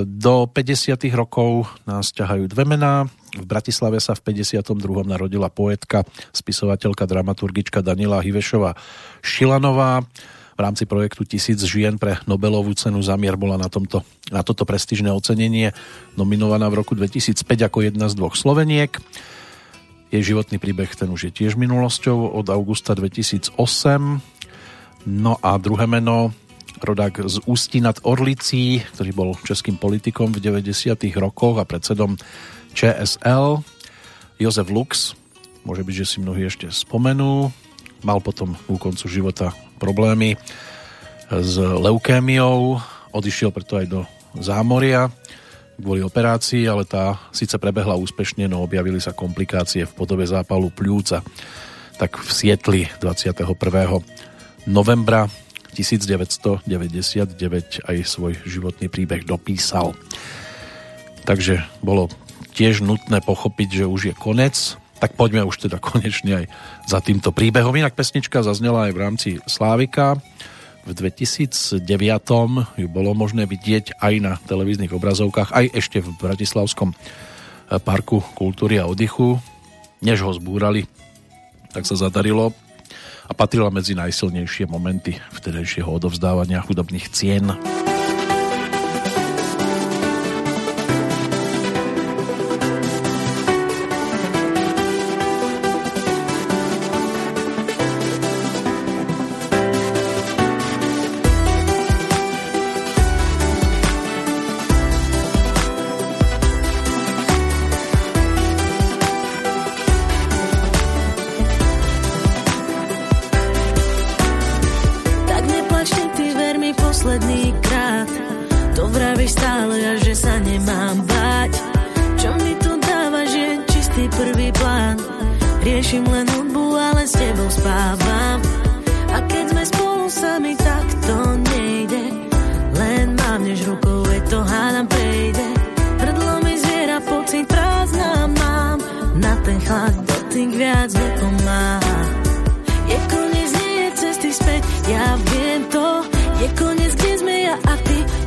Do 0.10 0.50
50. 0.50 0.98
rokov 1.14 1.70
nás 1.86 2.10
ťahajú 2.18 2.50
dve 2.50 2.66
mená. 2.66 3.06
V 3.38 3.46
Bratislave 3.46 4.02
sa 4.02 4.18
v 4.18 4.34
52. 4.34 4.74
narodila 5.06 5.54
poetka, 5.54 6.02
spisovateľka, 6.34 7.06
dramaturgička 7.06 7.86
Daniela 7.86 8.26
Hivešová 8.26 8.74
Šilanová 9.22 10.02
v 10.58 10.60
rámci 10.66 10.90
projektu 10.90 11.30
Tisíc 11.30 11.62
žien 11.62 12.02
pre 12.02 12.18
Nobelovú 12.26 12.74
cenu 12.74 13.06
Zamier 13.06 13.38
bola 13.38 13.62
na, 13.62 13.70
tomto, 13.70 14.02
na 14.34 14.42
toto 14.42 14.66
prestížne 14.66 15.14
ocenenie 15.14 15.78
nominovaná 16.18 16.74
v 16.74 16.82
roku 16.82 16.98
2005 16.98 17.38
ako 17.70 17.86
jedna 17.86 18.10
z 18.10 18.18
dvoch 18.18 18.34
Sloveniek. 18.34 18.98
Jej 20.12 20.36
životný 20.36 20.60
príbeh 20.60 20.92
ten 20.92 21.08
už 21.08 21.32
je 21.32 21.32
tiež 21.32 21.56
minulosťou 21.56 22.36
od 22.36 22.44
augusta 22.52 22.92
2008. 22.92 23.56
No 25.08 25.34
a 25.40 25.56
druhé 25.56 25.88
meno 25.88 26.36
rodák 26.84 27.24
z 27.32 27.40
Ústí 27.48 27.80
nad 27.80 27.96
Orlicí, 28.04 28.84
ktorý 28.92 29.12
bol 29.16 29.30
českým 29.48 29.80
politikom 29.80 30.36
v 30.36 30.44
90. 30.44 31.00
rokoch 31.16 31.64
a 31.64 31.64
predsedom 31.64 32.20
ČSL. 32.76 33.64
Jozef 34.36 34.68
Lux, 34.68 35.16
môže 35.64 35.88
byť, 35.88 35.96
že 36.04 36.10
si 36.10 36.18
mnohí 36.20 36.44
ešte 36.44 36.68
spomenú, 36.68 37.48
mal 38.04 38.20
potom 38.20 38.60
u 38.68 38.76
koncu 38.76 39.08
života 39.08 39.56
problémy 39.80 40.36
s 41.32 41.56
leukémiou, 41.56 42.84
odišiel 43.16 43.56
preto 43.56 43.80
aj 43.80 43.88
do 43.88 44.00
zámoria 44.44 45.08
kvôli 45.82 46.06
operácii, 46.06 46.70
ale 46.70 46.86
tá 46.86 47.18
síce 47.34 47.58
prebehla 47.58 47.98
úspešne, 47.98 48.48
no 48.48 48.62
objavili 48.64 49.02
sa 49.02 49.12
komplikácie 49.12 49.90
v 49.90 49.96
podobe 49.98 50.24
zápalu 50.24 50.70
pľúca. 50.70 51.26
Tak 51.98 52.22
v 52.22 52.30
Sietli 52.30 52.82
21. 53.04 53.44
novembra 54.70 55.28
1999 55.74 56.68
aj 57.88 57.98
svoj 58.06 58.34
životný 58.46 58.88
príbeh 58.88 59.26
dopísal. 59.26 59.98
Takže 61.26 61.64
bolo 61.82 62.10
tiež 62.54 62.84
nutné 62.84 63.24
pochopiť, 63.24 63.84
že 63.84 63.86
už 63.90 64.02
je 64.12 64.16
konec, 64.16 64.56
tak 65.02 65.18
poďme 65.18 65.48
už 65.50 65.66
teda 65.66 65.82
konečne 65.90 66.44
aj 66.44 66.46
za 66.86 67.00
týmto 67.02 67.34
príbehom. 67.34 67.74
Inak 67.74 67.98
pesnička 67.98 68.46
zaznela 68.46 68.90
aj 68.90 68.94
v 68.94 69.02
rámci 69.02 69.30
Slávika, 69.50 70.22
v 70.82 70.92
2009 70.98 71.86
ju 72.78 72.88
bolo 72.90 73.14
možné 73.14 73.46
vidieť 73.46 74.02
aj 74.02 74.14
na 74.18 74.34
televíznych 74.42 74.90
obrazovkách, 74.90 75.54
aj 75.54 75.66
ešte 75.78 76.02
v 76.02 76.10
Bratislavskom 76.18 76.92
eh, 76.92 77.78
parku 77.78 78.26
kultúry 78.34 78.82
a 78.82 78.90
oddychu. 78.90 79.38
Než 80.02 80.26
ho 80.26 80.34
zbúrali, 80.34 80.90
tak 81.70 81.86
sa 81.86 81.94
zadarilo 81.94 82.58
a 83.30 83.32
patrila 83.38 83.70
medzi 83.70 83.94
najsilnejšie 83.94 84.66
momenty 84.68 85.16
vtedajšieho 85.38 85.88
odovzdávania 85.88 86.66
hudobných 86.66 87.08
cien. 87.14 87.48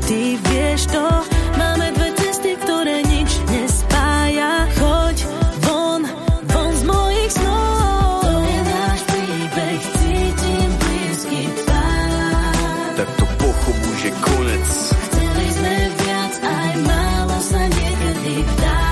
ty 0.07 0.37
vieš 0.37 0.93
to 0.93 1.05
Máme 1.55 1.87
dve 1.95 2.11
cesty, 2.19 2.53
ktoré 2.59 2.99
nič 3.07 3.31
nespája. 3.47 4.67
Choď 4.75 5.17
von, 5.63 6.03
von 6.51 6.71
z 6.75 6.83
mojich 6.83 7.31
snov. 7.31 8.27
To 8.27 8.35
je 8.43 8.61
náš 8.67 9.01
príbeh, 9.07 9.81
cítim 9.95 10.71
blízky 10.83 11.43
pár 11.63 12.91
Tak 12.99 13.09
to 13.15 13.25
pochopu, 13.39 13.91
že 14.03 14.11
konec. 14.19 14.67
Chceli 14.99 15.47
sme 15.55 15.75
viac, 16.03 16.35
aj 16.43 16.73
málo 16.83 17.39
sa 17.39 17.63
niekedy 17.71 18.35
dá. 18.59 18.83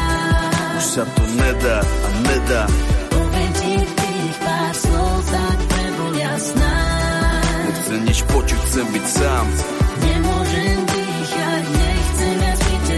Už 0.79 0.85
sa 0.87 1.03
to 1.03 1.23
nedá 1.35 1.79
a 1.83 2.09
nedá. 2.31 2.63
Poviem 3.11 3.51
ti 3.59 3.75
tých 3.83 4.37
pár 4.39 4.75
slov, 4.79 5.15
tak 5.35 5.59
prebulia 5.67 6.33
snáď. 6.39 7.65
Nechcem 7.67 8.01
nič 8.07 8.19
počuť, 8.31 8.61
chcem 8.71 8.87
byť 8.87 9.07
sám. 9.11 9.47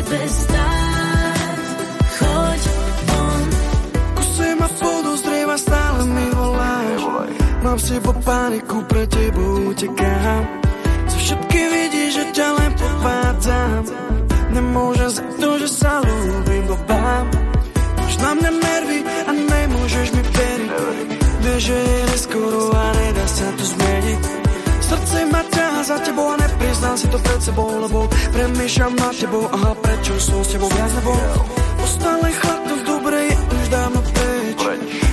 tebe 0.05 0.29
stáť. 0.29 0.85
Mám 7.65 7.81
si 7.81 7.97
po 7.99 8.13
paniku, 8.13 8.85
pre 8.87 9.09
tebou 9.09 9.73
utekám. 9.73 10.43
Za 11.09 11.17
všetky 11.17 11.61
vidíš, 11.75 12.11
že 12.13 12.25
ťa 12.37 12.49
len 12.61 12.73
podvádzam. 12.77 13.83
Nemôžem 14.53 15.11
za 15.11 15.25
to, 15.41 15.49
že 15.59 15.69
sa 15.73 15.99
ľúbim, 16.05 16.69
bo 16.69 16.77
vám. 16.87 17.25
Máš 17.99 18.15
na 18.21 18.37
nervy 18.37 19.01
a 19.03 19.31
nemôžeš 19.33 20.07
mi 20.13 20.23
veriť. 20.23 20.71
Vieš, 21.41 21.63
že 21.67 21.77
je 21.81 21.99
neskoro 22.13 22.63
a 22.69 22.85
nedá 22.95 23.27
sa 23.27 23.49
to 23.57 23.65
zmeniť. 23.65 24.21
Srdce 24.85 25.19
ma 25.33 25.43
ťa 25.49 25.64
za 25.85 26.01
tebou 26.01 26.33
a 26.33 26.37
nepriznám 26.41 26.97
si 26.97 27.07
to 27.13 27.19
pred 27.21 27.41
sebou, 27.45 27.69
lebo 27.77 28.09
premýšľam 28.33 28.97
nad 28.97 29.13
tebou, 29.13 29.45
aha 29.53 29.77
prečo 29.77 30.17
som 30.17 30.41
s 30.41 30.57
tebou 30.57 30.71
viac 30.73 30.93
nebo 30.97 31.13
Ostali 31.85 32.33
chladno 32.33 32.75
v 32.81 32.83
dobrej 32.89 33.29
už 33.37 33.65
dávno 33.69 34.01
preč, 34.01 34.61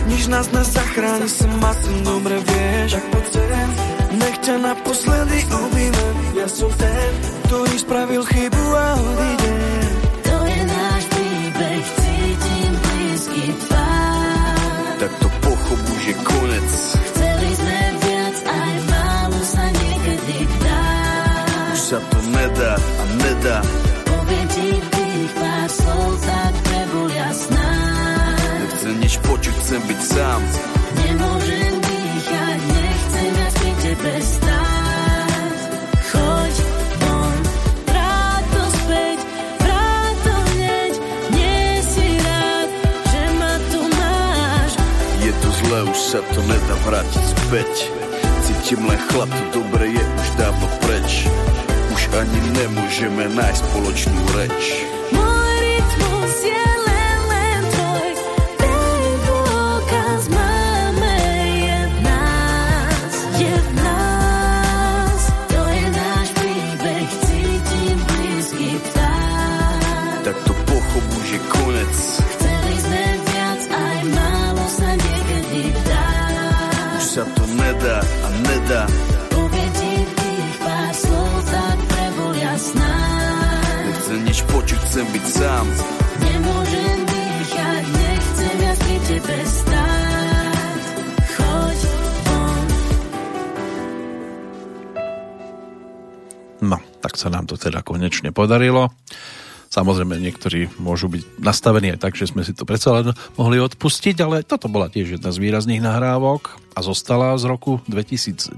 nič 0.08 0.24
nás 0.32 0.48
nezachráni, 0.56 1.28
som 1.28 1.52
asi 1.60 1.92
dobre 2.08 2.40
vieš, 2.40 2.90
tak 2.96 3.06
poď 3.12 3.26
sem, 3.36 3.70
nech 4.16 4.38
ťa 4.40 4.56
naposledy 4.64 5.38
objmem, 5.52 6.16
ja 6.40 6.48
som 6.48 6.72
ten, 6.80 7.12
ktorý 7.52 7.76
spravil 7.76 8.24
chybu 8.24 8.64
a 8.72 8.88
odíde. 8.96 9.56
To 10.24 10.36
je 10.48 10.62
náš 10.72 11.04
príbeh, 11.12 11.84
cítim 12.00 12.72
blízky 12.80 13.44
tvár, 13.68 14.88
tak 15.04 15.12
to 15.20 15.28
pochopu, 15.44 15.94
že 16.00 16.14
konec. 16.24 17.01
nedá 22.62 22.76
a 22.78 23.04
nedá. 23.18 23.58
Poviem 24.06 24.48
ti 24.54 24.70
tých 24.78 25.32
pár 25.34 25.70
slov, 25.70 26.12
tak 26.22 26.54
nebol 26.70 27.08
jasná. 27.10 27.70
Nechcem 28.62 28.96
nič 29.02 29.14
počuť, 29.26 29.56
chcem 29.66 29.82
byť 29.90 30.02
sám. 30.06 30.42
Nemôžem 31.02 31.74
dýchať, 31.82 32.60
nechcem 32.62 33.32
ja 33.34 33.50
pri 33.50 33.72
tebe 33.82 34.14
stáť. 34.22 35.58
Choď 36.12 36.56
von, 37.02 37.36
vráť 37.90 38.44
to. 38.54 38.64
Nie 41.34 41.66
si 41.82 42.08
rád, 42.22 42.70
že 43.10 43.24
ma 43.42 43.54
tu 43.74 43.82
máš. 43.90 44.72
Je 45.26 45.32
to 45.34 45.50
zle, 45.66 45.80
už 45.90 46.00
sa 46.14 46.20
to 46.30 46.40
nedá 46.46 46.76
vrátiť 46.86 47.26
späť. 47.26 47.74
Cítim 48.46 48.86
len 48.86 49.02
chlap, 49.10 49.30
to 49.30 49.66
dobre 49.66 49.98
je 49.98 50.04
už 50.06 50.28
dávno 50.38 50.68
preč 50.86 51.26
ani 52.12 52.40
nemôžeme 52.52 53.24
nájsť 53.32 53.64
spoločnú 53.72 54.22
reč. 54.36 54.84
Môj 55.16 55.54
rytmus 55.64 56.36
je 56.44 56.68
len, 56.84 57.20
len 57.32 57.62
tvoj, 57.72 58.10
ten 59.88 60.12
nás, 62.04 63.16
je 63.40 63.56
nás. 63.80 65.22
To 65.56 65.62
je 65.72 65.86
náš 65.88 66.28
príbeh, 66.36 67.08
cítim 67.24 67.98
blízky 68.04 68.70
pták. 68.76 70.20
Tak 70.28 70.38
to 70.44 70.54
pochopu, 70.68 71.18
že 71.32 71.38
konec. 71.48 71.96
Chceli 72.20 72.76
sme 72.76 73.04
viac, 73.24 73.62
aj 73.72 74.00
málo 74.12 74.66
sa 74.68 74.90
niekedy 75.00 75.64
dá. 75.88 76.08
Už 77.00 77.06
sa 77.08 77.24
to 77.24 77.44
nedá 77.56 77.98
a 78.04 78.28
nedá 78.52 78.84
teda 97.62 97.86
konečne 97.86 98.34
podarilo. 98.34 98.90
Samozrejme, 99.72 100.20
niektorí 100.20 100.68
môžu 100.84 101.08
byť 101.08 101.40
nastavení 101.40 101.96
aj 101.96 102.04
tak, 102.04 102.20
že 102.20 102.28
sme 102.28 102.44
si 102.44 102.52
to 102.52 102.68
predsa 102.68 102.92
len 102.92 103.16
mohli 103.40 103.56
odpustiť, 103.56 104.20
ale 104.20 104.44
toto 104.44 104.68
bola 104.68 104.92
tiež 104.92 105.16
jedna 105.16 105.32
z 105.32 105.40
výrazných 105.40 105.80
nahrávok 105.80 106.60
a 106.76 106.84
zostala 106.84 107.40
z 107.40 107.48
roku 107.48 107.80
2009. 107.88 108.52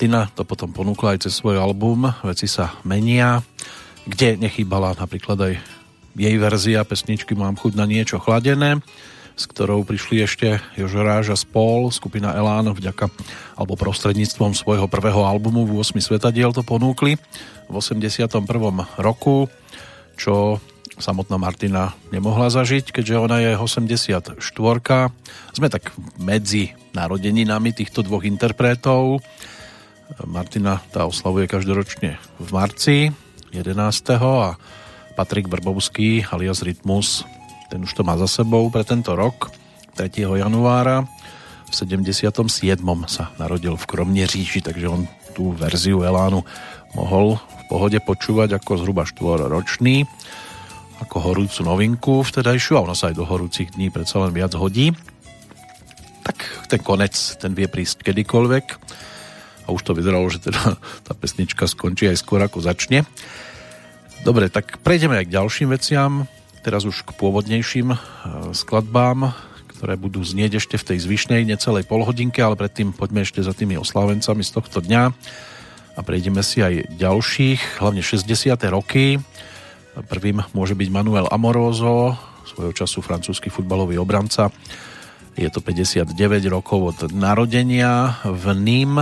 Tina 0.00 0.32
to 0.32 0.48
potom 0.48 0.72
ponúkla 0.72 1.12
aj 1.12 1.28
cez 1.28 1.36
svoj 1.36 1.60
album 1.60 2.08
Veci 2.24 2.48
sa 2.48 2.72
menia, 2.88 3.44
kde 4.08 4.40
nechybala 4.40 4.96
napríklad 4.96 5.36
aj 5.36 5.54
jej 6.16 6.36
verzia 6.40 6.80
pesničky 6.88 7.36
Mám 7.36 7.60
chuť 7.60 7.76
na 7.76 7.84
niečo 7.84 8.16
chladené, 8.16 8.80
s 9.34 9.44
ktorou 9.48 9.86
prišli 9.86 10.24
ešte 10.24 10.62
Jožoráž 10.76 11.32
a 11.32 11.36
spol, 11.36 11.90
skupina 11.94 12.34
Elán 12.34 12.70
vďaka 12.70 13.08
alebo 13.56 13.78
prostredníctvom 13.78 14.54
svojho 14.56 14.86
prvého 14.86 15.22
albumu 15.24 15.68
v 15.68 15.80
8 15.82 15.98
svetadiel 16.00 16.54
to 16.54 16.64
ponúkli 16.64 17.20
v 17.70 17.74
81. 17.74 18.42
roku, 18.98 19.46
čo 20.18 20.58
samotná 21.00 21.40
Martina 21.40 21.96
nemohla 22.12 22.52
zažiť, 22.52 22.92
keďže 22.92 23.16
ona 23.16 23.40
je 23.40 23.56
84. 23.56 24.36
Sme 25.56 25.68
tak 25.72 25.96
medzi 26.20 26.76
narodeninami 26.92 27.72
týchto 27.72 28.04
dvoch 28.04 28.26
interpretov. 28.26 29.24
Martina 30.26 30.82
tá 30.90 31.06
oslavuje 31.06 31.46
každoročne 31.46 32.18
v 32.42 32.48
marci 32.50 32.96
11. 33.54 33.78
a 34.18 34.58
Patrik 35.14 35.46
Vrbovský 35.50 36.26
alias 36.30 36.62
Rytmus 36.62 37.22
ten 37.70 37.86
už 37.86 37.94
to 37.94 38.02
má 38.02 38.18
za 38.18 38.26
sebou 38.26 38.66
pre 38.68 38.82
tento 38.82 39.14
rok, 39.14 39.54
3. 39.94 40.26
januára. 40.26 41.06
V 41.70 41.72
77. 41.72 42.26
sa 43.06 43.30
narodil 43.38 43.78
v 43.78 43.84
Kromneříži, 43.86 44.58
takže 44.58 44.90
on 44.90 45.06
tú 45.38 45.54
verziu 45.54 46.02
Elánu 46.02 46.42
mohol 46.98 47.38
v 47.38 47.62
pohode 47.70 47.98
počúvať 48.02 48.58
ako 48.58 48.82
zhruba 48.82 49.06
ročný 49.46 50.02
ako 51.00 51.32
horúcu 51.32 51.60
novinku 51.64 52.14
vtedajšiu 52.20 52.76
a 52.76 52.84
ono 52.84 52.92
sa 52.92 53.08
aj 53.08 53.16
do 53.16 53.24
horúcich 53.24 53.72
dní 53.72 53.88
predsa 53.88 54.20
len 54.20 54.36
viac 54.36 54.52
hodí. 54.52 54.92
Tak 56.20 56.68
ten 56.68 56.80
konec, 56.84 57.16
ten 57.40 57.56
vie 57.56 57.64
prísť 57.64 58.04
kedykoľvek 58.04 58.64
a 59.64 59.68
už 59.72 59.80
to 59.80 59.96
vyzeralo, 59.96 60.28
že 60.28 60.44
teda 60.44 60.76
tá 61.06 61.12
pesnička 61.16 61.64
skončí 61.64 62.10
aj 62.10 62.20
skôr 62.20 62.42
ako 62.44 62.60
začne. 62.60 63.08
Dobre, 64.20 64.52
tak 64.52 64.84
prejdeme 64.84 65.16
aj 65.16 65.32
k 65.32 65.34
ďalším 65.40 65.68
veciam, 65.72 66.28
teraz 66.60 66.84
už 66.84 67.02
k 67.04 67.10
pôvodnejším 67.16 67.92
e, 67.92 67.98
skladbám, 68.52 69.32
ktoré 69.72 69.96
budú 69.96 70.20
znieť 70.20 70.60
ešte 70.60 70.76
v 70.76 70.86
tej 70.92 70.98
zvyšnej 71.08 71.42
necelej 71.48 71.88
polhodinke, 71.88 72.44
ale 72.44 72.56
predtým 72.56 72.92
poďme 72.92 73.24
ešte 73.24 73.40
za 73.40 73.56
tými 73.56 73.80
oslávencami 73.80 74.44
z 74.44 74.50
tohto 74.52 74.84
dňa 74.84 75.02
a 75.96 76.00
prejdeme 76.04 76.44
si 76.44 76.60
aj 76.60 76.96
ďalších, 77.00 77.80
hlavne 77.80 78.04
60. 78.04 78.28
roky. 78.70 79.16
Prvým 80.06 80.44
môže 80.52 80.76
byť 80.76 80.88
Manuel 80.92 81.26
Amoroso, 81.32 82.14
svojho 82.46 82.72
času 82.76 83.00
francúzsky 83.00 83.48
futbalový 83.48 83.96
obranca. 84.00 84.52
Je 85.34 85.48
to 85.48 85.64
59 85.64 86.12
rokov 86.52 86.80
od 86.94 86.98
narodenia 87.16 88.20
v 88.26 88.44
Nîm. 88.52 88.96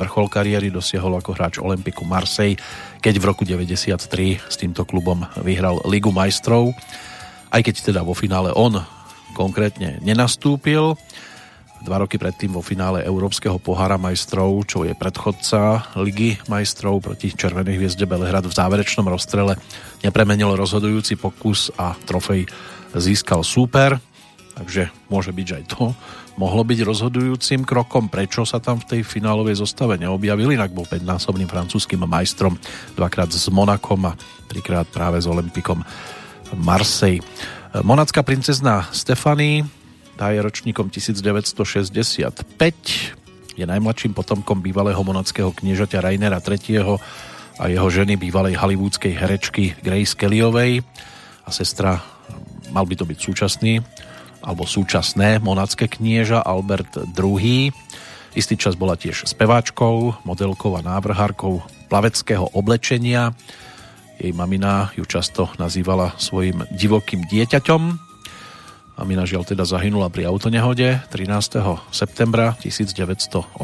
Vrchol 0.00 0.26
kariéry 0.32 0.72
dosiahol 0.72 1.20
ako 1.20 1.36
hráč 1.36 1.54
Olympiku 1.60 2.08
Marseille, 2.08 2.56
keď 3.04 3.14
v 3.20 3.24
roku 3.28 3.42
93 3.44 4.40
s 4.40 4.56
týmto 4.56 4.88
klubom 4.88 5.24
vyhral 5.44 5.84
Ligu 5.84 6.08
majstrov. 6.08 6.72
Aj 7.52 7.60
keď 7.60 7.92
teda 7.92 8.00
vo 8.00 8.16
finále 8.16 8.48
on 8.56 8.80
konkrétne 9.36 10.00
nenastúpil, 10.00 10.96
dva 11.82 11.96
roky 11.98 12.16
predtým 12.16 12.54
vo 12.54 12.62
finále 12.62 13.02
Európskeho 13.02 13.58
pohára 13.58 13.98
majstrov, 13.98 14.64
čo 14.64 14.86
je 14.86 14.94
predchodca 14.94 15.92
Ligy 15.98 16.38
majstrov 16.46 17.02
proti 17.02 17.34
Červenej 17.34 17.76
hviezde 17.76 18.06
Belehrad 18.06 18.46
v 18.46 18.54
záverečnom 18.54 19.04
rozstrele 19.10 19.58
nepremenil 20.00 20.54
rozhodujúci 20.54 21.18
pokus 21.18 21.74
a 21.74 21.98
trofej 22.06 22.46
získal 22.94 23.42
súper, 23.42 23.98
takže 24.56 24.92
môže 25.08 25.32
byť, 25.32 25.46
že 25.48 25.58
aj 25.62 25.64
to 25.72 25.94
mohlo 26.36 26.64
byť 26.64 26.78
rozhodujúcim 26.84 27.64
krokom, 27.64 28.08
prečo 28.08 28.48
sa 28.48 28.56
tam 28.56 28.80
v 28.80 28.88
tej 28.88 29.00
finálovej 29.04 29.60
zostave 29.60 30.00
neobjavil, 30.00 30.56
inak 30.56 30.72
bol 30.72 30.88
5-násobným 30.88 31.48
francúzským 31.48 32.00
majstrom, 32.08 32.56
dvakrát 32.96 33.28
s 33.28 33.48
Monakom 33.52 34.08
a 34.08 34.16
trikrát 34.48 34.88
práve 34.88 35.20
s 35.20 35.28
Olympikom 35.28 35.84
Marseille. 36.56 37.24
Monacká 37.84 38.20
princezna 38.24 38.88
Stefany 38.92 39.64
tá 40.16 40.28
je 40.32 40.44
ročníkom 40.44 40.92
1965, 40.92 41.92
je 43.52 43.64
najmladším 43.68 44.12
potomkom 44.16 44.60
bývalého 44.64 45.00
monackého 45.04 45.52
kniežaťa 45.52 46.00
Rainera 46.00 46.40
III. 46.40 46.96
a 47.60 47.68
jeho 47.68 47.88
ženy 47.92 48.16
bývalej 48.16 48.56
hollywoodskej 48.56 49.12
herečky 49.12 49.76
Grace 49.84 50.16
Kellyovej 50.16 50.80
a 51.44 51.50
sestra, 51.52 52.00
mal 52.72 52.88
by 52.88 52.96
to 52.96 53.04
byť 53.04 53.18
súčasný, 53.20 53.80
alebo 54.42 54.66
súčasné 54.66 55.38
monacké 55.38 55.86
knieža 55.86 56.42
Albert 56.42 56.98
II. 57.14 57.70
Istý 58.36 58.54
čas 58.58 58.74
bola 58.76 58.98
tiež 58.98 59.24
speváčkou, 59.24 60.26
modelkou 60.26 60.74
a 60.76 60.84
návrhárkou 60.84 61.62
plaveckého 61.88 62.50
oblečenia. 62.52 63.32
Jej 64.18 64.34
mamina 64.34 64.90
ju 64.98 65.06
často 65.06 65.48
nazývala 65.56 66.14
svojim 66.18 66.66
divokým 66.74 67.24
dieťaťom 67.26 68.12
Amina 68.92 69.24
žiaľ 69.24 69.48
teda 69.48 69.64
zahynula 69.64 70.12
pri 70.12 70.28
autonehode 70.28 71.00
13. 71.08 71.64
septembra 71.90 72.52
1982. 72.60 73.56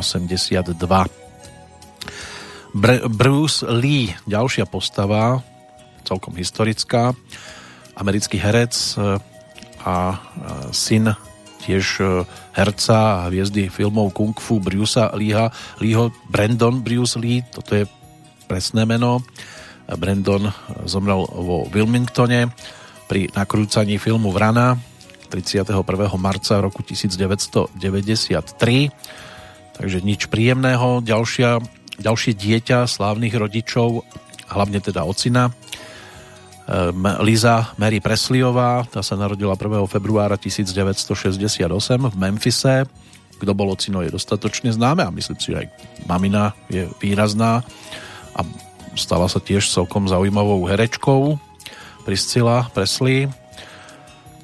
Br- 2.72 3.04
Bruce 3.06 3.60
Lee, 3.68 4.16
ďalšia 4.24 4.64
postava, 4.64 5.44
celkom 6.08 6.32
historická, 6.32 7.12
americký 7.92 8.40
herec 8.40 8.72
a 9.88 10.20
syn 10.68 11.08
tiež 11.64 11.86
e, 12.00 12.04
herca 12.52 13.24
a 13.24 13.32
hviezdy 13.32 13.72
filmov 13.72 14.12
Kung 14.12 14.36
Fu 14.36 14.60
Brucea 14.60 15.12
Leeho, 15.16 15.48
Leeho 15.80 16.12
Brandon 16.28 16.80
Bruce 16.84 17.16
Lee, 17.16 17.40
toto 17.48 17.72
je 17.72 17.84
presné 18.44 18.84
meno. 18.84 19.24
Brandon 19.88 20.52
zomrel 20.84 21.24
vo 21.24 21.64
Wilmingtone 21.72 22.52
pri 23.08 23.32
nakrúcaní 23.32 23.96
filmu 23.96 24.28
Vrana 24.28 24.76
31. 25.32 25.72
marca 26.20 26.60
roku 26.60 26.84
1993. 26.84 27.72
Takže 29.80 29.98
nič 30.04 30.28
príjemného. 30.28 31.00
Ďalšia, 31.00 31.64
ďalšie 32.00 32.32
dieťa 32.36 32.84
slávnych 32.84 33.32
rodičov, 33.32 34.04
hlavne 34.52 34.80
teda 34.84 35.08
ocina, 35.08 35.52
Liza 37.24 37.72
Mary 37.80 37.98
Presleyová, 38.04 38.84
tá 38.84 39.00
sa 39.00 39.16
narodila 39.16 39.56
1. 39.56 39.88
februára 39.88 40.36
1968 40.36 41.64
v 42.12 42.14
Memphise. 42.20 42.84
Kto 43.38 43.52
bol 43.56 43.72
ocino 43.72 44.04
je 44.04 44.12
dostatočne 44.12 44.74
známe 44.74 45.06
a 45.06 45.14
myslím 45.14 45.38
si, 45.40 45.54
že 45.54 45.64
aj 45.64 45.66
mamina 46.04 46.52
je 46.68 46.90
výrazná 47.00 47.64
a 48.36 48.40
stala 48.98 49.30
sa 49.30 49.40
tiež 49.40 49.64
celkom 49.70 50.10
zaujímavou 50.10 50.66
herečkou 50.68 51.38
Priscilla 52.04 52.68
Presley 52.74 53.30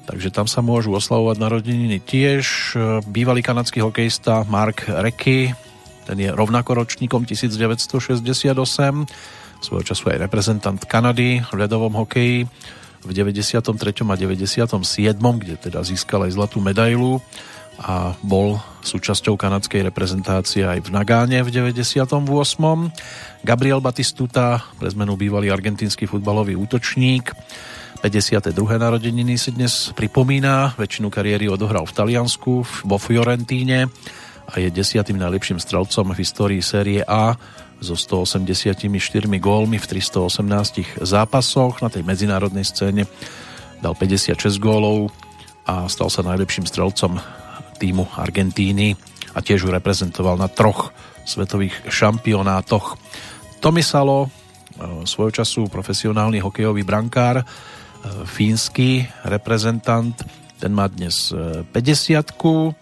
takže 0.04 0.30
tam 0.30 0.44
sa 0.44 0.60
môžu 0.60 0.92
oslavovať 0.92 1.36
narodeniny 1.40 1.98
tiež. 2.04 2.76
Bývalý 3.08 3.40
kanadský 3.40 3.80
hokejista 3.80 4.44
Mark 4.46 4.84
Recki, 4.86 5.56
ten 6.04 6.20
je 6.20 6.28
rovnako 6.28 6.84
ročníkom 6.84 7.24
1968, 7.24 8.52
svojho 9.64 9.88
času 9.88 10.12
aj 10.12 10.28
reprezentant 10.28 10.80
Kanady 10.84 11.40
v 11.40 11.54
ľadovom 11.56 11.96
hokeji 12.04 12.44
v 13.04 13.10
93. 13.12 13.64
a 14.04 14.14
97., 14.16 14.68
kde 15.16 15.54
teda 15.56 15.80
získal 15.80 16.28
aj 16.28 16.36
zlatú 16.36 16.60
medailu 16.60 17.24
a 17.80 18.14
bol 18.22 18.60
súčasťou 18.84 19.34
kanadskej 19.34 19.82
reprezentácie 19.88 20.62
aj 20.62 20.84
v 20.84 20.88
Nagáne 20.92 21.40
v 21.42 21.50
98. 21.50 22.12
Gabriel 23.42 23.80
Batistuta, 23.80 24.62
pre 24.78 24.92
zmenu 24.92 25.16
bývalý 25.18 25.50
argentínsky 25.50 26.06
futbalový 26.06 26.54
útočník, 26.54 27.32
52. 28.04 28.52
narodeniny 28.76 29.40
si 29.40 29.48
dnes 29.56 29.88
pripomína. 29.96 30.76
Väčšinu 30.76 31.08
kariéry 31.08 31.48
odohral 31.48 31.88
v 31.88 31.96
Taliansku, 31.96 32.84
vo 32.84 32.96
Fiorentíne 33.00 33.88
a 34.44 34.60
je 34.60 34.68
desiatým 34.68 35.16
najlepším 35.16 35.56
strelcom 35.56 36.12
v 36.12 36.20
histórii 36.20 36.60
série 36.60 37.00
A 37.00 37.32
so 37.84 37.92
184 37.92 38.80
gólmi 39.36 39.76
v 39.76 39.86
318 39.86 41.04
zápasoch. 41.04 41.84
Na 41.84 41.92
tej 41.92 42.00
medzinárodnej 42.00 42.64
scéne 42.64 43.04
dal 43.84 43.92
56 43.92 44.40
gólov 44.56 45.12
a 45.68 45.84
stal 45.92 46.08
sa 46.08 46.24
najlepším 46.24 46.64
strelcom 46.64 47.20
týmu 47.76 48.08
Argentíny 48.16 48.96
a 49.36 49.44
tiež 49.44 49.68
ju 49.68 49.70
reprezentoval 49.70 50.40
na 50.40 50.48
troch 50.48 50.96
svetových 51.28 51.92
šampionátoch. 51.92 52.96
Tomisalo, 53.60 54.28
e, 54.28 54.28
svojho 55.04 55.44
času 55.44 55.68
profesionálny 55.68 56.40
hokejový 56.40 56.84
brankár, 56.84 57.44
fínsky 58.24 59.08
reprezentant, 59.24 60.12
ten 60.60 60.72
má 60.72 60.88
dnes 60.88 61.32
50 61.72 61.72
e, 61.72 62.74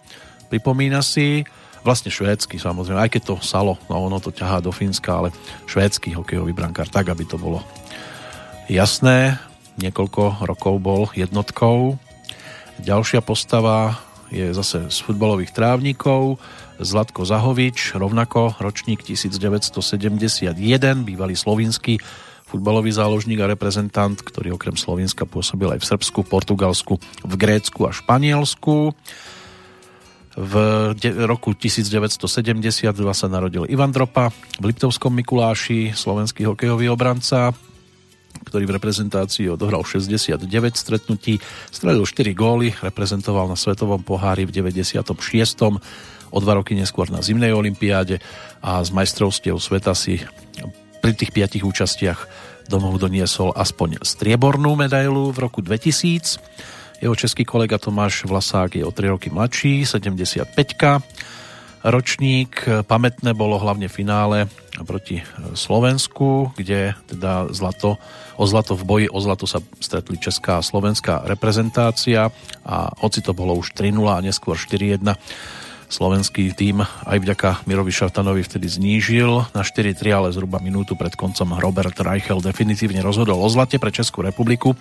pripomína 0.51 1.01
si, 1.01 1.43
vlastne 1.83 2.09
švédsky 2.09 2.57
samozrejme, 2.57 2.99
aj 3.03 3.11
keď 3.13 3.21
to 3.23 3.35
Salo, 3.43 3.75
no 3.91 4.07
ono 4.07 4.17
to 4.23 4.31
ťahá 4.31 4.63
do 4.63 4.71
Fínska, 4.71 5.19
ale 5.19 5.29
švédsky 5.67 6.15
hokejový 6.15 6.55
brankár, 6.55 6.87
tak 6.87 7.11
aby 7.11 7.27
to 7.27 7.35
bolo 7.35 7.61
jasné. 8.71 9.37
Niekoľko 9.77 10.47
rokov 10.47 10.75
bol 10.79 11.11
jednotkou. 11.13 11.99
Ďalšia 12.81 13.21
postava 13.21 13.99
je 14.33 14.49
zase 14.49 14.89
z 14.89 14.97
futbalových 15.05 15.53
trávnikov, 15.53 16.41
Zlatko 16.81 17.21
Zahovič, 17.21 17.93
rovnako 17.93 18.57
ročník 18.57 19.05
1971, 19.05 20.57
bývalý 21.05 21.37
slovinský 21.37 22.01
futbalový 22.49 22.89
záložník 22.89 23.41
a 23.45 23.49
reprezentant, 23.49 24.17
ktorý 24.17 24.57
okrem 24.57 24.73
Slovenska 24.73 25.29
pôsobil 25.29 25.69
aj 25.73 25.79
v 25.81 25.89
Srbsku, 25.89 26.19
Portugalsku, 26.25 26.97
v 27.25 27.33
Grécku 27.33 27.85
a 27.85 27.91
Španielsku. 27.93 28.93
V 30.33 30.53
roku 31.29 31.53
1972 31.53 32.89
sa 33.13 33.27
narodil 33.29 33.69
Ivan 33.69 33.93
Dropa 33.93 34.33
v 34.57 34.63
Liptovskom 34.73 35.13
Mikuláši, 35.13 35.93
slovenský 35.93 36.49
hokejový 36.49 36.89
obranca, 36.89 37.53
ktorý 38.41 38.65
v 38.65 38.75
reprezentácii 38.81 39.45
odohral 39.53 39.85
69 39.85 40.41
stretnutí, 40.73 41.37
stredil 41.69 42.01
4 42.01 42.33
góly, 42.33 42.73
reprezentoval 42.81 43.45
na 43.45 43.53
Svetovom 43.53 44.01
pohári 44.01 44.49
v 44.49 44.57
96. 44.57 45.05
o 46.33 46.37
dva 46.41 46.53
roky 46.57 46.73
neskôr 46.73 47.13
na 47.13 47.21
zimnej 47.21 47.53
olympiáde 47.53 48.17
a 48.65 48.81
z 48.81 48.89
majstrovstiev 48.89 49.61
sveta 49.61 49.93
si 49.93 50.17
pri 50.97 51.13
tých 51.13 51.29
piatich 51.29 51.61
účastiach 51.61 52.25
domov 52.65 52.97
doniesol 52.97 53.53
aspoň 53.53 54.01
striebornú 54.01 54.73
medailu 54.73 55.29
v 55.29 55.37
roku 55.45 55.61
2000. 55.61 56.41
Jeho 57.01 57.15
český 57.15 57.45
kolega 57.45 57.77
Tomáš 57.77 58.25
Vlasák 58.25 58.75
je 58.75 58.85
o 58.85 58.91
3 58.91 59.07
roky 59.07 59.29
mladší, 59.29 59.85
75 59.85 60.45
ročník. 61.83 62.63
Pamätné 62.87 63.35
bolo 63.35 63.59
hlavne 63.59 63.91
finále 63.91 64.47
proti 64.87 65.19
Slovensku, 65.53 66.55
kde 66.55 66.95
teda 67.05 67.51
zlato, 67.51 67.99
o 68.39 68.45
zlato 68.47 68.73
v 68.79 68.83
boji 68.83 69.07
o 69.11 69.19
zlato 69.19 69.45
sa 69.45 69.59
stretli 69.83 70.15
česká 70.17 70.57
a 70.57 70.65
slovenská 70.65 71.27
reprezentácia 71.27 72.31
a 72.63 72.75
hoci 73.03 73.19
to 73.19 73.35
bolo 73.35 73.53
už 73.59 73.75
3-0 73.75 73.99
a 74.09 74.23
neskôr 74.23 74.55
4-1 74.55 75.03
Slovenský 75.93 76.57
tým 76.57 76.81
aj 76.81 77.17
vďaka 77.21 77.69
Mirovi 77.69 77.93
Šartanovi 77.93 78.41
vtedy 78.41 78.65
znížil 78.65 79.45
na 79.53 79.61
4-3, 79.61 79.93
ale 80.09 80.33
zhruba 80.33 80.57
minútu 80.57 80.97
pred 80.97 81.13
koncom 81.13 81.53
Robert 81.61 81.93
Reichel 82.01 82.41
definitívne 82.41 83.05
rozhodol 83.05 83.37
o 83.37 83.45
zlate 83.45 83.77
pre 83.77 83.93
Českú 83.93 84.25
republiku. 84.25 84.73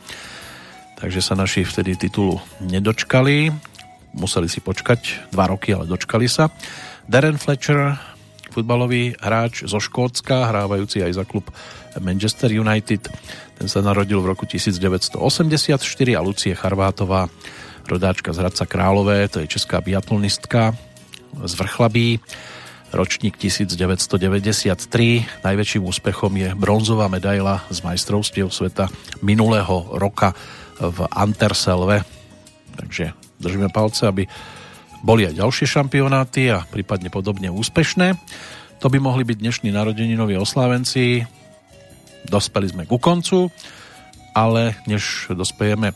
Takže 1.03 1.19
sa 1.19 1.35
naši 1.35 1.67
vtedy 1.67 1.99
titulu 1.99 2.39
nedočkali. 2.63 3.51
Museli 4.15 4.47
si 4.47 4.63
počkať 4.63 5.35
dva 5.35 5.51
roky, 5.51 5.75
ale 5.75 5.91
dočkali 5.91 6.31
sa. 6.31 6.47
Darren 7.11 7.43
Fletcher, 7.43 7.99
futbalový 8.55 9.19
hráč 9.19 9.67
zo 9.67 9.83
Škótska, 9.83 10.55
hrávajúci 10.55 11.03
aj 11.03 11.19
za 11.19 11.25
klub 11.27 11.51
Manchester 11.99 12.55
United. 12.55 13.11
Ten 13.59 13.67
sa 13.67 13.83
narodil 13.83 14.23
v 14.23 14.31
roku 14.31 14.47
1984 14.47 15.19
a 16.15 16.23
Lucie 16.23 16.55
Charvátová, 16.55 17.27
rodáčka 17.91 18.31
z 18.31 18.39
Hradca 18.39 18.63
Králové, 18.71 19.27
to 19.27 19.43
je 19.43 19.51
česká 19.51 19.83
biatlonistka, 19.83 20.71
z 21.35 21.53
Vrchlabí, 21.59 22.23
ročník 22.95 23.35
1993. 23.43 25.43
Najväčším 25.43 25.83
úspechom 25.83 26.31
je 26.39 26.55
bronzová 26.55 27.11
medaila 27.11 27.67
z 27.75 27.83
majstrovstiev 27.83 28.55
sveta 28.55 28.87
minulého 29.19 29.99
roka 29.99 30.39
v 30.81 30.99
Anterselve. 31.11 32.07
Takže 32.77 33.13
držíme 33.41 33.69
palce, 33.69 34.09
aby 34.09 34.25
boli 35.03 35.27
aj 35.27 35.37
ďalšie 35.37 35.67
šampionáty 35.67 36.49
a 36.55 36.63
prípadne 36.63 37.11
podobne 37.11 37.51
úspešné. 37.51 38.15
To 38.79 38.87
by 38.87 38.99
mohli 39.03 39.27
byť 39.27 39.37
dnešní 39.43 39.71
narodeninoví 39.75 40.39
oslávenci. 40.39 41.27
Dospeli 42.27 42.71
sme 42.71 42.87
ku 42.87 43.03
koncu, 43.03 43.51
ale 44.35 44.79
než 44.87 45.31
dospejeme 45.35 45.91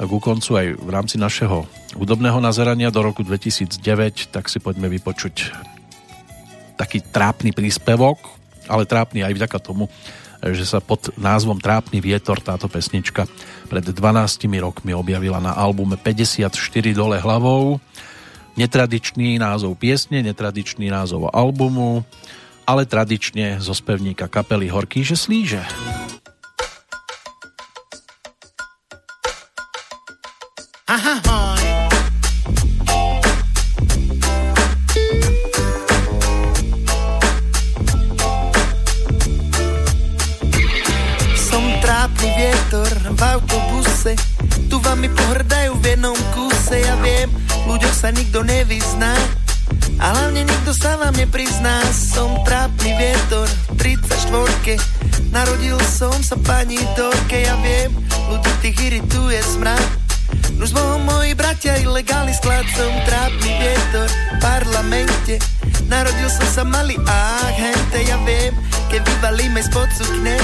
ku 0.00 0.18
koncu 0.18 0.50
aj 0.56 0.66
v 0.80 0.88
rámci 0.90 1.20
našeho 1.20 1.68
hudobného 1.94 2.40
nazerania 2.40 2.88
do 2.88 3.04
roku 3.04 3.20
2009, 3.22 4.32
tak 4.32 4.48
si 4.48 4.58
poďme 4.58 4.88
vypočuť 4.88 5.52
taký 6.80 7.04
trápny 7.04 7.52
príspevok, 7.52 8.16
ale 8.64 8.88
trápny 8.88 9.20
aj 9.20 9.36
vďaka 9.36 9.58
tomu, 9.60 9.92
že 10.40 10.64
sa 10.64 10.80
pod 10.80 11.12
názvom 11.20 11.60
Trápny 11.60 12.00
vietor 12.00 12.40
táto 12.40 12.66
pesnička 12.66 13.28
pred 13.68 13.84
12 13.84 14.48
rokmi 14.60 14.96
objavila 14.96 15.38
na 15.38 15.52
albume 15.52 16.00
54 16.00 16.52
dole 16.96 17.20
hlavou. 17.20 17.76
Netradičný 18.56 19.38
názov 19.38 19.78
piesne, 19.78 20.24
netradičný 20.24 20.90
názov 20.90 21.30
albumu, 21.30 22.02
ale 22.66 22.88
tradične 22.88 23.60
zo 23.62 23.76
spevníka 23.76 24.26
kapely 24.26 24.68
Horký, 24.68 25.04
že 25.06 25.14
slíže. 25.14 25.62
v 30.90 31.39
autobuse 44.00 44.16
Tu 44.70 44.76
vami 44.80 45.08
pohrdajú 45.10 45.76
v 45.82 45.84
jednom 45.92 46.16
kúse. 46.32 46.78
Ja 46.78 46.94
viem, 47.02 47.28
ľuďom 47.66 47.94
sa 47.94 48.14
nikto 48.14 48.46
nevyzná. 48.46 49.12
A 50.00 50.14
hlavne 50.14 50.46
nikto 50.46 50.70
sa 50.72 50.96
vám 50.96 51.14
neprizná. 51.18 51.82
Som 51.90 52.30
trápny 52.46 52.94
vietor 52.96 53.46
v 53.74 53.98
34 53.98 54.78
Narodil 55.34 55.78
som 55.82 56.14
sa 56.22 56.38
pani 56.38 56.78
Dorke. 56.94 57.42
Ja 57.42 57.58
viem, 57.58 57.90
ľudí 58.30 58.52
tých 58.62 58.78
irituje 58.78 59.42
smrad. 59.42 59.82
No 60.54 60.62
s 60.62 60.70
Bohom 60.70 61.02
moji 61.02 61.34
bratia 61.34 61.74
ilegálny 61.82 62.30
sklad. 62.38 62.64
Som 62.78 62.94
trápny 63.10 63.50
vietor 63.58 64.06
v 64.06 64.36
parlamente. 64.38 65.34
Narodil 65.90 66.30
som 66.30 66.46
sa 66.46 66.62
malý 66.62 66.94
ach, 67.10 67.50
hente 67.58 68.06
Ja 68.06 68.22
viem, 68.22 68.54
keď 68.86 69.02
vyvalíme 69.02 69.58
spod 69.66 69.90
sukne 69.98 70.38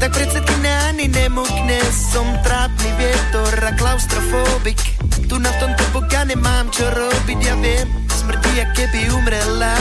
tak 0.00 0.10
predsedkyne 0.12 0.72
ani 0.92 1.06
nemokne 1.08 1.78
Som 2.12 2.26
trápny 2.44 2.90
vietor 3.00 3.52
a 3.64 3.72
klaustrofobik. 3.76 4.80
Tu 5.26 5.36
na 5.40 5.52
tomto 5.58 5.84
boka 5.92 6.22
nemám 6.24 6.70
čo 6.70 6.84
robiť 6.86 7.38
Ja 7.42 7.54
viem, 7.58 7.88
smrdí, 8.08 8.52
jak 8.56 8.70
keby 8.76 9.00
umrela. 9.10 9.74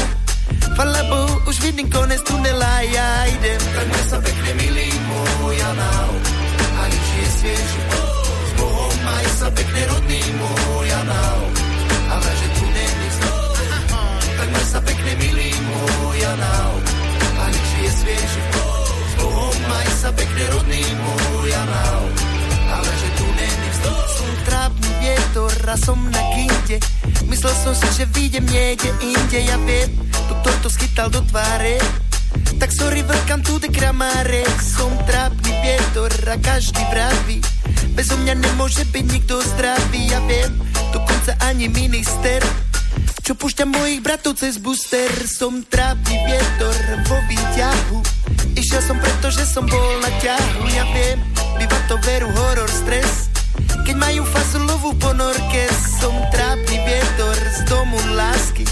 Chvala 0.76 1.02
Bohu, 1.08 1.36
už 1.48 1.56
vidím 1.64 1.88
konec 1.88 2.20
tunela 2.28 2.84
Ja 2.92 3.10
idem, 3.32 3.62
tak 3.64 3.88
sa 4.12 4.18
pekne 4.20 4.52
milý 4.60 4.90
môj 5.08 5.58
anál 5.64 6.12
A 6.60 6.82
nič 6.92 7.08
je 7.16 7.28
svieži. 7.40 7.82
S 8.28 8.52
Bohom 8.60 8.96
maj 9.08 9.26
sa 9.40 9.48
pekne 9.56 9.82
rodný 9.88 10.22
môj 10.36 10.88
anál 11.00 11.42
Ale 12.12 12.30
že 12.36 12.48
tu 12.60 12.64
není 12.68 13.08
Tak 14.36 14.50
sa 14.68 14.80
pekne 14.84 15.12
milý 15.16 15.52
môj 15.64 16.20
anál 16.28 16.74
A 17.40 17.44
nič 17.56 17.70
je 17.80 17.92
svieži. 18.04 18.42
maj 18.44 18.55
sa 20.06 20.14
pekne 20.14 20.44
rodný 20.54 20.86
môj 21.02 21.50
anál. 21.66 22.06
Ale 22.70 22.92
že 22.94 23.10
tu 23.18 23.26
není 23.26 23.68
vzduch. 23.74 24.06
Som 24.14 24.32
trápny 24.46 24.92
vietor 25.02 25.54
a 25.66 25.76
som 25.82 25.98
na 26.14 26.24
kinde. 26.38 26.78
Myslel 27.26 27.54
som 27.66 27.74
si, 27.74 27.90
že 27.98 28.06
vyjdem 28.14 28.46
niekde 28.46 28.94
inde. 29.02 29.40
Ja 29.42 29.58
viem, 29.66 29.90
doktor 30.30 30.54
to 30.62 30.70
schytal 30.70 31.10
do 31.10 31.26
tváre. 31.26 31.82
Tak 32.62 32.70
sorry, 32.70 33.02
welcome 33.02 33.42
to 33.48 33.58
the 33.64 33.72
kramáre 33.72 34.44
Som 34.60 34.92
trápny 35.08 35.56
vietor 35.64 36.12
a 36.28 36.36
každý 36.36 36.84
vraví 36.92 37.40
Bezo 37.96 38.20
mňa 38.20 38.36
nemôže 38.36 38.84
byť 38.92 39.06
nikto 39.08 39.40
zdravý 39.40 40.12
Ja 40.12 40.20
viem, 40.28 40.52
dokonca 40.92 41.32
ani 41.48 41.72
minister 41.72 42.44
Čo 43.26 43.34
púšťa 43.34 43.66
mojich 43.66 44.02
bratov 44.06 44.38
cez 44.38 44.62
booster 44.62 45.10
Som 45.26 45.66
trápny 45.66 46.16
vietor 46.30 46.78
vo 47.10 47.18
výťahu 47.26 48.16
Išiel 48.56 48.82
som 48.88 48.98
preto, 49.04 49.28
že 49.36 49.44
som 49.44 49.68
bol 49.68 49.92
na 50.00 50.12
ťahu, 50.24 50.64
ja 50.72 50.88
viem, 50.96 51.20
býva 51.60 51.80
to 51.92 52.00
veru 52.08 52.32
horor, 52.32 52.72
stres. 52.72 53.28
Keď 53.84 53.96
majú 54.00 54.24
fazulovú 54.32 54.96
ponorke, 54.96 55.64
som 56.00 56.16
trápny 56.32 56.78
vietor 56.88 57.36
z 57.36 57.60
domu 57.68 58.00
lásky. 58.16 58.64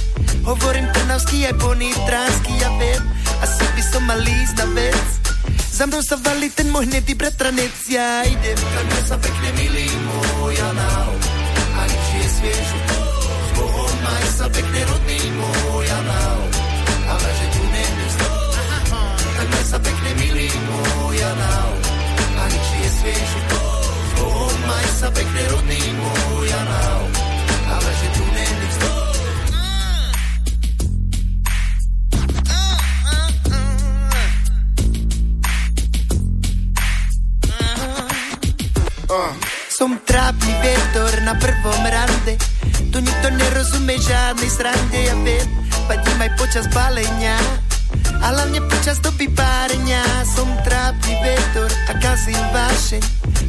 Hovorím 0.47 0.87
trnavský 0.87 1.51
aj 1.51 1.55
ponitránsky, 1.59 2.51
ja 2.63 2.71
viem, 2.79 3.03
asi 3.43 3.63
by 3.75 3.83
som 3.83 4.03
mal 4.07 4.23
ísť 4.23 4.55
na 4.63 4.67
vec. 4.71 5.07
Za 5.73 5.83
mnou 5.83 5.99
sa 5.99 6.15
valí 6.15 6.47
ten 6.47 6.71
môj 6.71 6.87
hnedý 6.87 7.19
bratranec, 7.19 7.75
ja 7.91 8.23
idem. 8.23 8.55
Tak 8.55 8.87
sa 9.03 9.15
pekne 9.19 9.49
milý 9.59 9.87
môj 10.07 10.55
anál, 10.63 11.11
a 11.75 11.81
nič. 11.91 12.07
S 12.23 12.92
Bohom 14.33 14.41
maj 14.41 14.41
sa 14.41 14.49
pekne 14.49 14.92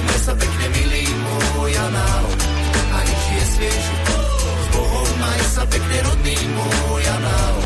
Majme 0.00 0.16
sa 0.16 0.32
pekne, 0.32 0.66
milý 0.72 1.04
môj 1.12 1.72
anál, 1.76 2.24
a 2.88 2.98
nič 3.04 3.22
je 3.36 3.44
svieži. 3.52 3.96
S 4.40 4.66
Bohom 4.72 5.10
maj 5.20 5.40
sa 5.44 5.60
pekne, 5.68 5.96
rodný 6.00 6.40
môj 6.56 7.04
anál, 7.04 7.56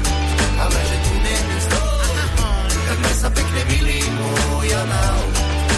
ale 0.59 0.79
že 0.83 0.97
tu 0.99 1.13
není 1.15 1.59
Tak 2.75 2.99
maj 3.07 3.15
sa 3.23 3.29
pekne, 3.31 3.61
milý 3.71 4.03
môj 4.19 4.69
anál, 4.75 5.23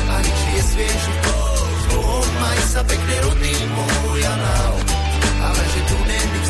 a 0.09 0.15
nič 0.25 0.41
je 0.57 0.63
svieži. 0.65 1.15
S 1.61 1.85
Bohom 1.93 2.29
maj 2.41 2.61
sa 2.73 2.81
pekne, 2.89 3.15
rodný 3.21 3.57
môj 3.77 4.21
anál, 4.25 4.75
ale 5.45 5.61
že 5.61 5.81
tu 5.85 5.97
není 6.09 6.41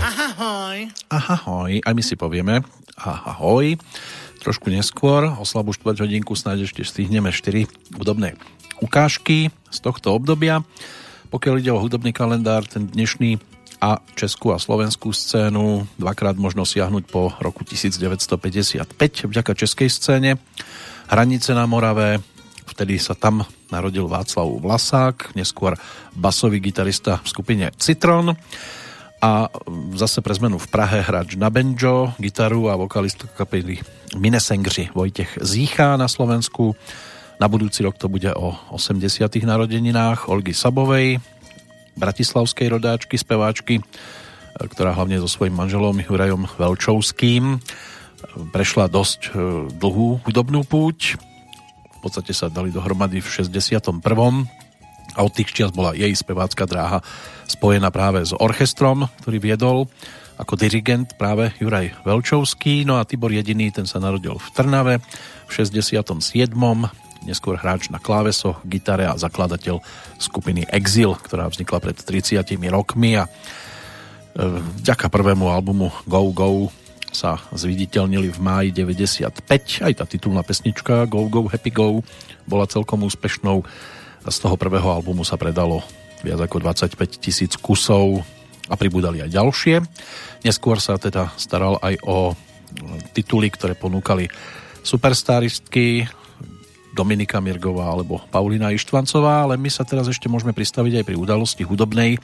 Ahoj. 0.00 0.78
Ahoj. 1.12 1.72
A 1.84 1.88
my 1.92 2.00
si 2.00 2.16
povieme 2.16 2.64
ahoj. 2.96 3.76
Trošku 4.40 4.72
neskôr, 4.72 5.28
o 5.28 5.44
slabú 5.44 5.76
štvrť 5.76 6.08
hodinku 6.08 6.32
snáď 6.32 6.64
ešte 6.70 6.88
stihneme 6.88 7.36
4 7.36 7.68
hudobné 8.00 8.40
ukážky 8.80 9.50
z 9.70 9.78
tohto 9.80 10.14
obdobia. 10.14 10.64
Pokiaľ 11.30 11.54
ide 11.58 11.70
o 11.74 11.82
hudobný 11.82 12.14
kalendár, 12.14 12.64
ten 12.64 12.86
dnešný 12.86 13.38
a 13.80 14.00
českú 14.16 14.56
a 14.56 14.58
slovenskú 14.58 15.12
scénu 15.12 15.84
dvakrát 16.00 16.36
možno 16.40 16.64
siahnuť 16.64 17.04
po 17.12 17.28
roku 17.38 17.60
1955 17.60 18.88
vďaka 19.28 19.52
českej 19.52 19.88
scéne. 19.92 20.40
Hranice 21.12 21.52
na 21.52 21.68
Morave, 21.68 22.24
vtedy 22.64 22.96
sa 22.96 23.12
tam 23.12 23.44
narodil 23.68 24.08
Václav 24.08 24.48
Vlasák, 24.62 25.36
neskôr 25.36 25.76
basový 26.16 26.58
gitarista 26.64 27.20
v 27.20 27.26
skupine 27.28 27.66
Citron 27.76 28.32
a 29.20 29.48
zase 29.96 30.20
pre 30.20 30.34
zmenu 30.36 30.56
v 30.60 30.70
Prahe 30.70 31.00
hráč 31.04 31.36
na 31.36 31.52
banjo, 31.52 32.16
gitaru 32.16 32.72
a 32.72 32.78
vokalista 32.80 33.28
kapely 33.28 33.80
Minesengři 34.16 34.92
Vojtech 34.94 35.38
Zícha 35.42 35.96
na 35.96 36.08
Slovensku. 36.08 36.76
Na 37.36 37.52
budúci 37.52 37.84
rok 37.84 38.00
to 38.00 38.08
bude 38.08 38.32
o 38.32 38.56
80. 38.72 39.28
narodeninách 39.44 40.32
Olgy 40.32 40.56
Sabovej, 40.56 41.20
bratislavskej 42.00 42.72
rodáčky, 42.72 43.20
speváčky, 43.20 43.84
ktorá 44.56 44.96
hlavne 44.96 45.20
so 45.20 45.28
svojím 45.28 45.60
manželom 45.60 46.00
Jurajom 46.00 46.48
Velčovským 46.56 47.60
prešla 48.56 48.88
dosť 48.88 49.20
e, 49.28 49.30
dlhú 49.68 50.24
hudobnú 50.24 50.64
púť. 50.64 51.20
V 51.20 51.98
podstate 52.00 52.32
sa 52.32 52.48
dali 52.48 52.72
dohromady 52.72 53.20
v 53.20 53.28
61 53.28 54.00
a 55.16 55.20
od 55.20 55.32
tých 55.32 55.52
čias 55.52 55.72
bola 55.72 55.92
jej 55.92 56.12
spevácka 56.16 56.64
dráha 56.64 57.04
spojená 57.44 57.92
práve 57.92 58.24
s 58.24 58.32
orchestrom, 58.32 59.08
ktorý 59.24 59.38
viedol 59.40 59.78
ako 60.36 60.56
dirigent 60.56 61.16
práve 61.16 61.52
Juraj 61.56 62.04
Velčovský, 62.04 62.84
no 62.84 63.00
a 63.00 63.08
Tibor 63.08 63.32
Jediný, 63.32 63.72
ten 63.72 63.88
sa 63.88 64.00
narodil 64.00 64.36
v 64.36 64.48
Trnave 64.52 64.94
v 65.48 65.50
67. 65.52 66.16
Neskôr 67.26 67.58
hráč 67.58 67.90
na 67.90 67.98
klávesoch, 67.98 68.62
gitare 68.62 69.10
a 69.10 69.18
zakladateľ 69.18 69.82
skupiny 70.22 70.62
Exil, 70.70 71.18
ktorá 71.18 71.50
vznikla 71.50 71.82
pred 71.82 71.98
30 71.98 72.46
rokmi 72.70 73.18
a 73.18 73.26
e, 73.26 73.30
vďaka 74.80 75.10
prvému 75.10 75.50
albumu 75.50 75.90
Go 76.06 76.30
Go 76.30 76.70
sa 77.10 77.42
zviditeľnili 77.50 78.30
v 78.30 78.38
máji 78.38 78.68
95. 78.70 79.82
Aj 79.82 79.92
tá 79.98 80.04
titulná 80.06 80.46
pesnička 80.46 81.10
Go 81.10 81.26
Go 81.26 81.50
Happy 81.50 81.74
Go 81.74 82.06
bola 82.46 82.70
celkom 82.70 83.02
úspešnou 83.02 83.66
z 84.26 84.36
toho 84.38 84.54
prvého 84.54 84.86
albumu 84.86 85.26
sa 85.26 85.34
predalo 85.34 85.82
viac 86.22 86.42
ako 86.42 86.62
25 86.62 87.22
tisíc 87.22 87.54
kusov 87.58 88.22
a 88.66 88.74
pribúdali 88.74 89.22
aj 89.22 89.30
ďalšie. 89.30 89.76
Neskôr 90.42 90.82
sa 90.82 90.98
teda 90.98 91.30
staral 91.38 91.78
aj 91.82 91.98
o 92.02 92.34
tituly, 93.14 93.50
ktoré 93.50 93.78
ponúkali 93.78 94.26
superstaristky 94.82 96.06
Dominika 96.96 97.44
Mirgová 97.44 97.92
alebo 97.92 98.24
Paulina 98.32 98.72
Ištvancová, 98.72 99.44
ale 99.44 99.60
my 99.60 99.68
sa 99.68 99.84
teraz 99.84 100.08
ešte 100.08 100.32
môžeme 100.32 100.56
pristaviť 100.56 101.04
aj 101.04 101.04
pri 101.04 101.16
udalosti 101.20 101.60
hudobnej. 101.68 102.16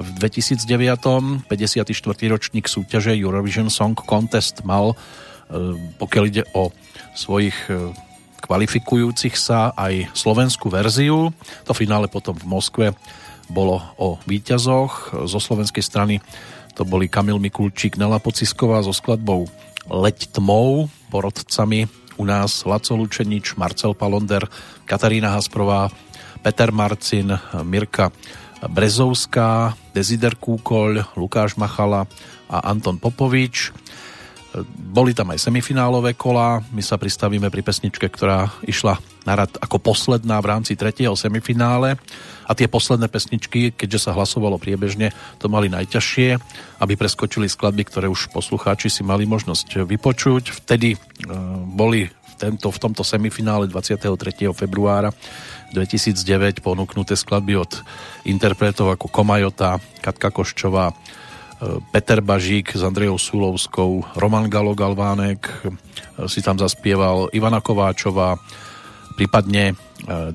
V 0.00 0.08
2009. 0.16 1.44
54. 1.44 1.84
ročník 2.32 2.64
súťaže 2.64 3.12
Eurovision 3.12 3.68
Song 3.68 3.92
Contest 3.92 4.64
mal, 4.64 4.96
e, 4.96 5.76
pokiaľ 6.00 6.24
ide 6.24 6.48
o 6.56 6.72
svojich 7.12 7.56
e, 7.68 7.92
kvalifikujúcich 8.40 9.36
sa 9.36 9.76
aj 9.76 10.16
slovenskú 10.16 10.72
verziu. 10.72 11.36
To 11.68 11.72
finále 11.76 12.08
potom 12.08 12.32
v 12.32 12.48
Moskve 12.48 12.86
bolo 13.52 13.84
o 14.00 14.16
výťazoch. 14.24 15.24
Zo 15.28 15.40
slovenskej 15.40 15.84
strany 15.84 16.24
to 16.72 16.88
boli 16.88 17.12
Kamil 17.12 17.36
Mikulčík, 17.36 18.00
Nela 18.00 18.20
Pocisková 18.20 18.80
so 18.80 18.96
skladbou 18.96 19.48
Leď 19.86 20.34
tmou, 20.34 20.90
porodcami 21.14 21.86
u 22.16 22.24
nás 22.24 22.64
Laco 22.64 22.96
Lučenič, 22.96 23.56
Marcel 23.56 23.92
Palonder, 23.92 24.44
Katarína 24.88 25.32
Hasprová, 25.36 25.92
Peter 26.42 26.72
Marcin, 26.72 27.36
Mirka 27.62 28.12
Brezovská, 28.64 29.76
Desider 29.92 30.34
Kúkoľ, 30.36 31.18
Lukáš 31.18 31.60
Machala 31.60 32.08
a 32.48 32.70
Anton 32.70 32.96
Popovič. 32.96 33.72
Boli 34.72 35.12
tam 35.12 35.36
aj 35.36 35.44
semifinálové 35.44 36.16
kola, 36.16 36.64
my 36.72 36.80
sa 36.80 36.96
pristavíme 36.96 37.52
pri 37.52 37.60
pesničke, 37.60 38.08
ktorá 38.08 38.48
išla 38.64 38.96
na 39.28 39.44
rad 39.44 39.52
ako 39.60 39.76
posledná 39.76 40.40
v 40.40 40.48
rámci 40.48 40.72
tretieho 40.72 41.12
semifinále 41.12 42.00
a 42.46 42.54
tie 42.54 42.70
posledné 42.70 43.10
pesničky, 43.10 43.74
keďže 43.74 44.08
sa 44.08 44.14
hlasovalo 44.14 44.56
priebežne, 44.56 45.10
to 45.42 45.50
mali 45.50 45.66
najťažšie, 45.66 46.38
aby 46.78 46.92
preskočili 46.94 47.50
skladby, 47.50 47.82
ktoré 47.90 48.06
už 48.06 48.30
poslucháči 48.30 48.86
si 48.86 49.02
mali 49.02 49.26
možnosť 49.26 49.82
vypočuť. 49.82 50.54
Vtedy 50.64 50.94
e, 50.94 50.98
boli 51.74 52.06
v, 52.06 52.34
tento, 52.38 52.70
v 52.70 52.78
tomto 52.78 53.02
semifinále 53.02 53.66
23. 53.66 54.06
februára 54.54 55.10
2009 55.74 56.62
ponúknuté 56.62 57.18
skladby 57.18 57.58
od 57.58 57.72
interpretov 58.24 58.94
ako 58.94 59.10
Komajota, 59.10 59.82
Katka 59.98 60.30
Koščová, 60.30 60.94
Peter 61.90 62.20
Bažík 62.20 62.76
s 62.76 62.84
Andrejou 62.84 63.16
Sulovskou, 63.16 64.04
Roman 64.20 64.52
Galo 64.52 64.76
Galvánek 64.76 65.48
si 66.28 66.44
tam 66.44 66.60
zaspieval, 66.60 67.32
Ivana 67.32 67.64
Kováčová, 67.64 68.36
prípadne 69.16 69.72
e, 69.72 69.74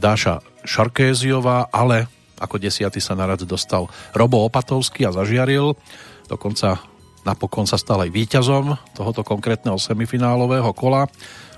Dáša 0.01 0.41
Šarkéziová, 0.63 1.69
ale 1.73 2.07
ako 2.41 2.57
desiatý 2.57 2.97
sa 2.97 3.13
narad 3.13 3.45
dostal 3.45 3.85
Robo 4.17 4.41
Opatovský 4.49 5.05
a 5.05 5.13
zažiaril. 5.13 5.77
Dokonca 6.25 6.81
napokon 7.21 7.69
sa 7.69 7.77
stal 7.77 8.01
aj 8.01 8.09
víťazom 8.09 8.73
tohoto 8.97 9.21
konkrétneho 9.21 9.77
semifinálového 9.77 10.73
kola 10.73 11.05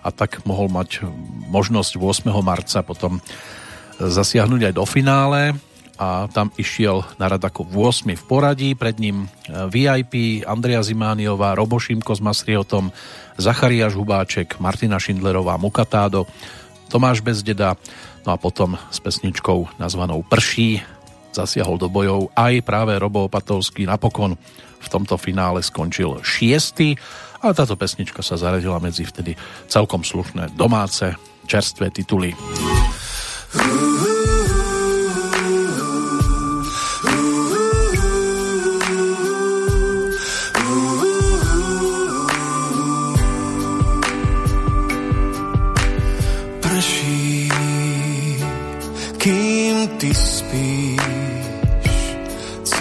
a 0.03 0.09
tak 0.11 0.43
mohol 0.43 0.67
mať 0.67 1.07
možnosť 1.47 1.95
8. 1.95 2.27
marca 2.43 2.83
potom 2.83 3.23
zasiahnuť 3.95 4.61
aj 4.67 4.73
do 4.75 4.83
finále 4.83 5.55
a 5.95 6.25
tam 6.27 6.49
išiel 6.57 7.05
na 7.21 7.29
rad 7.29 7.39
ako 7.39 7.69
8 7.69 8.17
v 8.17 8.23
poradí, 8.25 8.69
pred 8.73 8.97
ním 8.97 9.23
e, 9.23 9.27
VIP, 9.69 10.41
Andrea 10.43 10.81
Zimániová, 10.81 11.53
Robo 11.53 11.77
Šimko 11.77 12.17
s 12.17 12.21
Masriotom, 12.21 12.89
Zachariáš 13.37 13.93
Hubáček, 13.93 14.57
Martina 14.57 14.97
Šindlerová, 14.97 15.61
Mukatádo, 15.61 16.25
Tomáš 16.93 17.25
Bezdeda, 17.25 17.73
no 18.21 18.29
a 18.29 18.37
potom 18.37 18.77
s 18.93 19.01
pesničkou 19.01 19.81
nazvanou 19.81 20.21
Prší 20.21 20.77
zasiahol 21.33 21.81
do 21.81 21.89
bojov 21.89 22.29
aj 22.37 22.61
práve 22.61 22.93
Robo 23.01 23.25
Opatovský 23.25 23.89
napokon 23.89 24.37
v 24.77 24.87
tomto 24.93 25.17
finále 25.17 25.65
skončil 25.65 26.21
šiestý 26.21 26.93
a 27.41 27.49
táto 27.49 27.73
pesnička 27.73 28.21
sa 28.21 28.37
zaradila 28.37 28.77
medzi 28.77 29.09
vtedy 29.09 29.33
celkom 29.65 30.05
slušné 30.05 30.53
domáce 30.53 31.17
čerstvé 31.49 31.89
tituly. 31.89 32.37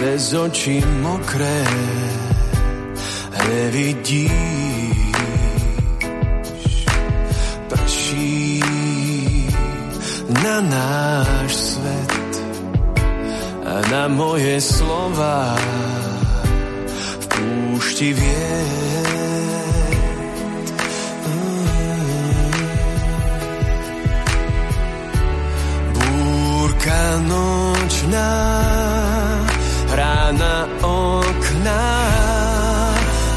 Cez 0.03 0.33
oči 0.35 0.83
mokré 0.99 1.63
nevidíš. 3.47 4.33
Prší 7.71 8.59
na 10.43 10.59
náš 10.59 11.51
svet 11.55 12.33
a 13.63 13.79
na 13.87 14.11
moje 14.11 14.59
slova 14.59 15.55
v 17.19 17.25
púšti 17.31 18.11
viet. 18.11 19.52
Tichá 26.83 27.15
nočná 27.23 28.31
rána 29.87 30.67
okná 30.83 31.87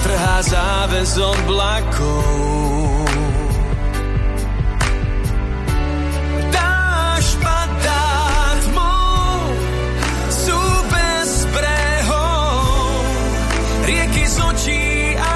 trhá 0.02 0.42
záves 0.42 1.14
oblakov. 1.14 2.26
Bez 10.90 11.46
brehov, 11.54 13.06
rieky 13.86 14.26
z 14.26 14.36
očí 14.42 15.14
a 15.14 15.35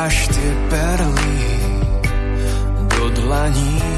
dáš 0.00 0.32
tie 0.32 0.52
perly 0.72 1.36
do 2.88 3.04
dlaní. 3.20 3.89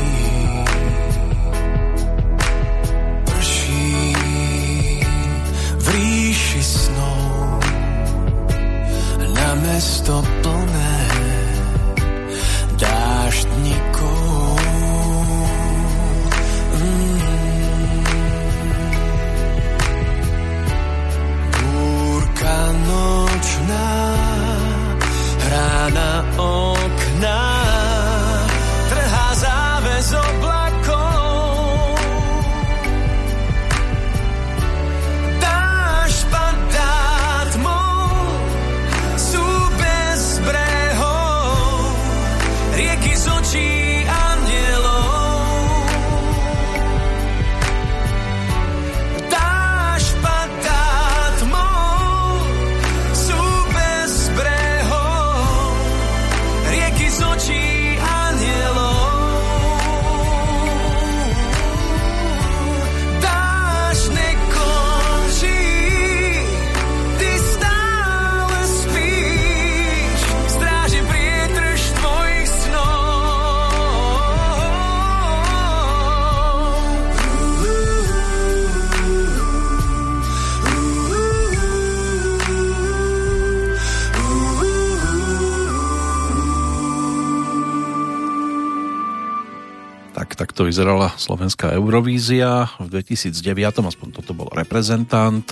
Vyzerala 90.72 91.12
slovenská 91.20 91.68
Eurovízia 91.76 92.64
v 92.80 92.96
2009, 92.96 93.36
aspoň 93.84 94.08
toto 94.08 94.32
bol 94.32 94.48
reprezentant. 94.56 95.44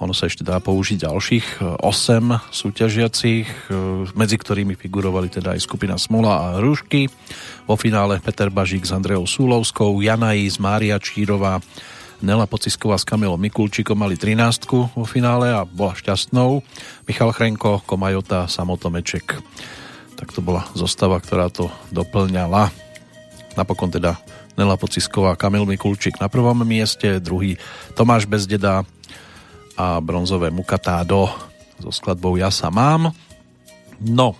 Ono 0.00 0.16
sa 0.16 0.32
ešte 0.32 0.40
dá 0.48 0.56
použiť 0.64 1.04
ďalších 1.04 1.46
8 1.84 1.84
súťažiacich, 2.48 3.44
e, 3.44 3.76
medzi 4.16 4.36
ktorými 4.40 4.72
figurovali 4.72 5.28
teda 5.28 5.52
aj 5.52 5.60
skupina 5.60 6.00
Smola 6.00 6.32
a 6.40 6.46
Rúšky. 6.56 7.12
Vo 7.68 7.76
finále 7.76 8.16
Peter 8.24 8.48
Bažík 8.48 8.88
s 8.88 8.96
Andreou 8.96 9.28
Súlovskou, 9.28 10.00
Jana 10.00 10.32
Is, 10.32 10.56
Mária 10.56 10.96
Čírová, 10.96 11.60
Nela 12.24 12.48
Pocisková 12.48 12.96
s 12.96 13.04
Kamilom 13.04 13.36
Mikulčíkom 13.36 13.92
mali 13.92 14.16
13 14.16 14.96
vo 14.96 15.04
finále 15.04 15.52
a 15.52 15.68
bola 15.68 15.92
šťastnou. 15.92 16.64
Michal 17.04 17.28
Chrenko, 17.36 17.84
Komajota, 17.84 18.48
Samotomeček. 18.48 19.36
Tak 20.16 20.32
to 20.32 20.40
bola 20.40 20.64
zostava, 20.72 21.20
ktorá 21.20 21.52
to 21.52 21.68
doplňala. 21.92 22.72
Napokon 23.52 23.88
teda 23.88 24.16
Nela 24.56 24.80
Pocisková, 24.80 25.36
Kamil 25.36 25.68
Mikulčík 25.68 26.16
na 26.16 26.32
prvom 26.32 26.64
mieste, 26.64 27.20
druhý 27.20 27.60
Tomáš 27.92 28.24
Bezdeda 28.24 28.88
a 29.76 30.00
bronzové 30.00 30.48
Mukatádo 30.48 31.28
so 31.76 31.92
skladbou 31.92 32.40
Ja 32.40 32.48
sa 32.48 32.72
mám. 32.72 33.12
No, 34.00 34.36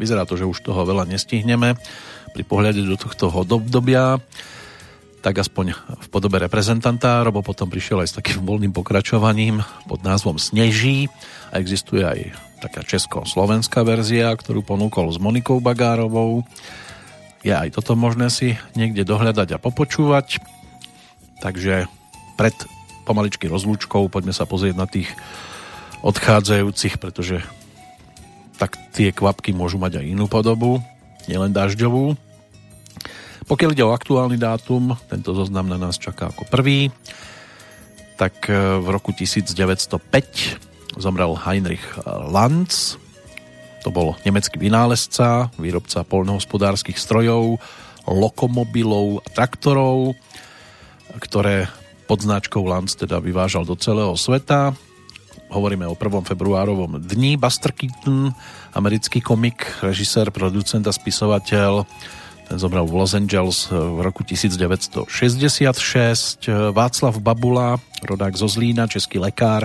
vyzerá 0.00 0.24
to, 0.24 0.40
že 0.40 0.48
už 0.48 0.64
toho 0.64 0.88
veľa 0.88 1.04
nestihneme 1.04 1.76
pri 2.32 2.42
pohľade 2.44 2.80
do 2.84 2.96
tohto 2.96 3.28
obdobia 3.28 4.16
tak 5.18 5.44
aspoň 5.44 5.74
v 5.98 6.08
podobe 6.08 6.38
reprezentanta, 6.38 7.26
Robo 7.26 7.42
potom 7.42 7.66
prišiel 7.66 8.06
aj 8.06 8.08
s 8.08 8.16
takým 8.22 8.46
voľným 8.46 8.70
pokračovaním 8.70 9.66
pod 9.90 10.00
názvom 10.06 10.38
Sneží 10.38 11.10
a 11.50 11.58
existuje 11.58 12.06
aj 12.06 12.32
taká 12.62 12.86
česko-slovenská 12.86 13.82
verzia, 13.82 14.30
ktorú 14.34 14.62
ponúkol 14.62 15.10
s 15.10 15.18
Monikou 15.18 15.58
Bagárovou. 15.58 16.46
Je 17.48 17.56
aj 17.56 17.80
toto 17.80 17.96
možné 17.96 18.28
si 18.28 18.60
niekde 18.76 19.08
dohľadať 19.08 19.56
a 19.56 19.62
popočúvať. 19.62 20.36
Takže 21.40 21.88
pred 22.36 22.52
pomaličky 23.08 23.48
rozlúčkou 23.48 24.12
poďme 24.12 24.36
sa 24.36 24.44
pozrieť 24.44 24.76
na 24.76 24.84
tých 24.84 25.08
odchádzajúcich, 26.04 27.00
pretože 27.00 27.40
tak 28.60 28.76
tie 28.92 29.16
kvapky 29.16 29.56
môžu 29.56 29.80
mať 29.80 30.04
aj 30.04 30.12
inú 30.12 30.28
podobu, 30.28 30.84
nielen 31.24 31.56
dažďovú. 31.56 32.20
Pokiaľ 33.48 33.70
ide 33.72 33.80
o 33.88 33.96
aktuálny 33.96 34.36
dátum, 34.36 34.92
tento 35.08 35.32
zoznam 35.32 35.72
na 35.72 35.80
nás 35.80 35.96
čaká 35.96 36.28
ako 36.28 36.44
prvý, 36.52 36.92
tak 38.20 38.44
v 38.52 38.86
roku 38.92 39.16
1905 39.16 41.00
zomrel 41.00 41.32
Heinrich 41.32 41.86
Lanz, 42.04 43.00
to 43.88 43.96
bol 43.96 44.20
nemecký 44.20 44.60
vynálezca, 44.60 45.48
výrobca 45.56 46.04
poľnohospodárskych 46.04 47.00
strojov, 47.00 47.56
lokomobilov 48.04 49.24
a 49.24 49.32
traktorov, 49.32 50.12
ktoré 51.16 51.72
pod 52.04 52.20
značkou 52.20 52.60
Lanz 52.68 53.00
teda 53.00 53.16
vyvážal 53.16 53.64
do 53.64 53.72
celého 53.80 54.12
sveta. 54.12 54.76
Hovoríme 55.48 55.88
o 55.88 55.96
1. 55.96 56.20
februárovom 56.20 57.00
dni. 57.00 57.40
Buster 57.40 57.72
Keaton, 57.72 58.28
americký 58.76 59.24
komik, 59.24 59.64
režisér, 59.80 60.28
producent 60.28 60.84
a 60.84 60.92
spisovateľ, 60.92 61.88
ten 62.44 62.60
zomrel 62.60 62.84
v 62.84 62.92
Los 62.92 63.16
Angeles 63.16 63.72
v 63.72 64.04
roku 64.04 64.20
1966. 64.20 65.08
Václav 66.76 67.16
Babula, 67.24 67.80
rodák 68.04 68.36
zo 68.36 68.52
Zlína, 68.52 68.84
český 68.84 69.16
lekár, 69.16 69.64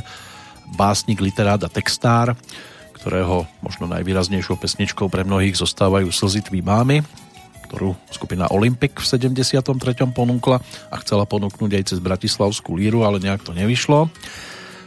básnik, 0.80 1.20
literát 1.20 1.60
a 1.60 1.68
textár, 1.68 2.40
ktorého 3.04 3.44
možno 3.60 3.84
najvýraznejšou 3.92 4.56
pesničkou 4.56 5.12
pre 5.12 5.28
mnohých 5.28 5.60
zostávajú 5.60 6.08
Slzy 6.08 6.48
tvý 6.48 6.64
mámy, 6.64 7.04
ktorú 7.68 8.00
skupina 8.08 8.48
Olympic 8.48 8.96
v 8.96 9.04
73. 9.04 9.76
ponúkla 10.16 10.64
a 10.88 10.96
chcela 11.04 11.28
ponúknuť 11.28 11.72
aj 11.76 11.84
cez 11.84 12.00
Bratislavskú 12.00 12.80
líru, 12.80 13.04
ale 13.04 13.20
nejak 13.20 13.44
to 13.44 13.52
nevyšlo. 13.52 14.08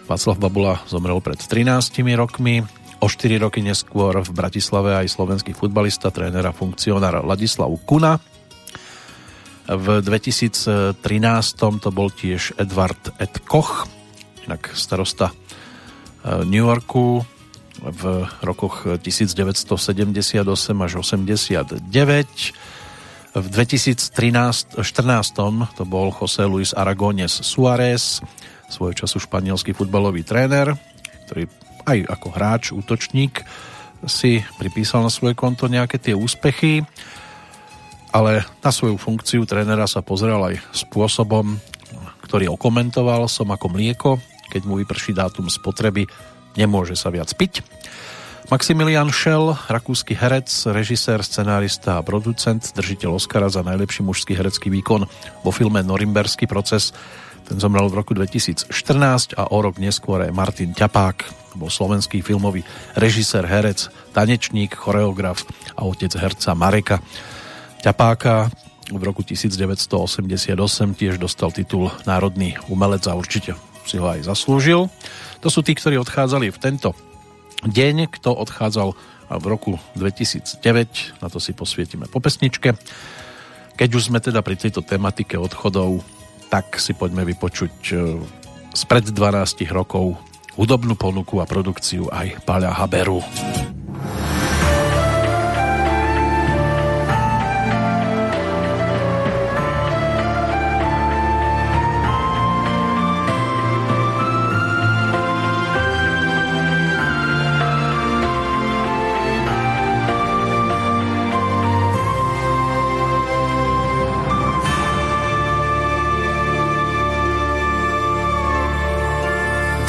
Václav 0.08 0.40
Babula 0.40 0.80
zomrel 0.88 1.20
pred 1.20 1.36
13 1.36 1.92
rokmi. 2.16 2.64
O 3.04 3.12
4 3.12 3.36
roky 3.36 3.60
neskôr 3.60 4.16
v 4.24 4.30
Bratislave 4.32 4.96
aj 4.96 5.12
slovenský 5.12 5.52
futbalista, 5.52 6.08
tréner 6.08 6.48
a 6.48 6.56
funkcionár 6.56 7.20
Ladislav 7.20 7.68
Kuna. 7.84 8.16
V 9.68 10.00
2013 10.00 10.96
to 11.60 11.90
bol 11.92 12.08
tiež 12.08 12.56
Edward 12.56 13.12
Ed 13.20 13.44
Koch, 13.44 13.84
inak 14.48 14.72
starosta 14.72 15.36
New 16.24 16.64
Yorku 16.64 17.35
v 17.86 18.26
rokoch 18.42 18.98
1978 18.98 20.42
až 20.82 20.92
89. 20.98 21.78
V 23.36 23.46
2013 23.52 24.80
14 24.80 25.76
to 25.76 25.84
bol 25.84 26.08
José 26.10 26.48
Luis 26.48 26.72
Aragones 26.72 27.44
Suárez, 27.44 28.24
svojho 28.66 28.96
času 28.96 29.22
španielský 29.22 29.76
futbalový 29.76 30.26
tréner, 30.26 30.74
ktorý 31.28 31.46
aj 31.86 31.98
ako 32.10 32.28
hráč, 32.34 32.64
útočník 32.74 33.46
si 34.04 34.42
pripísal 34.58 35.06
na 35.06 35.10
svoje 35.10 35.38
konto 35.38 35.70
nejaké 35.70 35.96
tie 35.96 36.12
úspechy, 36.12 36.84
ale 38.12 38.44
na 38.60 38.70
svoju 38.70 38.96
funkciu 39.00 39.44
trénera 39.48 39.88
sa 39.88 40.04
pozeral 40.04 40.52
aj 40.52 40.60
spôsobom, 40.74 41.56
ktorý 42.26 42.50
okomentoval 42.52 43.28
som 43.30 43.48
ako 43.52 43.66
mlieko, 43.72 44.10
keď 44.50 44.62
mu 44.66 44.78
vyprší 44.80 45.12
dátum 45.14 45.46
spotreby, 45.48 46.06
nemôže 46.56 46.96
sa 46.98 47.12
viac 47.12 47.30
piť. 47.36 47.62
Maximilian 48.46 49.10
Schell, 49.10 49.58
rakúsky 49.66 50.14
herec, 50.14 50.46
režisér, 50.70 51.18
scenárista 51.26 51.98
a 51.98 52.04
producent, 52.06 52.62
držiteľ 52.62 53.18
Oscara 53.18 53.50
za 53.50 53.66
najlepší 53.66 54.06
mužský 54.06 54.38
herecký 54.38 54.70
výkon 54.70 55.02
vo 55.42 55.50
filme 55.50 55.82
Norimberský 55.82 56.46
proces, 56.46 56.94
ten 57.46 57.58
zomrel 57.58 57.90
v 57.90 57.98
roku 58.02 58.14
2014 58.14 58.70
a 59.38 59.50
o 59.50 59.58
rok 59.62 59.78
neskôr 59.82 60.22
aj 60.22 60.34
Martin 60.34 60.74
Ťapák, 60.74 61.46
bol 61.58 61.70
slovenský 61.72 62.22
filmový 62.22 62.62
režisér, 62.94 63.48
herec, 63.48 63.90
tanečník, 64.14 64.78
choreograf 64.78 65.42
a 65.74 65.82
otec 65.82 66.12
herca 66.14 66.52
Mareka 66.52 67.02
Ťapáka. 67.82 68.50
V 68.86 69.02
roku 69.02 69.26
1988 69.26 70.54
tiež 70.94 71.18
dostal 71.18 71.50
titul 71.50 71.90
Národný 72.06 72.54
umelec 72.70 73.02
a 73.10 73.18
určite 73.18 73.58
si 73.86 73.96
ho 74.02 74.06
aj 74.06 74.26
zaslúžil. 74.26 74.90
To 75.40 75.48
sú 75.48 75.62
tí, 75.62 75.78
ktorí 75.78 75.96
odchádzali 76.02 76.50
v 76.50 76.58
tento 76.58 76.92
deň. 77.64 78.10
Kto 78.10 78.34
odchádzal 78.34 78.92
v 79.26 79.44
roku 79.46 79.78
2009, 79.98 81.22
na 81.22 81.28
to 81.30 81.38
si 81.42 81.54
posvietime 81.54 82.06
po 82.06 82.22
pesničke. 82.22 82.74
Keď 83.76 83.90
už 83.92 84.10
sme 84.10 84.22
teda 84.22 84.40
pri 84.40 84.56
tejto 84.56 84.80
tematike 84.82 85.36
odchodov, 85.36 86.00
tak 86.48 86.78
si 86.78 86.94
poďme 86.94 87.26
vypočuť 87.26 87.74
e, 87.90 87.94
spred 88.72 89.10
12 89.10 89.66
rokov 89.74 90.16
hudobnú 90.56 90.96
ponuku 90.96 91.42
a 91.42 91.46
produkciu 91.46 92.08
aj 92.08 92.46
Páľa 92.48 92.72
Haberu. 92.72 93.20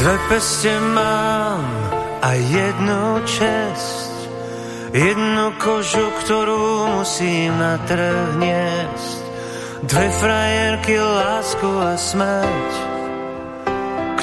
Dve 0.07 0.19
peste 0.31 0.71
mám 0.95 1.67
a 2.23 2.31
jednu 2.31 3.27
čest, 3.27 4.15
jednu 4.95 5.51
kožu, 5.59 6.07
ktorú 6.23 6.95
musím 6.95 7.51
na 7.59 7.75
trh. 7.75 8.39
Dve 9.83 10.07
frajerky, 10.07 10.95
lásku 10.95 11.67
a 11.83 11.99
smrť, 11.99 12.71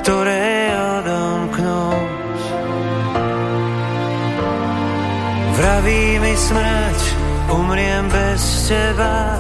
ktoré 0.01 0.73
odomknúť. 0.73 2.41
Vraví 5.53 6.05
mi 6.17 6.33
smrť, 6.33 7.01
umriem 7.61 8.09
bez 8.09 8.73
teba, 8.73 9.37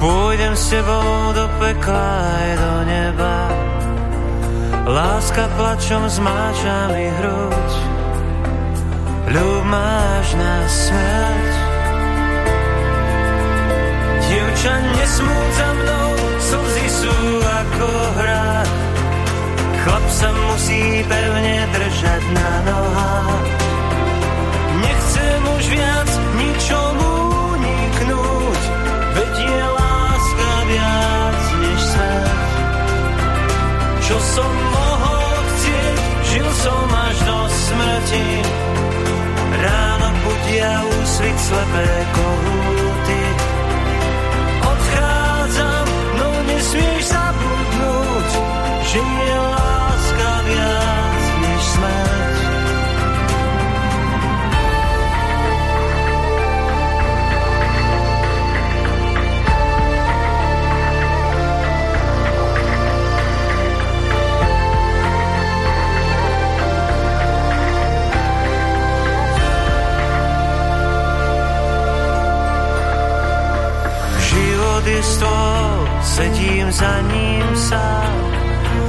pôjdem 0.00 0.56
s 0.56 0.64
tebou 0.72 1.36
do 1.36 1.44
pekla 1.60 2.24
aj 2.24 2.48
do 2.56 2.72
neba. 2.88 3.65
Láska 4.86 5.50
plačom 5.58 6.06
zmáča 6.06 6.94
mi 6.94 7.10
hruď, 7.10 7.70
ľub 9.34 9.62
máš 9.66 10.28
na 10.38 10.54
smrť. 10.62 11.54
Dievča, 14.22 14.74
nesmúť 14.94 15.50
za 15.58 15.70
mnou, 15.74 16.10
slzy 16.38 16.86
sú 17.02 17.16
ako 17.42 17.88
hra. 18.14 18.46
Chlap 19.82 20.06
sa 20.06 20.30
musí 20.30 21.02
pevne 21.02 21.58
držať 21.66 22.22
na 22.30 22.50
nohách. 22.70 23.42
Nechcem 24.86 25.40
už 25.50 25.64
viac 25.66 26.10
ničomu 26.38 27.25
Čo 34.06 34.14
som 34.22 34.52
mohol 34.70 35.34
chcieť, 35.50 35.98
žil 36.30 36.48
som 36.62 36.86
až 36.94 37.16
do 37.26 37.38
smrti. 37.50 38.28
Ráno 39.66 40.08
budia 40.22 40.72
úsvit 40.94 41.38
slepé 41.42 41.90
kohúty. 42.14 43.22
Odchádzam, 44.62 45.86
no 46.22 46.28
nesmieš 46.46 47.02
zabudnúť, 47.10 48.30
že 48.94 49.00
je 49.02 49.45
Je 74.86 75.02
stôl, 75.02 75.82
sedím 75.98 76.70
za 76.70 77.02
ním 77.10 77.46
sám. 77.58 78.14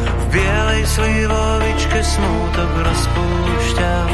V 0.06 0.26
bielej 0.30 0.84
slivovičke 0.86 2.00
smútok 2.06 2.72
rozpúšťam. 2.86 4.10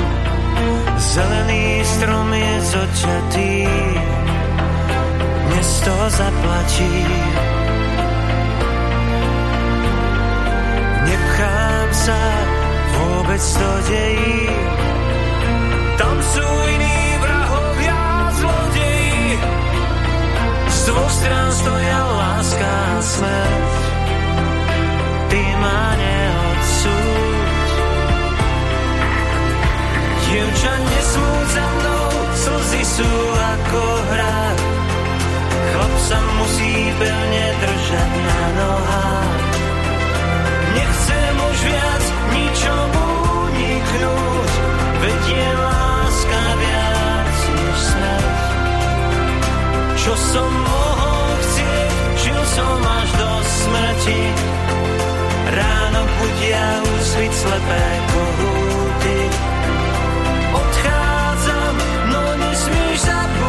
Zelený 0.95 1.83
strom 1.83 2.29
je 2.31 2.53
zoťatý, 2.71 3.55
dnes 5.43 5.69
to 5.83 5.95
zaplatí. 6.07 6.95
Nepchám 11.03 11.89
sa, 11.91 12.21
vôbec 12.95 13.43
to 13.43 13.69
dejí. 13.91 14.39
Tam 15.99 16.15
sú 16.31 16.47
iní 16.47 16.82
z 20.83 20.91
dvoch 20.91 21.11
strán 21.15 21.47
stoja 21.55 21.99
láska 22.11 22.67
a 22.67 22.99
smrť. 22.99 23.71
Ty 25.31 25.43
ma 25.63 25.81
neodsúď. 25.95 27.71
Dievča, 30.27 30.73
nesmúť 30.75 31.47
za 31.55 31.65
mnou, 31.77 32.07
slzy 32.35 32.83
sú 32.83 33.11
ako 33.31 33.81
hra. 34.11 34.41
Chlap 35.71 35.95
sa 36.03 36.19
musí 36.19 36.73
pevne 36.99 37.45
držať 37.63 38.11
na 38.27 38.41
nohách. 38.59 39.39
Nechcem 40.73 41.35
už 41.47 41.57
viac 41.63 42.03
ničomu 42.35 43.05
uniknúť, 43.45 44.51
veď 44.99 45.21
je 45.31 45.47
láska 45.63 45.92
Čo 50.03 50.11
som 50.19 50.51
mohol 50.51 51.27
chcieť, 51.39 51.91
žil 52.27 52.41
som 52.59 52.75
až 52.83 53.09
do 53.15 53.29
smrti. 53.39 54.21
Ráno 55.47 56.01
budia 56.03 56.67
úsvit 56.83 57.31
slepé 57.31 57.85
kohúty. 58.11 59.19
Odchádzam, 60.59 61.75
no 62.11 62.23
nesmieš 62.35 62.99
zabudnúť, 62.99 63.42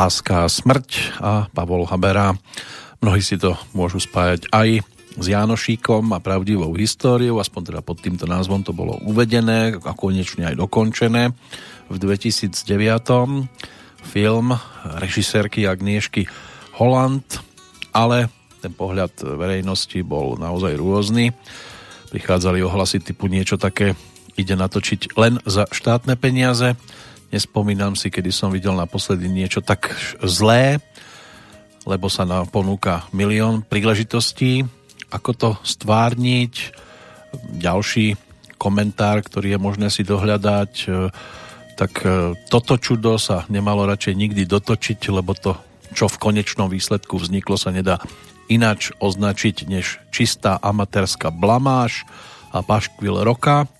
Láska 0.00 0.48
a 0.48 0.48
smrť 0.48 1.20
a 1.20 1.52
Pavol 1.52 1.84
Habera. 1.84 2.32
Mnohí 3.04 3.20
si 3.20 3.36
to 3.36 3.52
môžu 3.76 4.00
spájať 4.00 4.48
aj 4.48 4.80
s 5.20 5.26
Jánošíkom 5.28 6.16
a 6.16 6.24
pravdivou 6.24 6.72
históriou, 6.72 7.36
aspoň 7.36 7.68
teda 7.68 7.80
pod 7.84 8.00
týmto 8.00 8.24
názvom 8.24 8.64
to 8.64 8.72
bolo 8.72 8.96
uvedené 9.04 9.76
a 9.76 9.92
konečne 9.92 10.48
aj 10.48 10.56
dokončené 10.56 11.36
v 11.92 11.96
2009. 12.00 12.48
Film 14.00 14.56
režisérky 15.04 15.68
Agniešky 15.68 16.24
Holland, 16.80 17.36
ale 17.92 18.32
ten 18.64 18.72
pohľad 18.72 19.20
verejnosti 19.20 20.00
bol 20.00 20.40
naozaj 20.40 20.80
rôzny. 20.80 21.36
Prichádzali 22.08 22.64
ohlasy 22.64 23.04
typu 23.04 23.28
niečo 23.28 23.60
také 23.60 23.92
ide 24.40 24.56
natočiť 24.56 25.20
len 25.20 25.44
za 25.44 25.68
štátne 25.68 26.16
peniaze. 26.16 26.72
Nespomínam 27.30 27.94
si, 27.94 28.10
kedy 28.10 28.34
som 28.34 28.50
videl 28.50 28.74
naposledy 28.74 29.30
niečo 29.30 29.62
tak 29.62 29.94
zlé, 30.26 30.82
lebo 31.86 32.10
sa 32.10 32.26
nám 32.26 32.50
ponúka 32.50 33.06
milión 33.14 33.62
príležitostí, 33.62 34.66
ako 35.14 35.30
to 35.38 35.50
stvárniť. 35.62 36.74
Ďalší 37.54 38.18
komentár, 38.58 39.22
ktorý 39.22 39.54
je 39.54 39.58
možné 39.62 39.88
si 39.94 40.02
dohľadať, 40.02 40.72
e, 40.84 41.08
tak 41.78 41.92
e, 42.02 42.34
toto 42.50 42.76
čudo 42.76 43.14
sa 43.16 43.46
nemalo 43.46 43.86
radšej 43.86 44.14
nikdy 44.18 44.42
dotočiť, 44.44 45.00
lebo 45.14 45.32
to, 45.38 45.54
čo 45.94 46.10
v 46.10 46.20
konečnom 46.20 46.66
výsledku 46.66 47.14
vzniklo, 47.14 47.54
sa 47.54 47.70
nedá 47.70 48.02
ináč 48.50 48.90
označiť 48.98 49.70
než 49.70 50.02
čistá 50.10 50.58
amatérska 50.58 51.30
blamáž 51.30 52.02
a 52.50 52.66
paškvil 52.66 53.22
roka. 53.22 53.70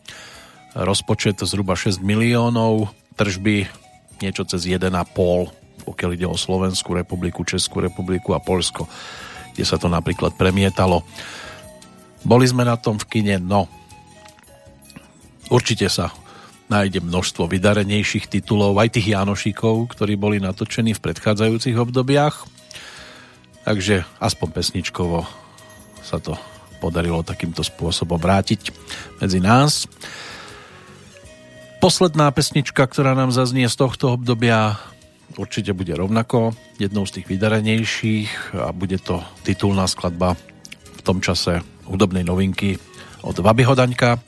Rozpočet 0.79 1.43
zhruba 1.43 1.75
6 1.75 1.99
miliónov, 1.99 2.95
tržby 3.21 3.69
niečo 4.25 4.49
cez 4.49 4.65
1,5 4.65 5.61
pokiaľ 5.81 6.11
ide 6.15 6.29
o 6.29 6.37
Slovenskú 6.37 6.95
republiku, 6.95 7.43
Českú 7.43 7.81
republiku 7.81 8.37
a 8.37 8.41
Polsko, 8.41 8.87
kde 9.57 9.65
sa 9.65 9.81
to 9.81 9.89
napríklad 9.89 10.37
premietalo. 10.37 11.03
Boli 12.23 12.45
sme 12.45 12.69
na 12.69 12.77
tom 12.77 13.01
v 13.01 13.09
kine, 13.09 13.37
no 13.41 13.67
určite 15.49 15.89
sa 15.89 16.13
nájde 16.71 17.03
množstvo 17.03 17.51
vydarenejších 17.51 18.31
titulov, 18.31 18.79
aj 18.79 18.95
tých 18.95 19.19
Janošikov, 19.19 19.91
ktorí 19.99 20.15
boli 20.15 20.39
natočení 20.39 20.95
v 20.95 21.03
predchádzajúcich 21.03 21.75
obdobiach. 21.75 22.47
Takže 23.67 24.07
aspoň 24.23 24.49
pesničkovo 24.55 25.27
sa 26.07 26.23
to 26.23 26.39
podarilo 26.79 27.27
takýmto 27.27 27.67
spôsobom 27.67 28.17
vrátiť 28.17 28.71
medzi 29.19 29.43
nás. 29.43 29.91
Posledná 31.81 32.29
pesnička, 32.29 32.85
ktorá 32.85 33.17
nám 33.17 33.33
zaznie 33.33 33.65
z 33.65 33.73
tohto 33.81 34.13
obdobia, 34.13 34.77
určite 35.41 35.73
bude 35.73 35.97
rovnako 35.97 36.53
jednou 36.77 37.09
z 37.09 37.17
tých 37.17 37.27
vydarenejších 37.33 38.61
a 38.61 38.69
bude 38.77 39.01
to 39.01 39.25
titulná 39.49 39.89
skladba 39.89 40.37
v 40.37 41.01
tom 41.01 41.25
čase 41.25 41.65
hudobnej 41.89 42.21
novinky 42.21 42.77
od 43.25 43.33
Vabyho 43.41 43.73
Daňka, 43.73 44.21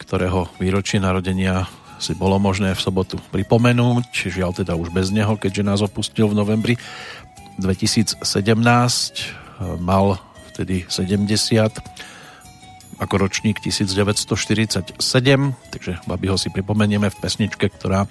ktorého 0.00 0.48
výročie 0.56 1.04
narodenia 1.04 1.68
si 2.00 2.16
bolo 2.16 2.40
možné 2.40 2.72
v 2.72 2.80
sobotu 2.80 3.20
pripomenúť, 3.28 4.32
žiaľ 4.32 4.56
teda 4.64 4.72
už 4.72 4.88
bez 4.88 5.12
neho, 5.12 5.36
keďže 5.36 5.60
nás 5.68 5.84
opustil 5.84 6.32
v 6.32 6.40
novembri 6.40 6.74
2017, 7.60 8.24
mal 9.84 10.16
vtedy 10.56 10.88
70 10.88 12.09
ako 13.00 13.14
ročník 13.16 13.64
1947, 13.64 15.00
takže 15.72 15.92
Babiho 16.04 16.36
si 16.36 16.52
pripomenieme 16.52 17.08
v 17.08 17.16
pesničke, 17.16 17.72
ktorá 17.72 18.04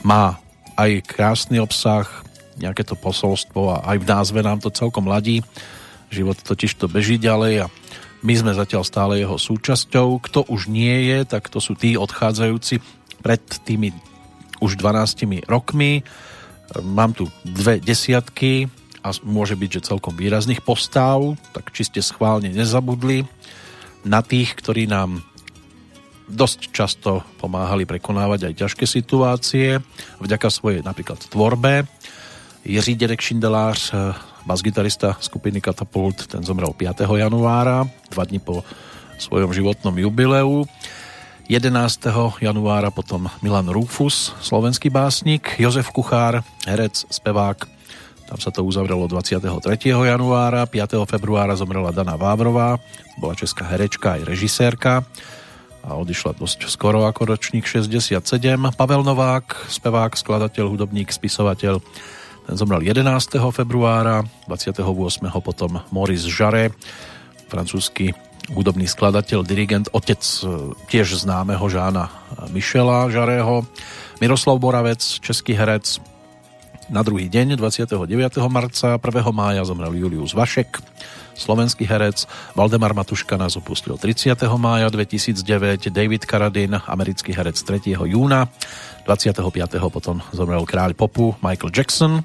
má 0.00 0.40
aj 0.80 1.04
krásny 1.04 1.60
obsah, 1.60 2.08
nejaké 2.56 2.88
to 2.88 2.96
posolstvo 2.96 3.78
a 3.78 3.94
aj 3.94 3.96
v 4.00 4.08
názve 4.08 4.40
nám 4.40 4.64
to 4.64 4.72
celkom 4.72 5.04
ladí. 5.04 5.44
Život 6.08 6.40
totiž 6.40 6.80
to 6.80 6.88
beží 6.88 7.20
ďalej 7.20 7.66
a 7.66 7.72
my 8.24 8.32
sme 8.32 8.56
zatiaľ 8.56 8.82
stále 8.88 9.20
jeho 9.20 9.36
súčasťou. 9.36 10.16
Kto 10.24 10.48
už 10.48 10.72
nie 10.72 11.12
je, 11.12 11.28
tak 11.28 11.52
to 11.52 11.60
sú 11.60 11.76
tí 11.76 12.00
odchádzajúci 12.00 12.80
pred 13.20 13.44
tými 13.68 13.92
už 14.64 14.80
12 14.80 15.44
rokmi. 15.44 16.00
Mám 16.80 17.12
tu 17.12 17.28
dve 17.44 17.76
desiatky 17.76 18.72
a 19.04 19.12
môže 19.20 19.52
byť, 19.52 19.70
že 19.76 19.88
celkom 19.92 20.16
výrazných 20.16 20.64
postav, 20.64 21.20
tak 21.52 21.68
či 21.76 21.84
ste 21.84 22.00
schválne 22.00 22.48
nezabudli 22.48 23.28
na 24.04 24.20
tých, 24.20 24.52
ktorí 24.56 24.86
nám 24.86 25.24
dosť 26.28 26.72
často 26.72 27.20
pomáhali 27.40 27.84
prekonávať 27.84 28.52
aj 28.52 28.54
ťažké 28.64 28.84
situácie 28.88 29.80
vďaka 30.20 30.48
svojej 30.48 30.80
napríklad 30.80 31.20
tvorbe. 31.28 31.84
Jiří 32.64 32.96
Dedek 32.96 33.20
Šindelář, 33.20 33.80
eh, 33.92 34.16
basgitarista 34.48 35.16
skupiny 35.20 35.60
Katapult, 35.60 36.28
ten 36.28 36.44
zomrel 36.44 36.72
5. 36.72 37.16
januára, 37.16 37.84
dva 38.08 38.24
dní 38.24 38.40
po 38.40 38.64
svojom 39.20 39.52
životnom 39.52 39.96
jubileu. 40.00 40.64
11. 41.48 42.40
januára 42.40 42.88
potom 42.88 43.28
Milan 43.44 43.68
Rufus, 43.68 44.32
slovenský 44.40 44.88
básnik, 44.88 45.60
Jozef 45.60 45.92
Kuchár, 45.92 46.40
herec, 46.64 47.04
spevák, 47.12 47.73
tam 48.24 48.38
sa 48.40 48.48
to 48.48 48.64
uzavrelo 48.64 49.04
23. 49.04 49.40
januára, 49.84 50.64
5. 50.64 51.04
februára 51.04 51.52
zomrela 51.56 51.92
Dana 51.92 52.16
Vávrová, 52.16 52.80
bola 53.20 53.36
česká 53.36 53.68
herečka 53.68 54.16
aj 54.16 54.22
režisérka 54.24 55.04
a 55.84 56.00
odišla 56.00 56.40
dosť 56.40 56.64
skoro 56.72 57.04
ako 57.04 57.36
ročník 57.36 57.68
67. 57.68 58.16
Pavel 58.72 59.02
Novák, 59.04 59.68
spevák, 59.68 60.16
skladateľ, 60.16 60.72
hudobník, 60.72 61.12
spisovateľ, 61.12 61.84
ten 62.44 62.56
zomrel 62.56 62.80
11. 62.80 63.04
februára, 63.52 64.24
28. 64.48 64.80
potom 65.44 65.80
Maurice 65.92 66.28
Jarre, 66.32 66.72
francúzsky 67.52 68.16
hudobný 68.52 68.84
skladateľ, 68.84 69.44
dirigent, 69.44 69.88
otec 69.92 70.20
e, 70.20 70.72
tiež 70.92 71.24
známeho 71.24 71.64
Žána 71.64 72.12
Michela 72.52 73.08
Žarého, 73.08 73.64
Miroslav 74.20 74.60
Boravec, 74.60 75.00
český 75.00 75.56
herec, 75.56 76.00
na 76.88 77.00
druhý 77.00 77.28
deň, 77.30 77.56
29. 77.56 78.00
marca, 78.50 78.96
1. 78.96 79.00
mája 79.32 79.62
zomrel 79.64 79.94
Julius 79.94 80.36
Vašek, 80.36 80.80
slovenský 81.34 81.84
herec. 81.88 82.28
Valdemar 82.52 82.92
Matuška 82.92 83.36
nás 83.36 83.56
opustil 83.56 83.96
30. 83.96 84.34
mája 84.56 84.88
2009, 84.90 85.90
David 85.90 86.22
Karadin, 86.28 86.76
americký 86.84 87.32
herec 87.32 87.56
3. 87.56 87.94
júna, 87.94 88.48
25. 89.06 89.44
potom 89.88 90.20
zomrel 90.34 90.64
kráľ 90.64 90.92
popu 90.96 91.36
Michael 91.40 91.72
Jackson, 91.72 92.24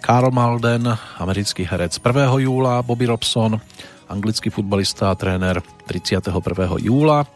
Karl 0.00 0.32
Malden, 0.32 0.88
americký 1.20 1.68
herec 1.68 1.96
1. 2.00 2.44
júla, 2.44 2.80
Bobby 2.80 3.04
Robson, 3.08 3.60
anglický 4.08 4.50
futbalista 4.50 5.12
a 5.12 5.18
tréner 5.18 5.60
31. 5.86 6.32
júla, 6.80 7.28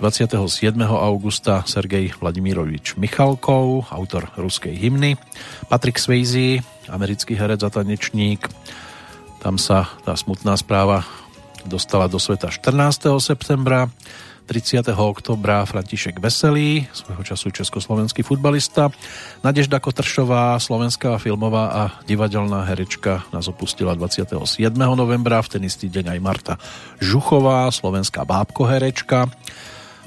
27. 0.00 0.80
augusta 0.80 1.60
Sergej 1.68 2.16
Vladimírovič 2.16 2.96
Michalkov, 2.96 3.92
autor 3.92 4.32
ruskej 4.32 4.72
hymny, 4.72 5.20
Patrick 5.68 6.00
Swayze, 6.00 6.64
americký 6.88 7.36
herec 7.36 7.60
a 7.60 7.68
tanečník, 7.68 8.48
tam 9.44 9.60
sa 9.60 9.92
tá 10.00 10.16
smutná 10.16 10.56
správa 10.56 11.04
dostala 11.68 12.08
do 12.08 12.16
sveta 12.16 12.48
14. 12.48 13.12
septembra. 13.20 13.92
30. 14.50 14.82
oktobra 14.98 15.62
František 15.62 16.18
Veselý, 16.18 16.82
svojho 16.90 17.22
času 17.22 17.54
československý 17.54 18.26
futbalista. 18.26 18.90
Nadežda 19.46 19.78
Kotršová, 19.78 20.58
slovenská 20.58 21.22
filmová 21.22 21.70
a 21.70 21.82
divadelná 22.02 22.66
herečka 22.66 23.22
nás 23.30 23.46
opustila 23.46 23.94
27. 23.94 24.58
novembra, 24.74 25.38
v 25.38 25.54
ten 25.54 25.62
istý 25.62 25.86
deň 25.86 26.18
aj 26.18 26.18
Marta 26.18 26.54
Žuchová, 26.98 27.70
slovenská 27.70 28.26
bábko 28.26 28.66
herečka. 28.66 29.30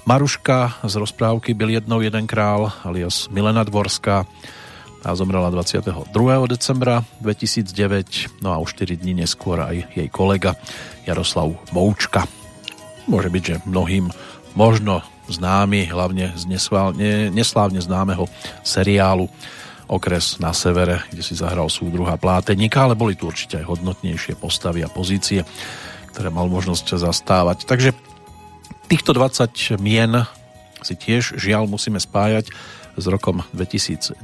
Maruška 0.06 0.84
z 0.84 0.96
rozprávky 0.96 1.54
Byl 1.54 1.70
jednou 1.70 2.02
jeden 2.02 2.28
král 2.28 2.72
alias 2.84 3.30
Milena 3.30 3.64
Dvorská, 3.64 4.26
a 5.04 5.16
zomrela 5.16 5.52
22. 5.52 6.48
decembra 6.48 7.04
2009, 7.20 8.40
no 8.40 8.56
a 8.56 8.58
o 8.58 8.66
4 8.66 8.96
dní 8.96 9.20
neskôr 9.20 9.60
aj 9.60 9.84
jej 9.92 10.08
kolega 10.08 10.56
Jaroslav 11.04 11.52
Moučka. 11.76 12.24
Môže 13.12 13.28
byť, 13.28 13.44
že 13.44 13.56
mnohým 13.68 14.08
možno 14.56 15.04
známy, 15.28 15.92
hlavne 15.92 16.32
z 16.40 16.48
nesválne, 16.48 17.28
neslávne 17.36 17.84
známeho 17.84 18.32
seriálu 18.64 19.28
Okres 19.92 20.40
na 20.40 20.56
severe, 20.56 21.04
kde 21.12 21.20
si 21.20 21.36
zahral 21.36 21.68
súdruha 21.68 22.16
Pláteníka, 22.16 22.88
ale 22.88 22.96
boli 22.96 23.20
tu 23.20 23.28
určite 23.28 23.60
aj 23.60 23.68
hodnotnejšie 23.68 24.40
postavy 24.40 24.88
a 24.88 24.92
pozície, 24.92 25.44
ktoré 26.16 26.32
mal 26.32 26.48
možnosť 26.48 26.96
zastávať. 26.96 27.68
Takže 27.68 27.92
týchto 28.94 29.18
20 29.18 29.82
mien 29.82 30.22
si 30.86 30.94
tiež 30.94 31.42
žiaľ 31.42 31.66
musíme 31.66 31.98
spájať 31.98 32.54
s 32.94 33.06
rokom 33.10 33.42
2009. 33.58 34.22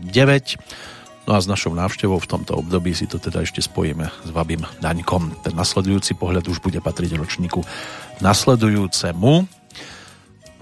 No 1.25 1.33
a 1.33 1.41
s 1.41 1.49
našou 1.49 1.73
návštevou 1.73 2.21
v 2.21 2.29
tomto 2.29 2.53
období 2.53 2.93
si 2.93 3.09
to 3.09 3.17
teda 3.17 3.41
ešte 3.41 3.65
spojíme 3.65 4.05
s 4.05 4.29
Vabim 4.29 4.61
Daňkom. 4.77 5.41
Ten 5.41 5.57
nasledujúci 5.57 6.13
pohľad 6.13 6.45
už 6.53 6.61
bude 6.61 6.77
patriť 6.85 7.17
ročníku 7.17 7.65
nasledujúcemu. 8.21 9.33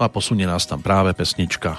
a 0.00 0.08
posunie 0.08 0.48
nás 0.48 0.64
tam 0.64 0.80
práve 0.80 1.12
pesnička, 1.12 1.76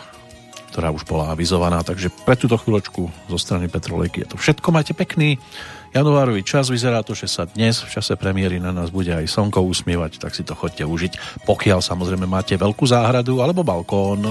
ktorá 0.70 0.94
už 0.94 1.10
bola 1.10 1.34
avizovaná. 1.34 1.82
Takže 1.82 2.14
pre 2.30 2.38
túto 2.38 2.62
chvíľočku 2.62 3.10
zo 3.26 3.38
strany 3.42 3.74
Petrolejky 3.74 4.22
je 4.22 4.30
to 4.30 4.38
všetko. 4.38 4.70
Majte 4.70 4.94
pekný 4.94 5.42
januárový 5.94 6.44
čas. 6.44 6.70
Vyzerá 6.70 7.02
to, 7.04 7.18
že 7.18 7.28
sa 7.28 7.46
dnes 7.50 7.82
v 7.82 7.90
čase 7.90 8.14
premiéry 8.16 8.62
na 8.62 8.72
nás 8.72 8.94
bude 8.94 9.12
aj 9.14 9.26
slnko 9.26 9.66
usmievať, 9.66 10.22
tak 10.22 10.36
si 10.36 10.44
to 10.46 10.54
chodte 10.54 10.84
užiť, 10.86 11.44
pokiaľ 11.46 11.80
samozrejme 11.82 12.26
máte 12.30 12.56
veľkú 12.58 12.86
záhradu 12.86 13.42
alebo 13.42 13.64
balkón. 13.64 14.26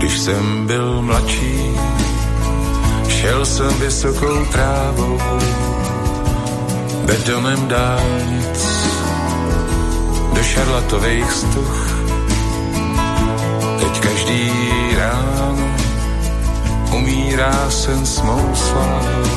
Když 0.00 0.18
jsem 0.18 0.66
byl 0.66 1.02
mladší, 1.02 1.56
šel 3.08 3.46
jsem 3.46 3.72
vysokou 3.80 4.44
trávou 4.44 5.18
betonem 7.10 7.66
dálnic, 7.66 8.60
do 10.34 10.42
šarlatových 10.42 11.30
stuch. 11.32 11.78
Teď 13.82 13.94
každý 14.00 14.42
ráno 14.94 15.66
umírá 16.94 17.66
sen 17.70 18.06
s 18.06 18.22
mou 18.22 18.54
slávou 18.54 19.30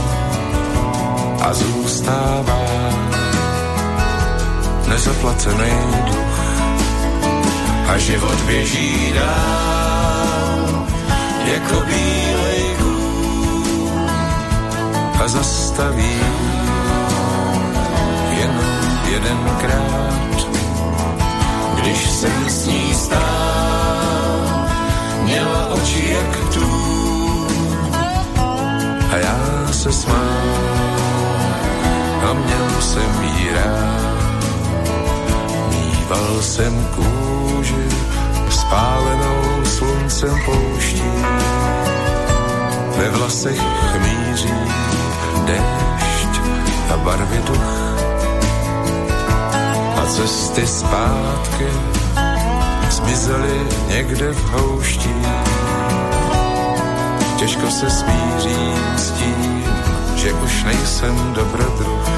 a 1.41 1.53
zůstává 1.53 2.61
nezaplacený 4.85 5.73
duch 6.05 6.39
a 7.89 7.97
život 7.97 8.39
běží 8.45 9.13
dál 9.17 10.85
jako 11.45 11.77
bílej 11.89 12.63
kůl 12.77 13.99
a 15.23 15.27
zastaví 15.27 16.21
jedenkrát, 19.05 20.47
když 21.81 22.09
jsem 22.09 22.49
s 22.49 22.65
ní 22.65 22.93
stál, 22.93 24.67
měla 25.23 25.67
oči 25.67 26.09
jak 26.09 26.53
tu 26.53 26.83
a 29.11 29.17
já 29.17 29.73
se 29.73 29.91
smál 29.91 30.83
a 32.29 32.33
měl 32.33 32.81
jsem 32.81 33.23
jí 33.23 33.49
rád. 33.49 34.43
Mýval 35.69 36.41
jsem 36.41 36.87
kůži 36.95 37.87
spálenou 38.49 39.65
sluncem 39.65 40.41
pouští. 40.45 41.11
Ve 42.97 43.09
vlasech 43.09 43.61
chmíří 43.91 44.53
déšť 45.45 46.41
a 46.93 46.97
barvy 46.97 47.41
duch. 47.45 47.92
A 50.03 50.05
cesty 50.05 50.67
zpátky 50.67 51.67
zmizely 52.89 53.67
někde 53.87 54.31
v 54.31 54.49
houští. 54.49 55.15
Těžko 57.37 57.71
se 57.71 57.89
smířím 57.89 58.97
s 58.97 59.11
tím, 59.11 59.63
že 60.15 60.33
už 60.33 60.63
nejsem 60.63 61.33
dobrodruh. 61.33 62.09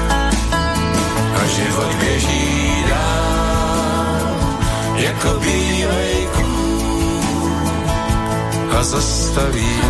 A 1.36 1.46
život 1.46 1.94
běží 2.00 2.84
dál 2.88 3.26
jako 4.96 5.40
bílej 5.40 6.28
kůl 6.36 7.52
a 8.78 8.82
zastaví 8.82 9.80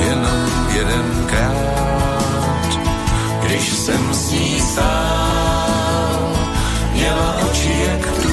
jenom 0.00 0.48
jedenkrát, 0.72 1.50
když 3.42 3.72
jsem 3.72 4.14
s 4.14 4.30
ní 4.30 4.60
stál, 4.60 5.49
měla 7.00 7.36
oči 7.50 7.72
jak 7.88 8.06
tu 8.22 8.28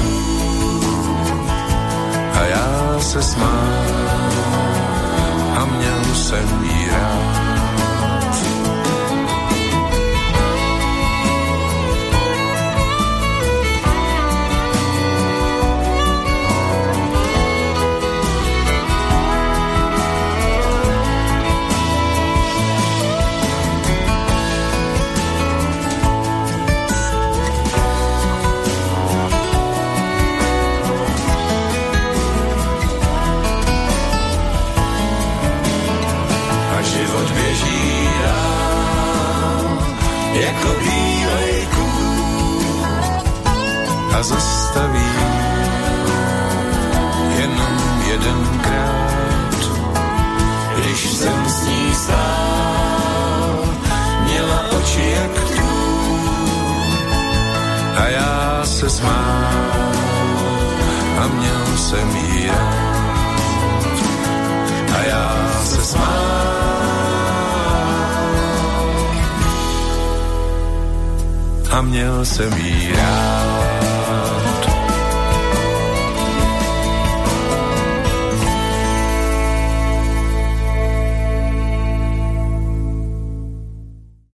a 2.33 2.43
já 2.43 2.99
se 2.99 3.23
smál 3.23 3.87
a 5.55 5.65
měl 5.65 6.15
jsem 6.15 6.63
jí 6.63 6.89
rád. 6.89 7.46
A 44.17 44.23
zastaví. 44.23 45.09
Jenom 47.39 47.77
jedenkrát, 48.09 49.55
když 50.77 51.09
jsem 51.09 51.49
s 51.49 51.67
ní 51.67 51.95
stál, 51.95 53.59
měla 54.23 54.61
oči 54.77 55.15
jak 55.15 55.33
tu. 55.55 55.69
A 57.97 58.07
já 58.07 58.61
se 58.65 58.89
smál 58.89 59.45
a 61.21 61.27
měl 61.27 61.77
jsem 61.77 62.15
jí 62.15 62.47
rád. 62.47 63.41
A 64.97 65.01
já 65.07 65.49
se 65.63 65.81
smál 65.81 66.57
a 71.71 71.81
měl 71.81 72.25
jsem 72.25 72.53
jí 72.53 72.93
rád. 72.93 73.26